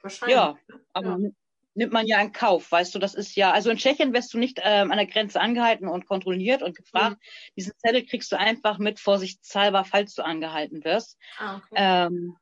Wahrscheinlich. 0.00 0.36
Ja, 0.36 0.58
aber 0.92 1.18
ja 1.18 1.30
nimmt 1.74 1.92
man 1.92 2.06
ja 2.06 2.20
in 2.20 2.32
Kauf, 2.32 2.70
weißt 2.70 2.94
du, 2.94 2.98
das 2.98 3.14
ist 3.14 3.34
ja, 3.34 3.52
also 3.52 3.70
in 3.70 3.78
Tschechien 3.78 4.12
wirst 4.12 4.32
du 4.34 4.38
nicht 4.38 4.60
ähm, 4.62 4.90
an 4.90 4.98
der 4.98 5.06
Grenze 5.06 5.40
angehalten 5.40 5.88
und 5.88 6.06
kontrolliert 6.06 6.62
und 6.62 6.76
gefragt. 6.76 7.16
Mhm. 7.16 7.52
Diesen 7.56 7.72
Zettel 7.78 8.04
kriegst 8.04 8.30
du 8.32 8.38
einfach 8.38 8.78
mit 8.78 9.00
vorsichtshalber, 9.00 9.84
falls 9.84 10.14
du 10.14 10.22
angehalten 10.22 10.84
wirst. 10.84 11.18
Ah, 11.38 11.56
okay. 11.56 11.74
ähm, 11.74 12.36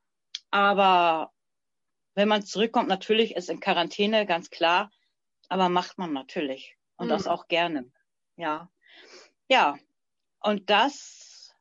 Aber 0.50 1.32
wenn 2.14 2.28
man 2.28 2.42
zurückkommt, 2.42 2.88
natürlich 2.88 3.36
ist 3.36 3.50
in 3.50 3.60
Quarantäne, 3.60 4.26
ganz 4.26 4.50
klar. 4.50 4.90
Aber 5.48 5.68
macht 5.68 5.98
man 5.98 6.12
natürlich. 6.12 6.76
Und 6.96 7.06
mhm. 7.06 7.10
das 7.10 7.26
auch 7.26 7.48
gerne. 7.48 7.90
Ja. 8.36 8.70
Ja. 9.48 9.78
Und 10.40 10.70
das, 10.70 11.54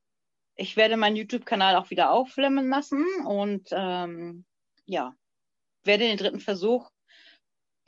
ich 0.56 0.76
werde 0.76 0.98
meinen 0.98 1.16
YouTube-Kanal 1.16 1.76
auch 1.76 1.90
wieder 1.90 2.12
aufflammen 2.12 2.70
lassen 2.70 3.06
und 3.26 3.70
ähm, 3.72 4.46
ja, 4.86 5.16
werde 5.84 6.06
den 6.06 6.18
dritten 6.18 6.40
Versuch, 6.40 6.90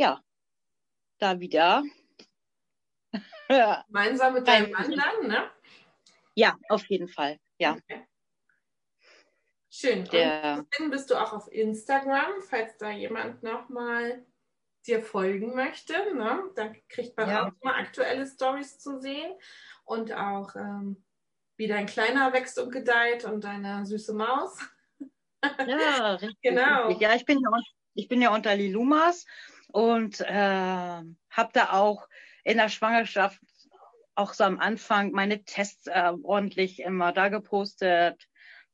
ja, 0.01 0.19
da 1.19 1.39
wieder. 1.39 1.83
Gemeinsam 3.87 4.33
mit 4.33 4.47
deinem 4.47 4.71
Mann 4.71 4.91
dann, 4.91 5.27
ne? 5.27 5.51
Ja, 6.33 6.57
auf 6.69 6.85
jeden 6.87 7.07
Fall. 7.07 7.39
Ja. 7.59 7.73
Okay. 7.73 8.07
Schön. 9.69 10.05
Der, 10.05 10.57
und 10.59 10.67
dann 10.77 10.89
bist 10.89 11.11
du 11.11 11.15
auch 11.15 11.33
auf 11.33 11.51
Instagram, 11.51 12.41
falls 12.41 12.77
da 12.77 12.89
jemand 12.89 13.43
nochmal 13.43 14.25
dir 14.87 15.01
folgen 15.01 15.53
möchte. 15.53 15.93
Ne? 16.15 16.49
Da 16.55 16.73
kriegt 16.89 17.15
man 17.15 17.29
ja. 17.29 17.45
auch 17.45 17.51
immer 17.61 17.75
aktuelle 17.75 18.25
Stories 18.25 18.79
zu 18.79 18.99
sehen 18.99 19.31
und 19.85 20.11
auch 20.13 20.55
ähm, 20.55 21.03
wie 21.57 21.67
dein 21.67 21.85
Kleiner 21.85 22.33
wächst 22.33 22.57
und 22.57 22.71
gedeiht 22.71 23.25
und 23.25 23.43
deine 23.43 23.85
süße 23.85 24.13
Maus. 24.13 24.57
Ja, 25.67 26.15
richtig. 26.21 26.41
genau. 26.41 26.87
Richtig. 26.87 27.01
Ja, 27.01 27.15
ich 27.15 27.25
bin 27.25 27.39
ja, 27.39 27.51
ich 27.93 28.07
bin 28.07 28.21
ja 28.21 28.33
unter 28.33 28.55
Lilumas 28.55 29.25
und 29.71 30.21
äh, 30.21 30.27
habe 30.33 31.49
da 31.53 31.71
auch 31.71 32.07
in 32.43 32.57
der 32.57 32.69
Schwangerschaft 32.69 33.39
auch 34.15 34.33
so 34.33 34.43
am 34.43 34.59
Anfang 34.59 35.11
meine 35.11 35.43
Tests 35.43 35.87
äh, 35.87 36.13
ordentlich 36.23 36.79
immer 36.79 37.11
da 37.13 37.29
gepostet 37.29 38.27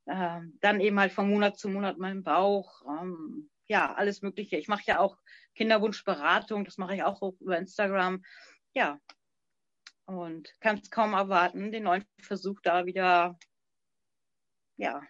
äh, 0.08 0.40
dann 0.62 0.80
eben 0.80 1.00
halt 1.00 1.12
von 1.12 1.30
Monat 1.30 1.60
zu 1.60 1.70
Monat 1.70 1.98
meinen 1.98 2.24
Bauch, 2.24 2.82
ähm, 2.88 3.50
ja, 3.68 3.94
alles 3.94 4.22
Mögliche. 4.22 4.58
Ich 4.58 4.70
mache 4.70 4.84
ja 4.86 5.00
auch 5.00 5.18
Kinderwunschberatung, 5.56 6.64
das 6.64 6.78
mache 6.78 6.96
ich 6.96 7.04
auch 7.04 7.22
über 7.40 7.58
Instagram. 7.58 8.24
Ja, 8.74 9.00
und 10.06 10.54
kann 10.62 10.78
es 10.78 10.90
kaum 10.90 11.14
erwarten, 11.14 11.72
den 11.72 11.84
neuen 11.84 12.06
Versuch 12.22 12.62
da 12.64 12.86
wieder, 12.86 13.38
ja, 14.78 15.02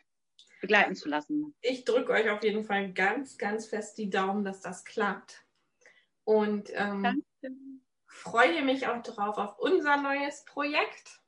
begleiten 0.62 0.96
zu 0.96 1.08
lassen. 1.08 1.56
Ich 1.62 1.86
drücke 1.86 2.14
euch 2.14 2.30
auf 2.32 2.44
jeden 2.44 2.64
Fall 2.64 2.92
ganz, 2.94 3.38
ganz 3.38 3.68
fest 3.68 4.00
die 4.00 4.10
Daumen, 4.10 4.44
dass 4.44 4.62
das 4.62 4.84
klappt. 4.84 5.46
Und 6.28 6.70
ähm, 6.74 7.24
freue 8.06 8.62
mich 8.62 8.86
auch 8.86 9.02
darauf 9.02 9.38
auf 9.38 9.60
unser 9.60 9.96
neues 9.96 10.44
Projekt, 10.44 11.22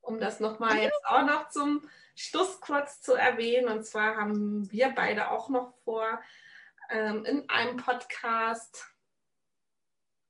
um 0.00 0.18
das 0.18 0.40
nochmal 0.40 0.76
jetzt 0.78 1.06
auch 1.06 1.24
noch 1.24 1.50
zum 1.50 1.88
Schluss 2.16 2.60
kurz 2.60 3.00
zu 3.00 3.14
erwähnen. 3.14 3.68
Und 3.68 3.86
zwar 3.86 4.16
haben 4.16 4.68
wir 4.72 4.88
beide 4.90 5.30
auch 5.30 5.50
noch 5.50 5.72
vor, 5.84 6.20
ähm, 6.90 7.24
in 7.24 7.48
einem 7.48 7.76
Podcast, 7.76 8.84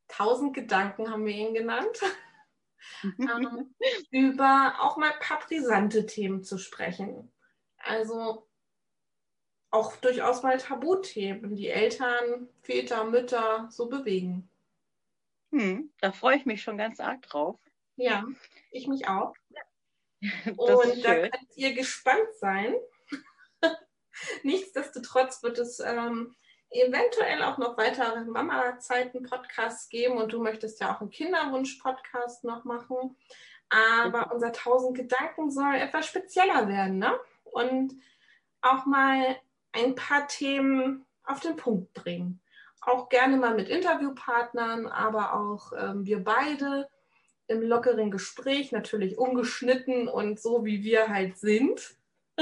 1000 0.09 0.53
Gedanken 0.53 1.11
haben 1.11 1.25
wir 1.25 1.35
ihn 1.35 1.55
genannt, 1.55 1.99
ähm, 3.19 3.75
über 4.11 4.75
auch 4.81 4.99
mal 4.99 5.13
ein 5.13 5.19
paar 5.19 5.41
brisante 5.41 6.05
Themen 6.05 6.45
zu 6.45 6.59
sprechen. 6.59 7.33
Also 7.79 8.51
auch 9.75 9.97
durchaus 9.97 10.43
mal 10.43 10.57
Tabuthemen, 10.57 11.57
die 11.57 11.69
Eltern, 11.69 12.49
Väter, 12.63 13.05
Mütter 13.05 13.67
so 13.71 13.89
bewegen. 13.89 14.49
Hm, 15.51 15.91
da 16.01 16.13
freue 16.13 16.37
ich 16.37 16.47
mich 16.47 16.63
schon 16.63 16.79
ganz 16.79 17.01
arg 17.01 17.23
drauf. 17.23 17.59
Ja, 17.97 18.25
ich 18.71 18.87
mich 18.87 19.09
auch. 19.09 19.35
Und 20.57 21.05
da 21.05 21.15
könnt 21.15 21.57
ihr 21.57 21.75
gespannt 21.75 22.29
sein. 22.39 22.75
Nichtsdestotrotz 24.45 25.43
wird 25.43 25.59
es 25.59 25.81
ähm, 25.81 26.37
eventuell 26.71 27.43
auch 27.43 27.59
noch 27.59 27.77
weitere 27.77 28.25
Mama-Zeiten-Podcasts 28.25 29.89
geben 29.89 30.19
und 30.19 30.33
du 30.33 30.43
möchtest 30.43 30.81
ja 30.81 30.95
auch 30.95 31.01
einen 31.01 31.11
Kinderwunsch-Podcast 31.11 32.45
noch 32.45 32.65
machen. 32.65 33.17
Aber 33.69 34.33
unser 34.33 34.49
1000 34.49 34.97
Gedanken 34.97 35.51
soll 35.51 35.75
etwas 35.75 36.07
spezieller 36.07 36.69
werden 36.69 36.99
ne? 36.99 37.19
und 37.45 37.95
auch 38.61 38.87
mal 38.87 39.37
ein 39.75 39.95
paar 39.95 40.29
Themen 40.29 41.05
auf 41.25 41.41
den 41.41 41.57
Punkt 41.57 41.93
bringen. 41.95 42.41
Auch 42.81 43.09
gerne 43.09 43.37
mal 43.37 43.55
mit 43.55 43.69
Interviewpartnern, 43.69 44.87
aber 44.87 45.35
auch 45.35 45.73
ähm, 45.77 46.05
wir 46.05 46.23
beide 46.23 46.89
im 47.47 47.63
lockeren 47.63 48.11
Gespräch, 48.11 48.73
natürlich 48.73 49.19
ungeschnitten 49.19 50.09
und 50.09 50.41
so, 50.41 50.65
wie 50.65 50.83
wir 50.83 51.09
halt 51.09 51.39
sind. 51.39 51.97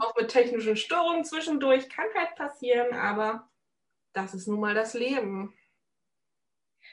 auch 0.00 0.16
mit 0.16 0.28
technischen 0.28 0.76
Störungen 0.76 1.24
zwischendurch 1.24 1.88
kann 1.88 2.06
halt 2.14 2.34
passieren, 2.34 2.94
aber 2.94 3.48
das 4.12 4.34
ist 4.34 4.48
nun 4.48 4.60
mal 4.60 4.74
das 4.74 4.94
Leben. 4.94 5.54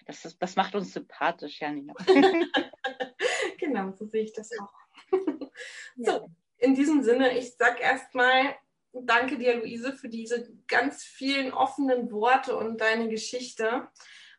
Das, 0.05 0.25
ist, 0.25 0.41
das 0.41 0.55
macht 0.55 0.75
uns 0.75 0.93
sympathisch, 0.93 1.61
Janina. 1.61 1.93
genau, 3.57 3.91
so 3.91 4.05
sehe 4.05 4.23
ich 4.23 4.33
das 4.33 4.49
auch. 4.59 4.73
so, 5.97 6.29
in 6.57 6.75
diesem 6.75 7.03
Sinne, 7.03 7.37
ich 7.37 7.55
sage 7.55 7.81
erstmal 7.81 8.55
danke 8.93 9.37
dir, 9.37 9.57
Luise, 9.57 9.93
für 9.93 10.09
diese 10.09 10.51
ganz 10.67 11.03
vielen 11.03 11.53
offenen 11.53 12.11
Worte 12.11 12.55
und 12.55 12.79
deine 12.79 13.09
Geschichte. 13.09 13.87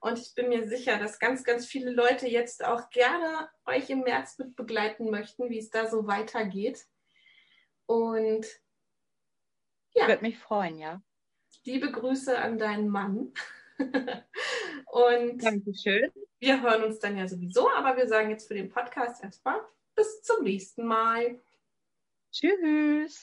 Und 0.01 0.19
ich 0.19 0.35
bin 0.35 0.49
mir 0.49 0.69
sicher, 0.69 0.99
dass 0.99 1.19
ganz, 1.19 1.45
ganz 1.45 1.67
viele 1.67 1.91
Leute 1.91 2.29
jetzt 2.29 2.65
auch 2.65 2.91
gerne 2.91 3.49
euch 3.67 3.89
im 3.91 4.01
März 4.01 4.39
mit 4.39 4.55
begleiten 4.55 5.11
möchten, 5.11 5.49
wie 5.49 5.59
es 5.59 5.71
da 5.71 5.89
so 5.89 6.07
weitergeht. 6.07 6.87
Und 7.87 8.47
ja. 9.95 10.09
Würde 10.09 10.23
mich 10.23 10.39
freuen, 10.39 10.79
ja. 10.79 11.03
Liebe 11.65 11.91
Grüße 11.91 12.37
an 12.37 12.59
deinen 12.59 12.89
Mann. 12.89 13.33
Und 14.87 15.43
Dankeschön. 15.43 16.13
wir 16.39 16.63
hören 16.63 16.85
uns 16.85 16.99
dann 16.99 17.17
ja 17.17 17.27
sowieso, 17.27 17.71
aber 17.71 17.97
wir 17.97 18.07
sagen 18.07 18.31
jetzt 18.31 18.47
für 18.49 18.55
den 18.55 18.69
Podcast 18.69 19.23
erstmal 19.23 19.61
bis 19.95 20.23
zum 20.23 20.45
nächsten 20.45 20.85
Mal. 20.85 21.41
Tschüss. 22.31 23.23